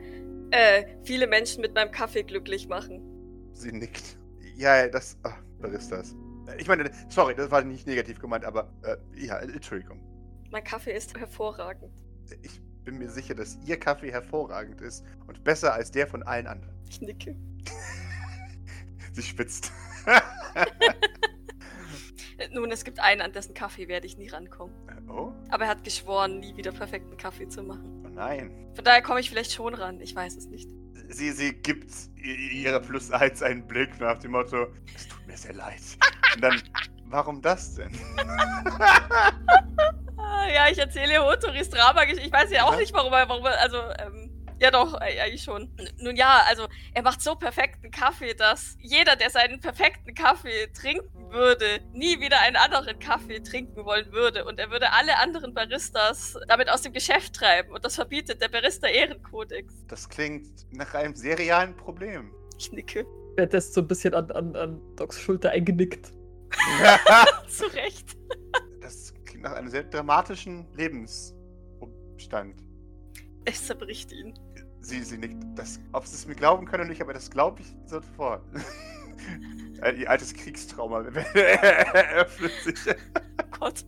äh, 0.53 0.87
viele 1.05 1.27
Menschen 1.27 1.61
mit 1.61 1.75
meinem 1.75 1.91
Kaffee 1.93 2.23
glücklich 2.23 2.67
machen. 2.67 3.03
Sie 3.53 3.73
nickt. 3.73 4.17
Ja, 4.57 4.75
ja, 4.79 4.89
das. 4.89 5.19
Ach, 5.23 5.37
Baristas. 5.61 6.17
Äh, 6.49 6.61
Ich 6.61 6.69
meine, 6.69 6.91
sorry, 7.09 7.35
das 7.35 7.51
war 7.51 7.63
nicht 7.63 7.87
negativ 7.87 8.19
gemeint, 8.21 8.45
aber. 8.45 8.73
Äh, 8.83 8.97
ja, 9.27 9.39
Entschuldigung. 9.39 10.01
Mein 10.51 10.65
Kaffee 10.65 10.93
ist 10.97 11.17
hervorragend. 11.19 11.93
Ich 12.43 12.61
bin 12.85 12.99
mir 12.99 13.09
sicher, 13.11 13.35
dass 13.35 13.59
Ihr 13.67 13.79
Kaffee 13.79 14.11
hervorragend 14.11 14.81
ist 14.81 15.05
und 15.27 15.45
besser 15.45 15.75
als 15.75 15.91
der 15.91 16.07
von 16.07 16.23
allen 16.23 16.47
anderen. 16.47 16.75
Ich 16.89 17.01
nicke. 17.01 17.37
Sie 19.13 19.23
spitzt. 19.23 19.73
Äh, 22.39 22.49
Nun, 22.55 22.71
es 22.71 22.85
gibt 22.85 23.01
einen, 23.01 23.21
an 23.21 23.33
dessen 23.33 23.53
Kaffee 23.53 23.89
werde 23.89 24.07
ich 24.07 24.17
nie 24.17 24.29
rankommen. 24.29 24.73
oh? 25.09 25.33
Aber 25.51 25.65
er 25.65 25.71
hat 25.71 25.83
geschworen, 25.83 26.39
nie 26.39 26.57
wieder 26.57 26.71
perfekten 26.71 27.17
Kaffee 27.17 27.49
zu 27.49 27.63
machen. 27.65 28.05
Oh 28.07 28.09
nein. 28.09 28.71
Von 28.75 28.85
daher 28.85 29.03
komme 29.03 29.19
ich 29.21 29.29
vielleicht 29.29 29.53
schon 29.53 29.75
ran. 29.75 30.01
Ich 30.01 30.15
weiß 30.15 30.37
es 30.37 30.47
nicht. 30.47 30.69
Sie, 31.09 31.33
sie 31.33 31.53
gibt 31.55 31.91
ihrer 32.17 32.81
Plus 32.81 33.11
1 33.11 33.43
einen 33.43 33.67
Blick 33.67 33.99
nach 34.01 34.19
dem 34.19 34.33
Motto, 34.33 34.67
es 34.95 35.09
tut 35.09 35.27
mir 35.27 35.37
sehr 35.37 35.55
leid. 35.55 35.81
Und 36.35 36.43
dann, 36.43 36.63
warum 37.07 37.41
das 37.43 37.75
denn? 37.77 37.93
Ja, 40.55 40.69
ich 40.71 40.79
erzähle 40.79 41.23
Hotoris 41.23 41.69
Drama. 41.69 42.05
Ich 42.05 42.33
weiß 42.33 42.51
ja 42.51 42.65
auch 42.65 42.77
nicht, 42.77 42.93
warum 42.93 43.13
er, 43.13 43.29
warum 43.29 43.45
er, 43.45 43.61
also, 43.61 43.79
ähm, 43.99 44.28
ja 44.61 44.71
doch, 44.71 44.95
eigentlich 44.95 45.43
schon. 45.43 45.71
Nun 45.99 46.17
ja, 46.17 46.43
also, 46.49 46.67
er 46.95 47.03
macht 47.03 47.23
so 47.23 47.37
perfekten 47.37 47.91
Kaffee, 47.91 48.35
dass 48.35 48.77
jeder, 48.81 49.17
der 49.17 49.31
seinen 49.31 49.61
perfekten 49.61 50.15
Kaffee 50.15 50.69
trinken 50.73 51.31
würde, 51.31 51.81
nie 51.93 52.21
wieder 52.21 52.41
einen 52.41 52.57
anderen 52.57 52.99
Kaffee 52.99 53.41
trinken 53.41 53.85
wollen 53.85 54.11
würde. 54.13 54.45
Und 54.45 54.59
er 54.59 54.71
würde 54.71 54.93
alle 54.93 55.19
anderen 55.19 55.55
Baristas 55.55 56.37
damit 56.49 56.69
aus 56.69 56.83
dem 56.83 56.93
Geschäft 56.93 57.35
treiben. 57.35 57.73
Und 57.73 57.85
das 57.85 57.95
verbietet 57.95 58.41
der 58.41 58.49
Barista-Ehrenkodex. 58.49 59.87
Das 59.87 60.09
klingt 60.09 60.67
nach 60.73 60.95
einem 60.95 61.15
sehr 61.15 61.39
realen 61.39 61.77
Problem. 61.77 62.33
Ich 62.59 62.73
nicke. 62.73 63.07
Werde 63.37 63.57
jetzt 63.57 63.75
so 63.75 63.83
ein 63.83 63.89
bisschen 63.89 64.15
an, 64.15 64.31
an, 64.33 64.57
an 64.57 64.81
Docs 64.97 65.21
Schulter 65.21 65.51
eingenickt. 65.51 66.13
Zu 67.49 67.67
Recht. 67.67 68.17
Das 68.81 69.15
klingt 69.25 69.45
nach 69.45 69.53
einem 69.53 69.69
sehr 69.69 69.85
dramatischen 69.85 70.67
Lebensumstand. 70.75 72.57
Es 73.45 73.67
zerbricht 73.67 74.13
ihn. 74.13 74.35
Sie, 74.81 75.03
sie 75.03 75.19
nickt. 75.19 75.37
Das, 75.57 75.81
ob 75.93 76.07
sie 76.07 76.15
es 76.15 76.27
mir 76.27 76.35
glauben 76.35 76.67
können 76.67 76.83
oder 76.83 76.91
nicht, 76.91 77.03
aber 77.03 77.13
das 77.13 77.31
glaube 77.31 77.61
ich 77.63 77.77
sofort. 77.87 78.43
Ein- 79.83 79.97
Ihr 79.99 80.09
altes 80.11 80.33
Kriegstrauma 80.35 81.03
eröffnet 81.03 82.53
sich. 82.65 82.79
Oh 82.89 83.59
Gott. 83.59 83.85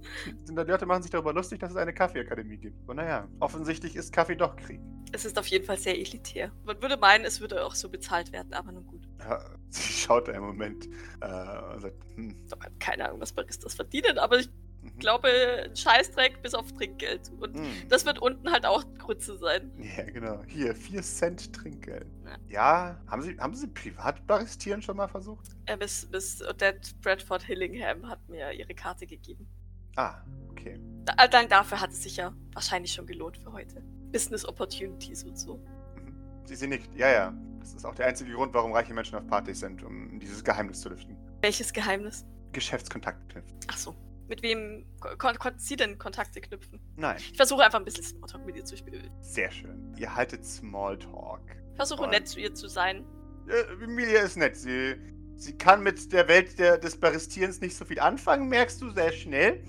Die 0.48 0.52
Leute 0.52 0.86
machen 0.86 1.02
sich 1.02 1.10
darüber 1.10 1.32
lustig, 1.32 1.58
dass 1.60 1.70
es 1.70 1.76
eine 1.76 1.92
Kaffeeakademie 1.92 2.56
gibt. 2.58 2.88
Und 2.88 2.96
naja, 2.96 3.28
offensichtlich 3.40 3.96
ist 3.96 4.12
Kaffee 4.12 4.36
doch 4.36 4.56
Krieg. 4.56 4.80
Es 5.12 5.24
ist 5.24 5.38
auf 5.38 5.46
jeden 5.46 5.64
Fall 5.64 5.76
sehr 5.78 5.98
elitär. 5.98 6.52
Man 6.64 6.80
würde 6.80 6.96
meinen, 6.96 7.24
es 7.24 7.40
würde 7.40 7.64
auch 7.64 7.74
so 7.74 7.88
bezahlt 7.88 8.30
werden, 8.32 8.52
aber 8.52 8.70
nun 8.72 8.86
gut. 8.86 9.08
Ja, 9.18 9.44
sie 9.70 9.92
schaut 9.92 10.28
einen 10.28 10.44
Moment 10.44 10.86
äh, 11.20 11.72
und 11.74 11.80
sagt, 11.80 11.96
hm, 12.14 12.36
Ich 12.46 12.52
habe 12.52 12.66
keine 12.78 13.08
Ahnung, 13.08 13.20
was 13.20 13.32
Baristas 13.32 13.74
verdienen, 13.74 14.18
aber 14.18 14.38
ich 14.38 14.48
mhm, 14.82 14.98
glaube, 14.98 15.28
ein 15.64 15.76
Scheißdreck 15.76 16.42
bis 16.42 16.54
auf 16.54 16.72
Trinkgeld. 16.72 17.30
Und 17.40 17.56
hm. 17.56 17.88
das 17.88 18.04
wird 18.04 18.18
unten 18.18 18.50
halt 18.50 18.66
auch 18.66 18.84
Grütze 18.98 19.36
sein. 19.38 19.70
Ja, 19.96 20.04
genau. 20.04 20.42
Hier, 20.46 20.74
4 20.74 21.02
Cent 21.02 21.52
Trinkgeld. 21.52 22.06
Ja. 22.24 22.36
Ja, 22.48 23.00
haben 23.08 23.22
Sie, 23.22 23.36
haben 23.38 23.54
Sie 23.54 23.66
privat 23.66 24.26
baristieren 24.26 24.82
schon 24.82 24.96
mal 24.96 25.08
versucht? 25.08 25.46
Äh, 25.66 25.76
bis, 25.76 26.06
bis 26.06 26.42
Odette 26.42 26.94
Bradford 27.02 27.42
Hillingham 27.42 28.08
hat 28.08 28.26
mir 28.28 28.52
ihre 28.52 28.74
Karte 28.74 29.06
gegeben. 29.06 29.48
Ah, 29.96 30.22
okay. 30.50 30.78
Da, 31.04 31.14
allein 31.14 31.48
dafür 31.48 31.80
hat 31.80 31.90
es 31.90 32.02
sich 32.02 32.16
ja 32.16 32.32
wahrscheinlich 32.52 32.92
schon 32.92 33.06
gelohnt 33.06 33.36
für 33.36 33.52
heute. 33.52 33.82
Business 34.12 34.44
Opportunities 34.44 35.24
und 35.24 35.38
so. 35.38 35.56
Mhm. 35.96 36.14
Sie, 36.44 36.56
sie 36.56 36.66
nickt. 36.66 36.94
Ja, 36.96 37.10
ja. 37.10 37.34
Das 37.60 37.74
ist 37.74 37.84
auch 37.84 37.94
der 37.94 38.06
einzige 38.06 38.32
Grund, 38.32 38.54
warum 38.54 38.72
reiche 38.72 38.94
Menschen 38.94 39.16
auf 39.16 39.26
Partys 39.26 39.60
sind, 39.60 39.82
um 39.82 40.18
dieses 40.18 40.42
Geheimnis 40.42 40.80
zu 40.80 40.88
lüften. 40.88 41.16
Welches 41.42 41.72
Geheimnis? 41.72 42.24
Geschäftskontakt 42.52 43.28
knüpfen. 43.30 43.58
Ach 43.68 43.76
so. 43.76 43.94
Mit 44.30 44.44
wem 44.44 44.86
kon 45.00 45.36
konnten 45.40 45.58
Sie 45.58 45.74
denn 45.74 45.98
Kontakte 45.98 46.40
knüpfen? 46.40 46.78
Nein, 46.96 47.16
Ich 47.18 47.36
versuche 47.36 47.64
einfach 47.64 47.80
ein 47.80 47.84
bisschen 47.84 48.04
Smalltalk 48.04 48.46
mit 48.46 48.54
ihr 48.54 48.64
zu 48.64 48.76
spielen. 48.76 49.10
sehr 49.20 49.50
schön. 49.50 49.92
Ihr 49.98 50.14
haltet 50.14 50.44
Smalltalk. 50.46 51.40
Ich 51.72 51.76
versuche 51.76 52.06
nett 52.06 52.28
zu 52.28 52.38
ihr 52.38 52.54
zu 52.54 52.68
sein. 52.68 53.04
Äh, 53.48 53.82
Emilia 53.84 54.20
ist 54.20 54.36
nett. 54.36 54.56
Sie, 54.56 54.94
sie 55.34 55.58
kann 55.58 55.82
mit 55.82 56.12
der 56.12 56.28
Welt 56.28 56.60
der, 56.60 56.78
des 56.78 56.96
Baristierens 57.00 57.60
nicht 57.60 57.76
so 57.76 57.84
viel 57.84 57.98
anfangen, 57.98 58.48
merkst 58.48 58.80
du 58.80 58.90
sehr 58.90 59.10
schnell. 59.10 59.64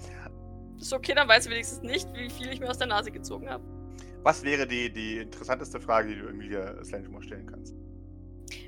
Ist 0.80 0.94
okay, 0.94 1.16
dann 1.16 1.28
weiß 1.28 1.46
sie 1.46 1.50
wenigstens 1.50 1.82
nicht, 1.82 2.08
wie 2.14 2.30
viel 2.30 2.52
ich 2.54 2.60
mir 2.60 2.70
aus 2.70 2.78
der 2.78 2.88
Nase 2.88 3.12
gezogen 3.12 3.50
habe. 3.50 3.64
Was 4.22 4.44
wäre 4.44 4.68
die, 4.68 4.94
die 4.94 5.18
interessanteste 5.18 5.82
Frage, 5.82 6.10
die 6.10 6.22
du 6.22 6.28
Emilia 6.28 6.84
Slangemore 6.84 7.24
stellen 7.24 7.48
kannst? 7.48 7.76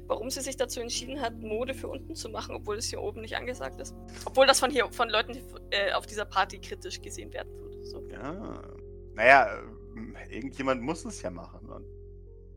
Warum 0.08 0.30
sie 0.30 0.42
sich 0.42 0.58
dazu 0.58 0.80
entschieden 0.80 1.22
hat, 1.22 1.40
Mode 1.40 1.74
für 1.74 1.88
unten 1.88 2.16
zu 2.16 2.30
machen, 2.30 2.56
obwohl 2.56 2.78
es 2.78 2.90
hier 2.90 3.02
oben 3.02 3.22
nicht 3.22 3.36
angesagt 3.36 3.80
ist. 3.80 3.96
Obwohl 4.26 4.46
das 4.46 4.60
von 4.60 4.72
hier 4.72 4.92
von 4.92 5.10
Leuten 5.10 5.38
äh, 5.72 5.94
auf 5.94 6.06
dieser 6.06 6.26
Party 6.26 6.60
kritisch 6.60 7.02
gesehen 7.02 7.32
werden 7.34 7.54
würde. 7.54 7.86
So. 7.86 8.08
Ja. 8.10 8.62
Naja, 9.14 9.58
ähm, 9.96 10.16
irgendjemand 10.30 10.82
muss 10.82 11.06
es 11.06 11.22
ja 11.22 11.30
machen. 11.30 11.70
Und 11.70 11.86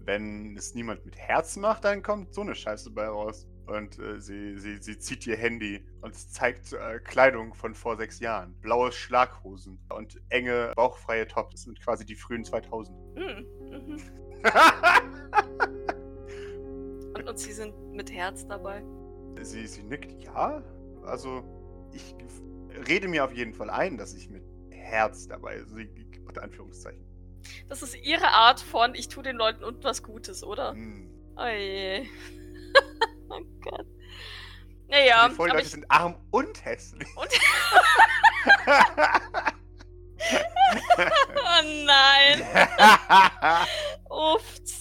wenn 0.01 0.57
es 0.57 0.74
niemand 0.74 1.05
mit 1.05 1.16
Herz 1.16 1.57
macht, 1.57 1.84
dann 1.84 2.03
kommt 2.03 2.32
so 2.32 2.40
eine 2.40 2.55
Scheiße 2.55 2.90
bei 2.90 3.07
raus. 3.07 3.47
Und 3.66 3.99
äh, 3.99 4.20
sie, 4.20 4.57
sie, 4.59 4.76
sie 4.80 4.99
zieht 4.99 5.26
ihr 5.26 5.36
Handy 5.36 5.84
und 6.01 6.14
es 6.14 6.30
zeigt 6.30 6.72
äh, 6.72 7.01
Kleidung 7.01 7.53
von 7.53 7.74
vor 7.74 7.97
sechs 7.97 8.20
Jahren. 8.20 8.55
Blaue 8.61 8.92
Schlaghosen 8.92 9.80
und 9.88 10.20
enge, 10.28 10.72
bauchfreie 10.76 11.26
Tops. 11.26 11.53
Das 11.53 11.62
sind 11.62 11.80
quasi 11.80 12.07
die 12.07 12.14
frühen 12.14 12.44
2000. 12.44 12.97
Hm, 13.16 13.47
mhm. 13.70 14.01
und, 17.37 17.41
sie 17.43 17.53
sind 17.53 17.93
mit 17.93 18.11
Herz 18.11 18.47
dabei. 18.47 18.82
sie, 19.43 19.66
sie 19.66 19.82
nickt, 19.82 20.22
ja. 20.24 20.62
Also, 21.05 21.45
ich 21.93 22.14
rede 22.89 23.09
mir 23.09 23.24
auf 23.24 23.32
jeden 23.32 23.53
Fall 23.53 23.68
ein, 23.68 23.99
dass 23.99 24.14
ich 24.14 24.30
mit 24.30 24.43
Herz 24.70 25.28
dabei 25.28 25.59
bin. 25.59 25.68
Sie 25.68 26.20
unter 26.26 26.43
Anführungszeichen. 26.43 27.05
Das 27.68 27.82
ist 27.82 27.95
ihre 27.95 28.28
Art 28.28 28.61
von, 28.61 28.95
ich 28.95 29.09
tue 29.09 29.22
den 29.22 29.37
Leuten 29.37 29.62
unten 29.64 29.84
was 29.84 30.03
Gutes, 30.03 30.43
oder? 30.43 30.72
Hm. 30.72 31.11
Oh 31.37 31.47
je. 31.47 32.07
oh 33.28 33.41
Gott. 33.61 33.87
Naja, 34.89 35.28
die 35.28 35.34
vollen 35.34 35.53
Leute 35.53 35.64
ich, 35.64 35.70
sind 35.70 35.91
arm 35.91 36.16
und 36.30 36.64
hässlich. 36.64 37.07
Und- 37.16 37.28
oh 41.37 41.62
nein. 41.84 42.43
Uffs. 44.09 44.76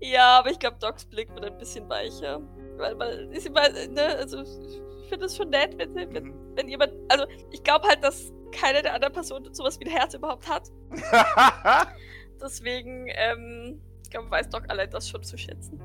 Ja, 0.00 0.38
aber 0.38 0.50
ich 0.50 0.58
glaube, 0.58 0.76
Docs 0.80 1.06
Blick 1.06 1.28
wird 1.34 1.44
ein 1.44 1.56
bisschen 1.58 1.88
weicher. 1.88 2.40
Weil, 2.76 2.98
weil, 2.98 3.32
ist 3.32 3.46
immer, 3.46 3.68
ne, 3.68 4.16
also, 4.18 4.42
ich 4.42 5.08
finde 5.08 5.26
es 5.26 5.36
schon 5.36 5.50
nett, 5.50 5.76
wenn, 5.78 5.94
wenn, 5.94 6.10
Mhm. 6.24 6.34
wenn 6.56 6.68
jemand, 6.68 6.92
also, 7.08 7.24
ich 7.50 7.62
glaube 7.62 7.86
halt, 7.88 8.02
dass 8.04 8.32
keine 8.52 8.82
der 8.82 8.94
anderen 8.94 9.12
Personen 9.14 9.52
sowas 9.54 9.78
wie 9.80 9.86
ein 9.86 9.90
Herz 9.90 10.14
überhaupt 10.14 10.48
hat. 10.48 10.70
Deswegen, 12.40 13.06
ähm, 13.08 13.80
ich 14.02 14.10
glaube, 14.10 14.30
weiß 14.30 14.48
Doc 14.50 14.64
allein 14.68 14.90
das 14.90 15.08
schon 15.08 15.22
zu 15.22 15.36
schätzen. 15.38 15.80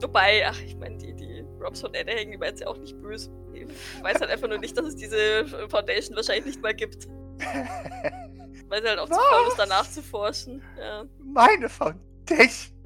Wobei, 0.00 0.44
ach, 0.46 0.58
ich 0.60 0.76
meine, 0.76 0.96
die, 0.98 1.14
die 1.14 1.44
Robs 1.60 1.80
von 1.80 1.94
Anaheim, 1.94 2.30
die 2.30 2.40
war 2.40 2.48
jetzt 2.48 2.60
ja 2.60 2.66
auch 2.68 2.76
nicht 2.76 3.00
böse. 3.00 3.30
Ich 3.52 3.66
weiß 4.02 4.20
halt 4.20 4.30
einfach 4.30 4.48
nur 4.48 4.58
nicht, 4.58 4.76
dass 4.76 4.86
es 4.86 4.96
diese 4.96 5.46
Foundation 5.68 6.16
wahrscheinlich 6.16 6.46
nicht 6.46 6.62
mal 6.62 6.74
gibt. 6.74 7.06
Weil 8.68 8.82
sie 8.82 8.88
halt 8.88 8.98
auch 8.98 9.08
zu 9.08 9.14
faul 9.14 9.46
ist, 9.48 9.58
Was? 9.58 9.68
danach 9.68 9.90
zu 9.90 10.02
forschen. 10.02 10.62
Ja. 10.78 11.04
Meine 11.18 11.68
Foundation. 11.68 12.79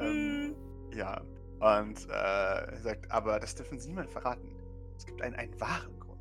Ähm, 0.00 0.54
Hm. 0.90 0.96
ja. 0.98 1.20
Und 1.60 2.08
äh, 2.08 2.12
er 2.12 2.80
sagt, 2.82 3.10
aber 3.10 3.38
das 3.38 3.54
dürfen 3.54 3.78
Sie 3.78 3.92
mal 3.92 4.08
verraten. 4.08 4.48
Es 4.96 5.04
gibt 5.06 5.20
einen, 5.22 5.34
einen 5.34 5.60
wahren 5.60 5.98
Grund. 6.00 6.20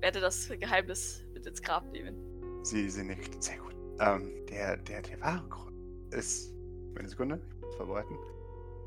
Werde 0.00 0.20
das 0.20 0.48
Geheimnis 0.48 1.24
mit 1.32 1.46
ins 1.46 1.60
Grab 1.62 1.84
nehmen. 1.92 2.16
Sie, 2.62 2.88
sie 2.90 3.04
nickt. 3.04 3.42
Sehr 3.42 3.58
gut. 3.58 3.74
Ähm, 4.00 4.32
der, 4.48 4.76
der, 4.76 5.02
der 5.02 5.20
wahre 5.20 5.48
Grund 5.48 5.74
ist. 6.14 6.54
Eine 6.98 7.08
Sekunde, 7.08 7.40
ich 7.56 7.60
muss 7.60 7.74
vorbereiten. 7.76 8.16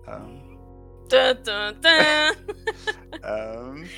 Ähm, 0.07 0.57
Dun, 1.09 1.37
dun, 1.43 1.81
dun. 1.81 2.55
ähm, 3.23 3.89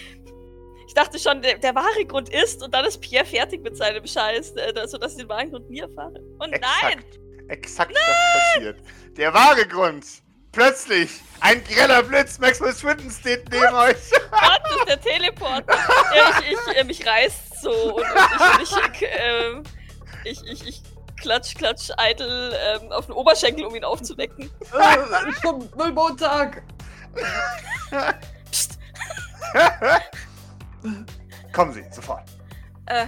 Ich 0.87 0.93
dachte 0.95 1.17
schon, 1.19 1.41
der, 1.41 1.57
der 1.59 1.73
wahre 1.75 2.05
Grund 2.05 2.29
ist, 2.29 2.63
und 2.63 2.73
dann 2.73 2.85
ist 2.85 2.99
Pierre 2.99 3.25
fertig 3.25 3.61
mit 3.63 3.75
seinem 3.77 4.05
Scheiß, 4.05 4.51
äh, 4.55 4.87
sodass 4.87 5.13
ich 5.13 5.19
den 5.19 5.29
wahren 5.29 5.49
Grund 5.51 5.69
nie 5.69 5.79
erfahre. 5.79 6.19
Und 6.39 6.51
nein! 6.51 7.03
Exakt. 7.47 7.91
Exakt 7.91 7.93
das 7.95 8.41
passiert. 8.53 8.79
Der 9.17 9.33
wahre 9.33 9.65
Grund. 9.67 10.05
Plötzlich 10.51 11.09
ein 11.39 11.63
greller 11.63 12.03
Blitz. 12.03 12.37
Maxwell 12.39 12.73
Swinton 12.73 13.09
steht 13.09 13.49
neben 13.49 13.73
euch. 13.73 13.97
Gott, 14.31 14.61
das 14.63 14.75
ist 14.77 14.87
der 14.87 15.01
Teleport. 15.01 15.63
ich, 16.41 16.51
ich, 16.51 16.77
äh, 16.77 16.83
mich 16.83 17.05
reißt 17.05 17.61
so 17.61 17.95
und, 17.95 18.03
und 18.03 18.61
ich, 18.61 18.71
ich, 18.71 19.01
äh, 19.01 19.61
ich, 20.25 20.43
ich, 20.45 20.67
ich 20.67 20.83
klatsch, 21.19 21.55
klatsch 21.55 21.89
eitel 21.97 22.53
ähm, 22.55 22.91
auf 22.91 23.07
den 23.07 23.15
Oberschenkel, 23.15 23.65
um 23.65 23.73
ihn 23.75 23.83
aufzuwecken. 23.83 24.51
Äh, 24.73 25.31
schon 25.41 25.69
Müllmontag! 25.75 26.61
Psst, 28.51 28.77
Kommen 31.51 31.73
Sie, 31.73 31.83
sofort. 31.91 32.23
äh, 32.87 33.07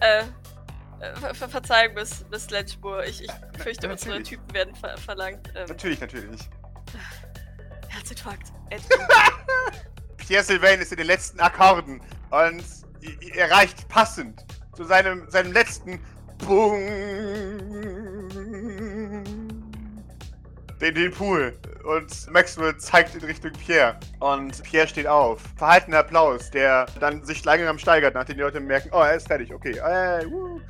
äh, 0.00 0.22
ver 1.00 1.34
ver 1.34 1.48
Verzeihung, 1.48 1.94
Miss, 1.94 2.24
Miss 2.30 2.50
Letchmore. 2.50 3.06
Ich, 3.06 3.22
ich 3.24 3.30
fürchte, 3.62 3.86
Ja, 3.86 3.92
unsere 3.92 4.10
natürlich. 4.10 4.28
Typen 4.28 4.54
werden 4.54 4.74
ver 4.74 4.96
verlangt. 4.98 5.48
Ähm, 5.54 5.66
Natürlich, 5.68 6.00
natürlich. 6.00 6.40
Herzinfarkt. 7.88 8.52
Pierre 10.16 10.44
Sylvain 10.44 10.80
ist 10.80 10.92
in 10.92 10.98
den 10.98 11.06
letzten 11.06 11.40
Akkorden 11.40 12.00
und 12.30 12.62
i- 13.02 13.30
er 13.34 13.50
reicht 13.50 13.88
passend 13.88 14.44
zu 14.76 14.84
seinem, 14.84 15.28
seinem 15.30 15.52
letzten 15.52 16.00
Pung. 16.38 16.80
Den, 20.80 20.94
den 20.94 21.12
Pool. 21.12 21.56
Und 21.84 22.30
Maxwell 22.30 22.76
zeigt 22.78 23.14
in 23.14 23.20
Richtung 23.22 23.52
Pierre. 23.52 23.98
Und 24.20 24.62
Pierre 24.62 24.88
steht 24.88 25.06
auf. 25.06 25.40
Verhaltener 25.56 25.98
Applaus, 25.98 26.50
der 26.50 26.86
dann 27.00 27.22
sich 27.24 27.44
langsam 27.44 27.78
steigert, 27.78 28.14
nachdem 28.14 28.36
die 28.36 28.42
Leute 28.42 28.60
merken, 28.60 28.88
oh, 28.92 29.00
er 29.00 29.14
ist 29.14 29.26
fertig, 29.26 29.52
okay. 29.52 29.72
Äh, 29.78 30.24
wuh. 30.30 30.60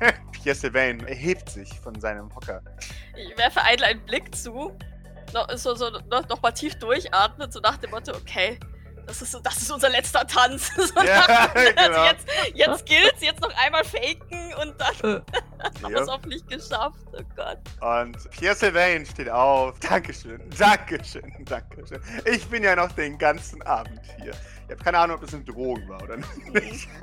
Pierre 0.32 0.54
Sylvain 0.56 1.00
erhebt 1.06 1.50
sich 1.50 1.68
von 1.80 1.98
seinem 2.00 2.34
Hocker. 2.34 2.62
Ich 3.16 3.36
werfe 3.36 3.60
Idle 3.70 3.86
einen 3.86 4.00
Blick 4.06 4.34
zu. 4.34 4.76
noch, 5.34 5.50
so, 5.56 5.74
so 5.74 5.90
noch, 6.10 6.26
noch 6.28 6.40
mal 6.40 6.52
tief 6.52 6.74
durchatmet, 6.78 7.52
so 7.52 7.60
nach 7.60 7.76
dem 7.76 7.90
Motto, 7.90 8.12
okay, 8.14 8.58
das 9.06 9.22
ist, 9.22 9.38
das 9.42 9.56
ist 9.56 9.70
unser 9.70 9.88
letzter 9.90 10.26
Tanz. 10.26 10.70
So 10.76 11.02
Ja, 11.02 11.24
nach- 11.26 11.54
also 11.54 11.72
genau. 11.76 12.04
jetzt, 12.04 12.26
jetzt 12.54 12.86
gilt's, 12.86 13.20
jetzt 13.22 13.40
noch 13.40 13.52
einmal 13.56 13.84
faken 13.84 14.54
und 14.62 14.74
dann 14.78 15.16
Äh, 15.16 15.20
haben 15.82 15.92
wir 15.92 16.00
es 16.00 16.08
hoffentlich 16.08 16.46
geschafft. 16.46 16.98
Oh 17.12 17.22
Gott. 17.36 17.58
Und 17.80 18.30
Pierre 18.30 18.54
Sylvain 18.54 19.04
steht 19.06 19.30
auf. 19.30 19.78
Dankeschön, 19.80 20.40
Dankeschön, 20.56 21.32
Dankeschön. 21.44 22.00
Ich 22.24 22.46
bin 22.48 22.62
ja 22.62 22.76
noch 22.76 22.92
den 22.92 23.18
ganzen 23.18 23.62
Abend 23.62 24.00
hier. 24.20 24.32
Ich 24.66 24.72
habe 24.72 24.84
keine 24.84 24.98
Ahnung, 24.98 25.16
ob 25.16 25.22
das 25.22 25.34
eine 25.34 25.44
Drohung 25.44 25.88
war 25.88 26.02
oder 26.02 26.16
nicht. 26.16 26.88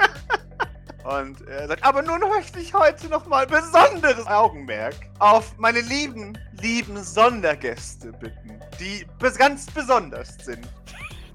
Und 1.06 1.48
er 1.48 1.68
sagt, 1.68 1.84
aber 1.84 2.02
nun 2.02 2.20
möchte 2.20 2.58
ich 2.60 2.74
heute 2.74 3.08
nochmal 3.10 3.46
besonderes 3.46 4.26
Augenmerk 4.26 4.96
auf 5.20 5.56
meine 5.58 5.82
lieben, 5.82 6.36
lieben 6.62 7.04
Sondergäste 7.04 8.12
bitten, 8.14 8.60
die 8.80 9.06
ganz 9.38 9.68
besonders 9.68 10.36
sind. 10.44 10.68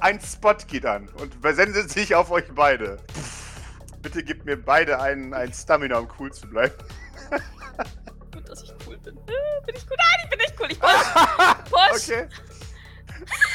Ein 0.01 0.19
Spot 0.21 0.55
geht 0.67 0.85
an 0.85 1.09
und 1.21 1.35
versendet 1.41 1.89
sich 1.89 2.17
auf 2.17 2.33
euch 2.33 2.47
beide. 2.53 2.97
Bitte 4.03 4.25
gebt 4.25 4.45
mir 4.45 4.57
beide 4.57 5.01
einen, 5.01 5.35
einen 5.35 5.53
Stamina, 5.53 5.99
um 5.99 6.09
cool 6.19 6.33
zu 6.33 6.49
bleiben. 6.49 6.75
Gut, 8.33 8.49
dass 8.49 8.63
ich 8.63 8.73
cool 8.87 8.97
bin. 8.99 9.17
Äh, 9.17 9.67
bin 9.67 9.75
ich 9.77 9.85
cool? 9.91 9.97
Nein, 9.97 10.21
ich 10.25 10.31
bin 10.31 10.39
nicht 10.39 10.55
cool. 10.61 10.69
Ich 10.71 10.81
push. 10.81 10.91
Push. 11.71 12.09
Okay. 12.11 12.29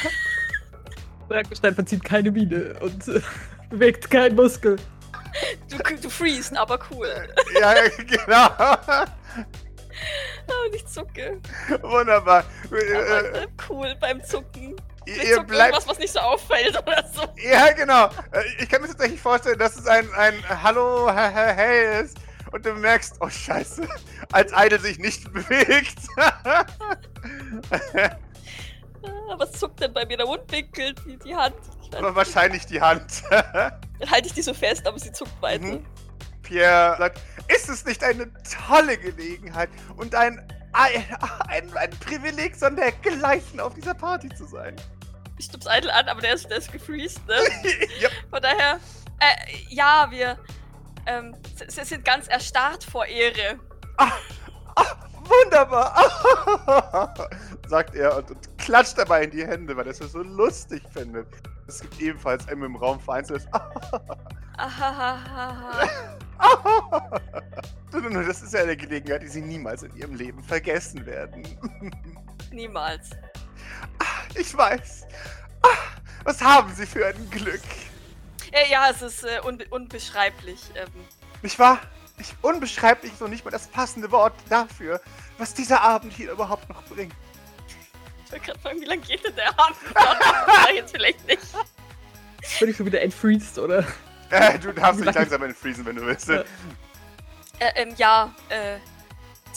Bergstein 1.28 1.74
verzieht 1.76 2.04
keine 2.04 2.32
Miene 2.32 2.76
und 2.82 3.08
äh, 3.08 3.22
bewegt 3.70 4.10
keinen 4.12 4.36
Muskel. 4.36 4.76
Du, 5.70 5.78
du 5.98 6.10
freest, 6.10 6.56
aber 6.56 6.80
cool. 6.92 7.10
Ja, 7.60 7.74
genau. 7.98 8.50
Oh, 10.48 10.66
und 10.68 10.76
ich 10.76 10.86
zucke. 10.86 11.42
Wunderbar. 11.82 12.44
Aber 12.66 12.78
Äh, 12.78 13.44
äh, 13.44 13.48
cool 13.70 13.96
beim 14.00 14.24
Zucken. 14.24 14.76
Ich 15.06 15.18
ihr 15.24 15.36
zucke 15.36 15.48
bleibt. 15.48 15.72
irgendwas, 15.74 15.88
was 15.88 16.00
nicht 16.00 16.14
so 16.14 16.20
auffällt 16.20 16.78
oder 16.78 17.04
so. 17.14 17.24
Ja, 17.38 17.72
genau. 17.74 18.06
Äh, 18.32 18.44
Ich 18.60 18.70
kann 18.70 18.82
mir 18.82 18.88
tatsächlich 18.88 19.20
vorstellen, 19.20 19.58
dass 19.60 19.76
es 19.76 19.88
ein, 19.88 20.08
ein 20.14 20.36
Hallo, 20.64 21.10
he- 21.12 21.18
he- 21.30 21.54
hey 21.56 22.02
ist. 22.04 22.18
Und 22.56 22.66
du 22.66 22.74
merkst, 22.74 23.18
oh 23.20 23.28
Scheiße, 23.28 23.86
als 24.32 24.54
Idol 24.56 24.80
sich 24.80 24.98
nicht 24.98 25.30
bewegt. 25.34 25.98
Ah, 26.16 26.66
Was 29.38 29.52
zuckt 29.52 29.82
denn 29.82 29.92
bei 29.92 30.06
mir 30.06 30.16
der 30.16 30.26
Mundwinkel, 30.26 30.96
die, 31.06 31.18
die 31.18 31.36
Hand? 31.36 31.58
Aber 31.94 32.16
wahrscheinlich 32.16 32.66
die 32.66 32.80
Hand. 32.80 33.24
dann 33.30 34.10
halte 34.10 34.28
ich 34.28 34.34
die 34.34 34.42
so 34.42 34.54
fest, 34.54 34.88
aber 34.88 34.98
sie 34.98 35.12
zuckt 35.12 35.34
weiter. 35.42 35.66
Mhm. 35.66 35.86
Pierre 36.44 36.96
sagt, 36.98 37.20
ist 37.50 37.68
es 37.68 37.84
nicht 37.84 38.02
eine 38.02 38.32
tolle 38.70 38.98
Gelegenheit 39.00 39.70
und 39.98 40.16
ein, 40.16 40.40
ein, 40.72 41.04
ein, 41.50 41.76
ein 41.76 41.90
Privileg 42.00 42.56
sondergleichen 42.56 43.60
auf 43.60 43.74
dieser 43.74 43.96
Party 43.96 44.30
zu 44.30 44.46
sein? 44.46 44.78
Ich 45.38 45.48
stup's 45.48 45.68
Idle 45.70 45.94
an, 45.94 46.08
aber 46.08 46.22
der 46.22 46.36
ist, 46.36 46.50
der 46.50 46.60
ist 46.60 46.72
gefreezed, 46.72 47.28
ne? 47.28 47.36
ja, 48.00 48.08
Von 48.30 48.42
daher, 48.42 48.80
äh, 49.20 49.58
ja, 49.68 50.08
wir 50.10 50.38
ähm, 51.06 51.36
s- 51.60 51.78
s- 51.78 51.90
sind 51.90 52.04
ganz 52.06 52.28
erstarrt 52.28 52.84
vor 52.84 53.06
Ehre. 53.06 53.60
Ah, 53.98 54.12
wunderbar! 55.24 55.94
sagt 57.68 57.96
er 57.96 58.18
und, 58.18 58.32
und 58.32 58.58
klatscht 58.58 58.98
dabei 58.98 59.24
in 59.24 59.32
die 59.32 59.46
Hände, 59.46 59.76
weil 59.76 59.86
er 59.88 59.92
es 59.92 59.98
so 60.00 60.22
lustig 60.22 60.84
findet. 60.94 61.28
Es 61.68 61.82
gibt 61.82 62.00
ebenfalls 62.00 62.48
einem 62.48 62.64
im 62.66 62.76
Raum 62.76 63.00
vereinzeltes. 63.00 63.48
Das 67.92 68.42
ist 68.42 68.54
ja 68.54 68.62
eine 68.62 68.76
Gelegenheit, 68.76 69.22
die 69.24 69.28
sie 69.28 69.42
niemals 69.42 69.84
in 69.84 69.96
ihrem 69.96 70.16
Leben 70.16 70.44
vergessen 70.44 71.06
werden. 71.06 71.44
Niemals. 72.52 73.12
Ich 74.36 74.56
weiß. 74.56 75.08
Ah, 75.62 75.68
Was 76.24 76.42
haben 76.42 76.74
sie 76.74 76.86
für 76.86 77.06
ein 77.08 77.30
Glück? 77.30 77.62
Äh, 78.56 78.72
ja, 78.72 78.90
es 78.90 79.02
ist 79.02 79.24
äh, 79.26 79.42
unbe 79.44 79.66
unbeschreiblich. 79.70 80.62
Ähm, 80.76 80.88
Nicht 81.42 81.60
wahr? 81.60 81.82
Ich, 82.18 82.34
unbeschreiblich 82.42 83.12
ist 83.12 83.20
noch 83.20 83.28
nicht 83.28 83.44
mal 83.44 83.52
das 83.52 83.68
passende 83.68 84.10
Wort 84.12 84.34
dafür, 84.48 85.02
was 85.38 85.54
dieser 85.54 85.82
Abend 85.82 86.14
hier 86.14 86.32
überhaupt 86.32 86.70
noch 86.70 86.82
bringt. 86.84 87.14
ich 88.24 88.32
wollte 88.32 88.46
gerade 88.46 88.60
fragen, 88.60 88.80
wie 88.80 88.86
lange 88.86 89.02
geht 89.02 89.26
denn 89.26 89.36
der 89.36 89.50
Abend? 89.60 89.76
noch? 89.94 90.70
jetzt 90.74 90.92
vielleicht 90.92 91.28
nicht. 91.28 91.42
Bin 92.60 92.70
ich 92.70 92.78
schon 92.78 92.86
wieder 92.86 93.02
entfreezed, 93.02 93.60
oder? 93.60 93.86
Äh, 94.30 94.58
du 94.58 94.72
darfst 94.72 95.04
dich 95.04 95.14
langsam 95.14 95.44
entfriesen, 95.44 95.86
wenn 95.86 95.98
du 95.98 96.06
willst. 96.06 96.30
Ja. 96.30 96.46
Äh, 97.60 97.72
ähm, 97.76 97.94
ja, 97.98 98.34
äh, 98.48 98.78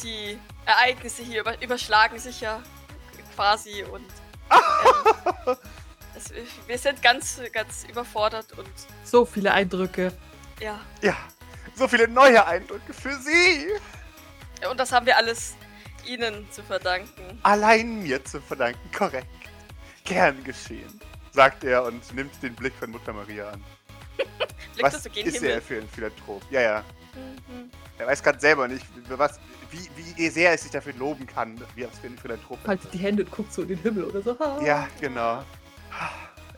die 0.03 0.39
Ereignisse 0.67 1.23
hier 1.23 1.43
über 1.43 1.63
überschlagen 1.63 2.19
sich 2.19 2.41
ja 2.41 2.61
quasi 3.37 3.85
und 3.85 4.05
ähm, 5.47 5.57
es, 6.19 6.33
wir 6.67 6.79
sind 6.79 7.03
ganz, 7.03 7.41
ganz 7.53 7.85
überfordert 7.89 8.53
und 8.59 8.69
So 9.05 9.25
viele 9.25 9.53
Eindrücke. 9.53 10.13
ja. 10.61 10.81
Ja, 11.03 11.17
so 11.75 11.87
viele 11.89 12.09
neue 12.09 12.45
Eindrücke 12.47 12.93
für 12.93 13.15
sie. 13.17 13.69
Und 14.69 14.79
das 14.81 14.91
haben 14.93 15.07
wir 15.07 15.17
alles 15.17 15.55
Ihnen 16.07 16.51
zu 16.51 16.63
verdanken. 16.63 17.39
Allein 17.43 18.03
mir 18.03 18.25
zu 18.25 18.41
verdanken, 18.41 18.81
korrekt. 18.97 19.27
Gern 20.05 20.43
geschehen, 20.43 21.01
sagt 21.33 21.65
er 21.65 21.85
und 21.85 22.13
nimmt 22.15 22.43
den 22.43 22.55
Blick 22.55 22.73
von 22.75 22.91
Mutter 22.91 23.13
Maria 23.13 23.51
an. 23.51 23.63
Was 24.81 24.95
das 24.95 25.05
so 25.05 25.11
gen 25.11 25.27
ist 25.27 25.37
er 25.37 25.41
Himmel? 25.49 25.61
für 25.61 25.77
ein 25.77 25.89
Philanthrop? 25.89 26.43
Ja, 26.51 26.61
ja. 26.61 26.85
Mhm. 27.15 27.71
Er 27.99 28.07
weiß 28.07 28.23
gerade 28.23 28.39
selber 28.41 28.69
nicht, 28.69 28.87
was, 29.11 29.41
wie, 29.73 29.89
wie 30.17 30.29
sehr 30.29 30.53
er 30.53 30.59
sich 30.59 30.71
dafür 30.71 30.93
loben 30.95 31.27
kann, 31.27 31.61
wie 31.75 31.83
er 31.83 31.91
was 31.91 31.99
für 31.99 32.07
ein 32.07 32.17
Philanthrop 32.17 32.59
ist. 32.59 32.65
Faltet 32.67 32.95
die 32.95 32.99
Hände 32.99 33.25
und 33.25 33.31
guckt 33.33 33.53
so 33.53 33.63
in 33.63 33.69
den 33.69 33.79
Himmel 33.79 34.05
oder 34.05 34.23
so. 34.23 34.37
Ja, 34.65 34.87
genau. 35.01 35.43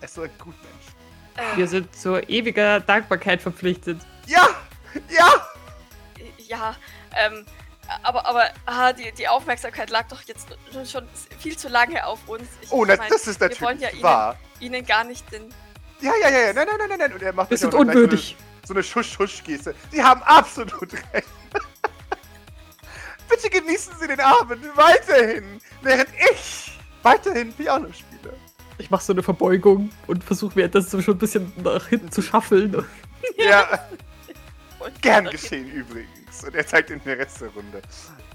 Er 0.01 0.05
ist 0.05 0.14
so 0.14 0.22
ein 0.22 0.30
gut 0.38 0.55
Mensch. 0.62 1.57
Wir 1.57 1.66
sind 1.66 1.95
zur 1.95 2.28
ewiger 2.28 2.80
Dankbarkeit 2.80 3.41
verpflichtet. 3.41 4.01
Ja! 4.26 4.49
Ja! 5.09 5.47
Ja, 6.49 6.74
ähm, 7.16 7.47
aber, 8.03 8.26
aber 8.26 8.51
ah, 8.66 8.93
die, 8.93 9.11
die 9.12 9.28
Aufmerksamkeit 9.28 9.91
lag 9.91 10.09
doch 10.09 10.22
jetzt 10.22 10.49
schon 10.91 11.07
viel 11.38 11.57
zu 11.57 11.68
lange 11.68 12.05
auf 12.05 12.28
uns. 12.28 12.45
Ich, 12.61 12.72
Oh, 12.72 12.84
ich 12.84 12.97
mein, 12.97 13.09
das 13.09 13.26
ist 13.26 13.41
wir 13.41 13.49
wollen 13.61 13.78
natürlich 13.78 14.01
ja 14.01 14.03
wahr. 14.03 14.36
Ihnen, 14.59 14.74
Ihnen 14.74 14.86
gar 14.86 15.05
nicht 15.05 15.30
den. 15.32 15.49
Ja, 16.01 16.12
ja, 16.22 16.28
ja, 16.28 16.38
ja. 16.47 16.53
Nein, 16.53 16.66
nein, 16.66 16.76
nein, 16.78 16.88
nein, 16.88 16.99
nein. 16.99 17.12
Und 17.12 17.22
er 17.22 17.32
macht 17.32 17.51
Wir 17.51 17.59
sind 17.59 17.74
unwürdig. 17.74 18.36
So 18.64 18.74
eine, 18.74 18.82
so 18.82 18.99
eine 18.99 19.05
Schusch-Schusch-Geste. 19.05 19.74
Sie 19.91 20.03
haben 20.03 20.22
absolut 20.22 20.93
recht. 20.93 21.28
Bitte 23.28 23.51
genießen 23.51 23.95
Sie 24.01 24.09
den 24.09 24.20
Abend 24.20 24.64
weiterhin, 24.76 25.61
während 25.82 26.09
ich 26.32 26.78
weiterhin 27.03 27.53
Piano 27.53 27.93
spiele. 27.93 28.10
Ich 28.81 28.91
mache 28.91 29.05
so 29.05 29.12
eine 29.12 29.22
Verbeugung 29.22 29.91
und 30.07 30.24
versuche 30.24 30.59
mir 30.59 30.68
das 30.68 30.91
so 30.91 31.01
schon 31.03 31.14
ein 31.16 31.18
bisschen 31.18 31.53
nach 31.62 31.87
hinten 31.87 32.11
zu 32.11 32.22
schaffeln. 32.22 32.85
Ja, 33.37 33.87
gern 35.03 35.26
geschehen 35.26 35.70
übrigens. 35.70 36.45
Und 36.45 36.55
er 36.55 36.66
zeigt 36.66 36.89
in 36.91 36.99
den 37.05 37.18
Rest 37.18 37.43
der 37.43 37.49
Runde. 37.51 37.83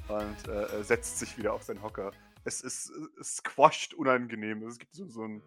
Und 0.08 0.48
äh, 0.48 0.84
setzt 0.84 1.18
sich 1.18 1.36
wieder 1.38 1.52
auf 1.54 1.64
seinen 1.64 1.82
Hocker. 1.82 2.12
Es 2.44 2.62
ist 2.62 2.92
es 3.20 3.38
squasht 3.38 3.96
unangenehm. 3.96 4.62
Es 4.68 4.78
gibt 4.78 4.94
so, 4.94 5.08
so, 5.08 5.24
ein, 5.24 5.42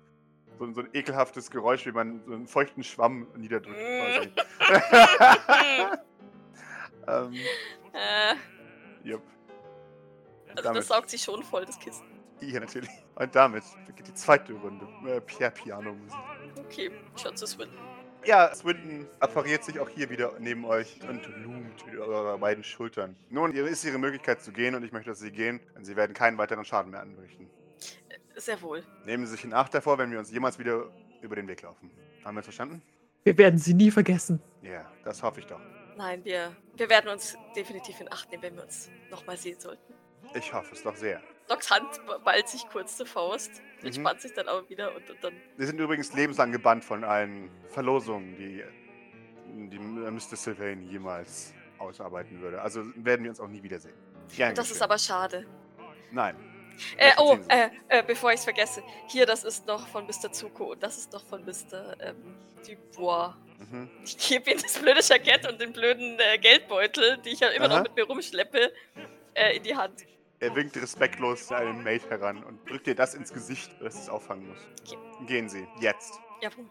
so, 0.59 0.65
ein, 0.65 0.75
so 0.75 0.81
ein 0.81 0.89
ekelhaftes 0.93 1.49
Geräusch, 1.49 1.87
wie 1.87 1.93
man 1.93 2.21
so 2.27 2.33
einen 2.35 2.49
feuchten 2.49 2.83
Schwamm 2.83 3.29
niederdrückt 3.37 3.79
quasi. 3.79 4.33
ähm, 7.07 7.35
Äh, 7.93 8.35
jupp. 9.09 9.23
also 10.51 10.63
Damit- 10.63 10.79
das 10.81 10.89
saugt 10.89 11.09
sich 11.11 11.23
schon 11.23 11.45
voll, 11.45 11.65
das 11.65 11.79
Kissen. 11.79 12.05
Ja, 12.41 12.59
natürlich. 12.61 12.91
Und 13.19 13.35
damit 13.35 13.65
beginnt 13.87 14.09
die 14.09 14.15
zweite 14.15 14.53
Runde. 14.53 14.87
Äh, 15.05 15.21
Pierre 15.21 15.51
Piano 15.51 15.93
Musik. 15.93 16.19
Okay, 16.57 16.91
schon 17.21 17.37
zu 17.37 17.47
Swinton. 17.47 17.77
Ja, 18.25 18.55
Swinton 18.55 19.09
appariert 19.19 19.65
sich 19.65 19.81
auch 19.81 19.89
hier 19.89 20.09
wieder 20.09 20.33
neben 20.39 20.65
euch 20.65 21.01
und 21.09 21.27
loomt 21.43 21.85
über 21.93 22.07
eure 22.07 22.39
beiden 22.39 22.63
Schultern. 22.63 23.17
Nun, 23.29 23.53
hier 23.53 23.67
ist 23.67 23.85
ihre 23.85 23.99
Möglichkeit 23.99 24.41
zu 24.41 24.53
gehen 24.53 24.75
und 24.75 24.85
ich 24.85 24.93
möchte, 24.93 25.11
dass 25.11 25.19
sie 25.19 25.33
gehen, 25.33 25.61
denn 25.75 25.85
sie 25.85 25.97
werden 25.97 26.15
keinen 26.15 26.39
weiteren 26.39 26.65
Schaden 26.65 26.93
mehr 26.93 27.01
anrichten. 27.01 27.51
Sehr 28.37 28.61
wohl. 28.63 28.85
Nehmen 29.05 29.27
Sie 29.27 29.33
sich 29.33 29.45
in 29.45 29.53
Acht 29.53 29.75
davor, 29.75 29.99
wenn 29.99 30.13
wir 30.13 30.19
uns 30.21 30.31
jemals 30.31 30.59
wieder 30.61 30.89
über 31.21 31.35
den 31.35 31.49
Weg 31.49 31.63
laufen. 31.63 31.91
Haben 32.25 32.37
wir 32.37 32.41
es 32.41 32.47
verstanden? 32.47 32.83
Wir 33.25 33.37
werden 33.37 33.59
sie 33.59 33.75
nie 33.75 33.91
vergessen. 33.91 34.41
Ja, 34.63 34.91
das 35.05 35.23
hoffe 35.25 35.41
ich 35.41 35.47
doch. 35.47 35.61
Nein, 35.97 36.25
wir, 36.25 36.55
wir 36.77 36.89
werden 36.89 37.11
uns 37.11 37.37
definitiv 37.57 38.01
in 38.01 38.13
Acht 38.13 38.31
nehmen, 38.31 38.45
wenn 38.45 38.57
wir 38.57 38.63
uns 38.63 38.89
nochmal 39.11 39.37
sehen 39.37 39.59
sollten. 39.59 39.93
Ich 40.35 40.53
hoffe 40.53 40.73
es 40.73 40.83
doch 40.85 40.95
sehr. 40.95 41.21
Docs 41.49 41.71
Hand 41.71 42.01
ballt 42.25 42.49
sich 42.49 42.69
kurz 42.69 42.97
zur 42.97 43.07
Faust, 43.07 43.51
Mhm. 43.81 43.87
entspannt 43.87 44.21
sich 44.21 44.33
dann 44.33 44.49
aber 44.49 44.69
wieder 44.69 44.95
und, 44.95 45.09
und 45.09 45.23
dann. 45.23 45.35
Wir 45.57 45.67
sind 45.67 45.79
übrigens 45.81 46.13
lebenslang 46.13 46.53
gebannt 46.53 46.85
von 46.85 47.05
allen 47.05 47.51
Verlosungen, 47.69 48.37
die, 48.37 48.65
die 49.71 49.79
Mr. 49.79 50.37
Sylvain 50.37 50.83
jemals 50.83 51.55
ausarbeiten 51.79 52.41
würde. 52.41 52.61
Also 52.61 52.83
werden 52.97 53.23
wir 53.23 53.31
uns 53.31 53.41
auch 53.41 53.49
nie 53.49 53.63
wiedersehen. 53.63 53.95
Gern 54.37 54.55
Das 54.55 54.71
ist 54.71 54.83
aber 54.83 54.99
schade. 54.99 55.47
Nein. 56.11 56.37
Äh, 56.97 57.13
oh, 57.19 57.37
äh, 57.49 57.71
äh, 57.89 58.03
bevor 58.05 58.31
ich 58.31 58.39
es 58.39 58.45
vergesse. 58.45 58.83
Hier, 59.09 59.27
das 59.27 59.43
ist 59.45 59.67
noch 59.67 59.89
von 59.89 60.07
Mr. 60.07 60.31
Zuko 60.33 60.73
und 60.73 60.83
das 60.83 60.97
ist 60.99 61.13
noch 61.13 61.25
von 61.25 61.45
Mr. 61.45 61.97
Ähm, 62.01 62.37
Dubois. 62.67 63.35
Mhm. 63.59 63.91
Ich 64.05 64.17
gebe 64.17 64.51
ihm 64.53 64.59
das 64.63 64.79
blöde 64.79 65.01
Jackett 65.03 65.49
und 65.51 65.61
den 65.61 65.73
blöden 65.73 66.19
äh, 66.21 66.39
Geldbeutel, 66.39 67.19
die 67.25 67.31
ich 67.31 67.41
ja 67.41 67.49
immer 67.49 67.67
Aha. 67.67 67.77
noch 67.79 67.83
mit 67.85 67.97
mir 67.97 68.05
rumschleppe, 68.05 68.73
äh, 69.35 69.57
in 69.57 69.63
die 69.65 69.75
Hand. 69.77 70.05
Er 70.41 70.55
winkt 70.55 70.77
respektlos 70.77 71.51
einen 71.51 71.83
Mate 71.83 72.09
heran 72.11 72.45
und 72.45 72.69
drückt 72.69 72.87
dir 72.87 72.95
das 72.95 73.15
ins 73.15 73.33
Gesicht, 73.33 73.71
dass 73.81 73.95
es 74.01 74.09
auffangen 74.09 74.49
muss. 74.49 74.59
Okay. 74.87 74.99
Gehen 75.27 75.49
Sie, 75.49 75.67
jetzt. 75.81 76.21
Jawohl. 76.41 76.67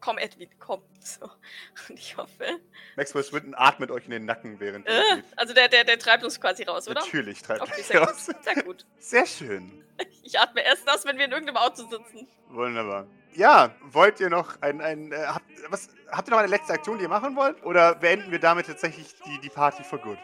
Komm, 0.00 0.18
Edwin, 0.18 0.50
komm. 0.58 0.82
So. 1.00 1.24
Und 1.88 1.98
ich 1.98 2.14
hoffe. 2.18 2.60
Maxwell 2.94 3.22
Swinton 3.22 3.54
atmet 3.56 3.90
euch 3.90 4.04
in 4.04 4.10
den 4.10 4.26
Nacken, 4.26 4.60
während 4.60 4.86
er 4.86 4.98
Äh, 4.98 5.22
also 5.34 5.54
der, 5.54 5.68
der, 5.68 5.84
der 5.84 5.98
treibt 5.98 6.22
uns 6.24 6.38
quasi 6.38 6.64
raus, 6.64 6.86
oder? 6.88 7.00
Natürlich 7.00 7.40
treibt 7.40 7.62
Okay, 7.62 7.72
er 7.78 7.84
sehr 7.84 8.00
gut. 8.00 8.08
raus. 8.10 8.26
Sehr 8.42 8.62
gut. 8.62 8.86
Sehr 8.98 9.26
schön. 9.26 9.82
Ich 10.22 10.38
atme 10.38 10.62
erst 10.62 10.86
aus, 10.90 11.06
wenn 11.06 11.16
wir 11.16 11.24
in 11.24 11.32
irgendeinem 11.32 11.56
Auto 11.56 11.88
sitzen. 11.88 12.28
Wunderbar. 12.48 13.06
Ja, 13.34 13.74
wollt 13.82 14.20
ihr 14.20 14.30
noch 14.30 14.60
ein, 14.60 14.80
ein 14.80 15.12
äh, 15.12 15.16
habt, 15.26 15.44
was, 15.68 15.88
habt 16.10 16.28
ihr 16.28 16.32
noch 16.32 16.38
eine 16.38 16.48
letzte 16.48 16.72
Aktion, 16.72 16.98
die 16.98 17.04
ihr 17.04 17.08
machen 17.08 17.34
wollt? 17.36 17.62
Oder 17.64 17.94
beenden 17.94 18.30
wir 18.30 18.38
damit 18.38 18.66
tatsächlich 18.66 19.06
die, 19.26 19.40
die 19.40 19.48
Party 19.48 19.82
for 19.82 19.98
good? 19.98 20.18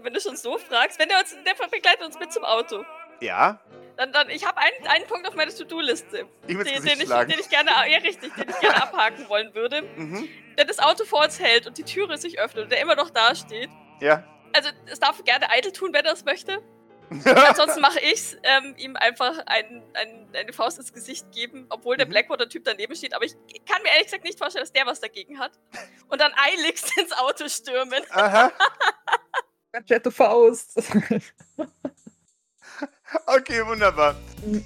Wenn 0.00 0.12
du 0.12 0.20
schon 0.20 0.36
so 0.36 0.56
fragst, 0.58 0.98
wenn 0.98 1.08
der 1.08 1.18
uns, 1.18 1.36
der 1.44 1.54
begleitet 1.68 2.04
uns 2.04 2.18
mit 2.18 2.32
zum 2.32 2.44
Auto. 2.44 2.84
Ja? 3.20 3.60
Dann, 3.96 4.12
dann, 4.12 4.30
ich 4.30 4.46
habe 4.46 4.58
einen, 4.58 4.86
einen 4.86 5.06
Punkt 5.06 5.26
auf 5.28 5.34
meiner 5.34 5.54
To-Do-Liste, 5.54 6.26
den, 6.48 6.58
den, 6.58 6.58
ich, 6.58 6.82
den 6.82 7.38
ich 7.38 7.48
gerne, 7.48 7.70
ja 7.70 7.98
richtig, 7.98 8.34
den 8.34 8.48
ich 8.48 8.60
gerne 8.60 8.82
abhaken 8.82 9.28
wollen 9.28 9.54
würde. 9.54 9.82
Mhm. 9.96 10.28
Der 10.56 10.64
das 10.64 10.78
Auto 10.78 11.04
vor 11.04 11.24
uns 11.24 11.38
hält 11.40 11.66
und 11.66 11.78
die 11.78 11.84
Türe 11.84 12.16
sich 12.18 12.38
öffnet 12.38 12.64
und 12.64 12.72
der 12.72 12.80
immer 12.80 12.96
noch 12.96 13.10
da 13.10 13.34
steht. 13.34 13.70
Ja. 14.00 14.24
Also, 14.52 14.70
es 14.86 15.00
darf 15.00 15.22
gerne 15.24 15.50
eitel 15.50 15.72
tun, 15.72 15.92
wenn 15.92 16.04
er 16.04 16.12
das 16.12 16.24
möchte. 16.24 16.62
Ansonsten 17.10 17.80
mache 17.80 18.00
ich's, 18.00 18.36
ähm, 18.42 18.74
ihm 18.76 18.96
einfach 18.96 19.38
ein, 19.46 19.82
ein, 19.94 20.28
eine 20.34 20.52
Faust 20.52 20.78
ins 20.78 20.92
Gesicht 20.92 21.30
geben, 21.32 21.66
obwohl 21.70 21.96
der 21.96 22.06
Mhm. 22.06 22.10
Blackwater-Typ 22.10 22.64
daneben 22.64 22.94
steht. 22.96 23.14
Aber 23.14 23.24
ich 23.24 23.34
kann 23.66 23.82
mir 23.82 23.90
ehrlich 23.90 24.06
gesagt 24.06 24.24
nicht 24.24 24.38
vorstellen, 24.38 24.62
dass 24.64 24.72
der 24.72 24.86
was 24.86 25.00
dagegen 25.00 25.38
hat. 25.38 25.52
Und 26.08 26.20
dann 26.20 26.32
eiligst 26.36 26.96
ins 26.98 27.12
Auto 27.12 27.48
stürmen. 27.48 28.02
Aha. 28.10 28.52
Jette 29.86 30.10
Faust. 30.10 30.76
Okay, 33.26 33.64
wunderbar. 33.64 34.16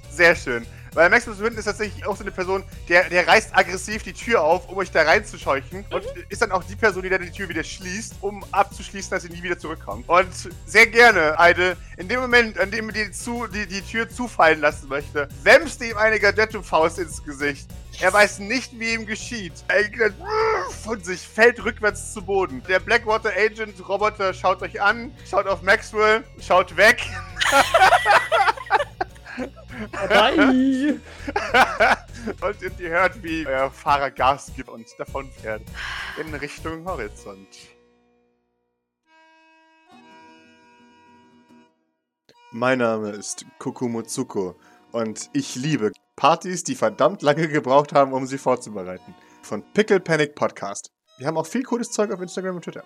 Sehr 0.09 0.35
schön. 0.35 0.65
Weil 0.93 1.09
Maximus 1.09 1.37
Swinton 1.37 1.59
ist 1.59 1.65
tatsächlich 1.65 2.05
auch 2.05 2.15
so 2.15 2.23
eine 2.23 2.31
Person, 2.31 2.63
der, 2.87 3.09
der 3.09 3.27
reißt 3.27 3.55
aggressiv 3.55 4.03
die 4.03 4.13
Tür 4.13 4.41
auf, 4.41 4.69
um 4.69 4.77
euch 4.77 4.91
da 4.91 5.03
reinzuscheuchen. 5.03 5.85
Und 5.91 6.03
ist 6.29 6.41
dann 6.41 6.51
auch 6.51 6.63
die 6.63 6.75
Person, 6.75 7.03
die 7.03 7.09
dann 7.09 7.21
die 7.21 7.31
Tür 7.31 7.49
wieder 7.49 7.63
schließt, 7.63 8.15
um 8.21 8.43
abzuschließen, 8.51 9.11
dass 9.11 9.23
sie 9.23 9.29
nie 9.29 9.43
wieder 9.43 9.57
zurückkommt. 9.57 10.07
Und 10.07 10.27
sehr 10.65 10.87
gerne, 10.87 11.39
Eide, 11.39 11.77
in 11.97 12.07
dem 12.07 12.21
Moment, 12.21 12.57
an 12.59 12.71
dem 12.71 12.89
ihr 12.89 13.05
die, 13.05 13.11
zu, 13.11 13.47
die, 13.47 13.67
die 13.67 13.81
Tür 13.81 14.09
zufallen 14.09 14.61
lassen 14.61 14.87
möchte, 14.87 15.27
wämmst 15.43 15.83
ihm 15.83 15.97
eine 15.97 16.19
Gadgetto-Faust 16.19 16.99
ins 16.99 17.23
Gesicht. 17.23 17.69
Er 18.01 18.13
weiß 18.13 18.39
nicht, 18.39 18.79
wie 18.79 18.93
ihm 18.93 19.05
geschieht. 19.05 19.53
Er 19.67 19.83
geht 19.83 20.13
von 20.83 21.03
sich, 21.03 21.19
fällt 21.19 21.63
rückwärts 21.63 22.13
zu 22.13 22.21
Boden. 22.21 22.63
Der 22.67 22.79
Blackwater 22.79 23.31
Agent 23.35 23.75
Roboter 23.87 24.33
schaut 24.33 24.61
euch 24.61 24.81
an, 24.81 25.11
schaut 25.29 25.47
auf 25.47 25.61
Maxwell, 25.61 26.23
schaut 26.39 26.75
weg. 26.77 27.01
Bye. 29.91 30.99
und 32.41 32.79
ihr 32.79 32.89
hört, 32.89 33.23
wie 33.23 33.45
euer 33.45 33.71
Fahrer 33.71 34.11
Gas 34.11 34.51
gibt 34.55 34.69
und 34.69 34.85
davonfährt 34.97 35.63
in 36.19 36.33
Richtung 36.33 36.85
Horizont. 36.85 37.47
Mein 42.51 42.79
Name 42.79 43.11
ist 43.11 43.45
Kokumotsuko 43.59 44.55
und 44.91 45.29
ich 45.33 45.55
liebe 45.55 45.91
Partys, 46.15 46.63
die 46.63 46.75
verdammt 46.75 47.21
lange 47.21 47.47
gebraucht 47.47 47.93
haben, 47.93 48.11
um 48.11 48.25
sie 48.25 48.39
vorzubereiten. 48.39 49.13
Von 49.43 49.63
Pickle 49.73 49.99
Panic 49.99 50.35
Podcast. 50.35 50.91
Wir 51.17 51.27
haben 51.27 51.37
auch 51.37 51.45
viel 51.45 51.63
cooles 51.63 51.91
Zeug 51.91 52.11
auf 52.11 52.21
Instagram 52.21 52.55
und 52.55 52.63
Twitter. 52.63 52.83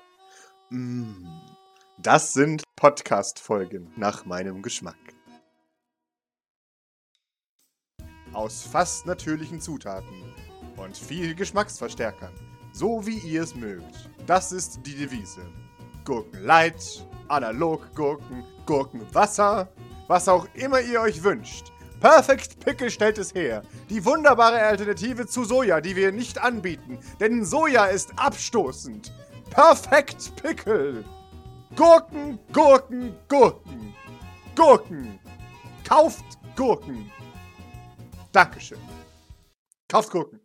Mm, 0.69 1.25
das 1.97 2.33
sind 2.33 2.63
Podcast-Folgen 2.75 3.93
nach 3.95 4.25
meinem 4.25 4.61
Geschmack. 4.61 4.97
Aus 8.33 8.63
fast 8.63 9.05
natürlichen 9.05 9.61
Zutaten 9.61 10.33
und 10.77 10.97
viel 10.97 11.35
Geschmacksverstärkern, 11.35 12.33
so 12.73 13.05
wie 13.05 13.19
ihr 13.19 13.43
es 13.43 13.55
mögt. 13.55 14.09
Das 14.25 14.51
ist 14.51 14.79
die 14.85 14.95
Devise. 14.95 15.45
Gurken 16.03 16.43
Light, 16.43 17.05
Analog-Gurken, 17.27 18.43
Gurkenwasser, 18.65 19.69
was 20.07 20.27
auch 20.27 20.47
immer 20.55 20.81
ihr 20.81 21.01
euch 21.01 21.23
wünscht. 21.23 21.71
Perfect 21.99 22.59
Pickle 22.59 22.91
stellt 22.91 23.17
es 23.17 23.33
her. 23.33 23.63
Die 23.89 24.03
wunderbare 24.03 24.59
Alternative 24.59 25.25
zu 25.25 25.45
Soja, 25.45 25.79
die 25.79 25.95
wir 25.95 26.11
nicht 26.11 26.37
anbieten, 26.37 26.99
denn 27.19 27.45
Soja 27.45 27.85
ist 27.85 28.11
abstoßend. 28.17 29.13
Perfect 29.49 30.35
Pickle. 30.35 31.05
Gurken, 31.75 32.39
Gurken, 32.51 33.15
Gurken. 33.29 33.95
Gurken. 34.55 35.19
Kauft 35.87 36.25
Gurken. 36.55 37.09
Dankeschön. 38.33 38.79
Kauft 39.87 40.09
Gurken. 40.09 40.42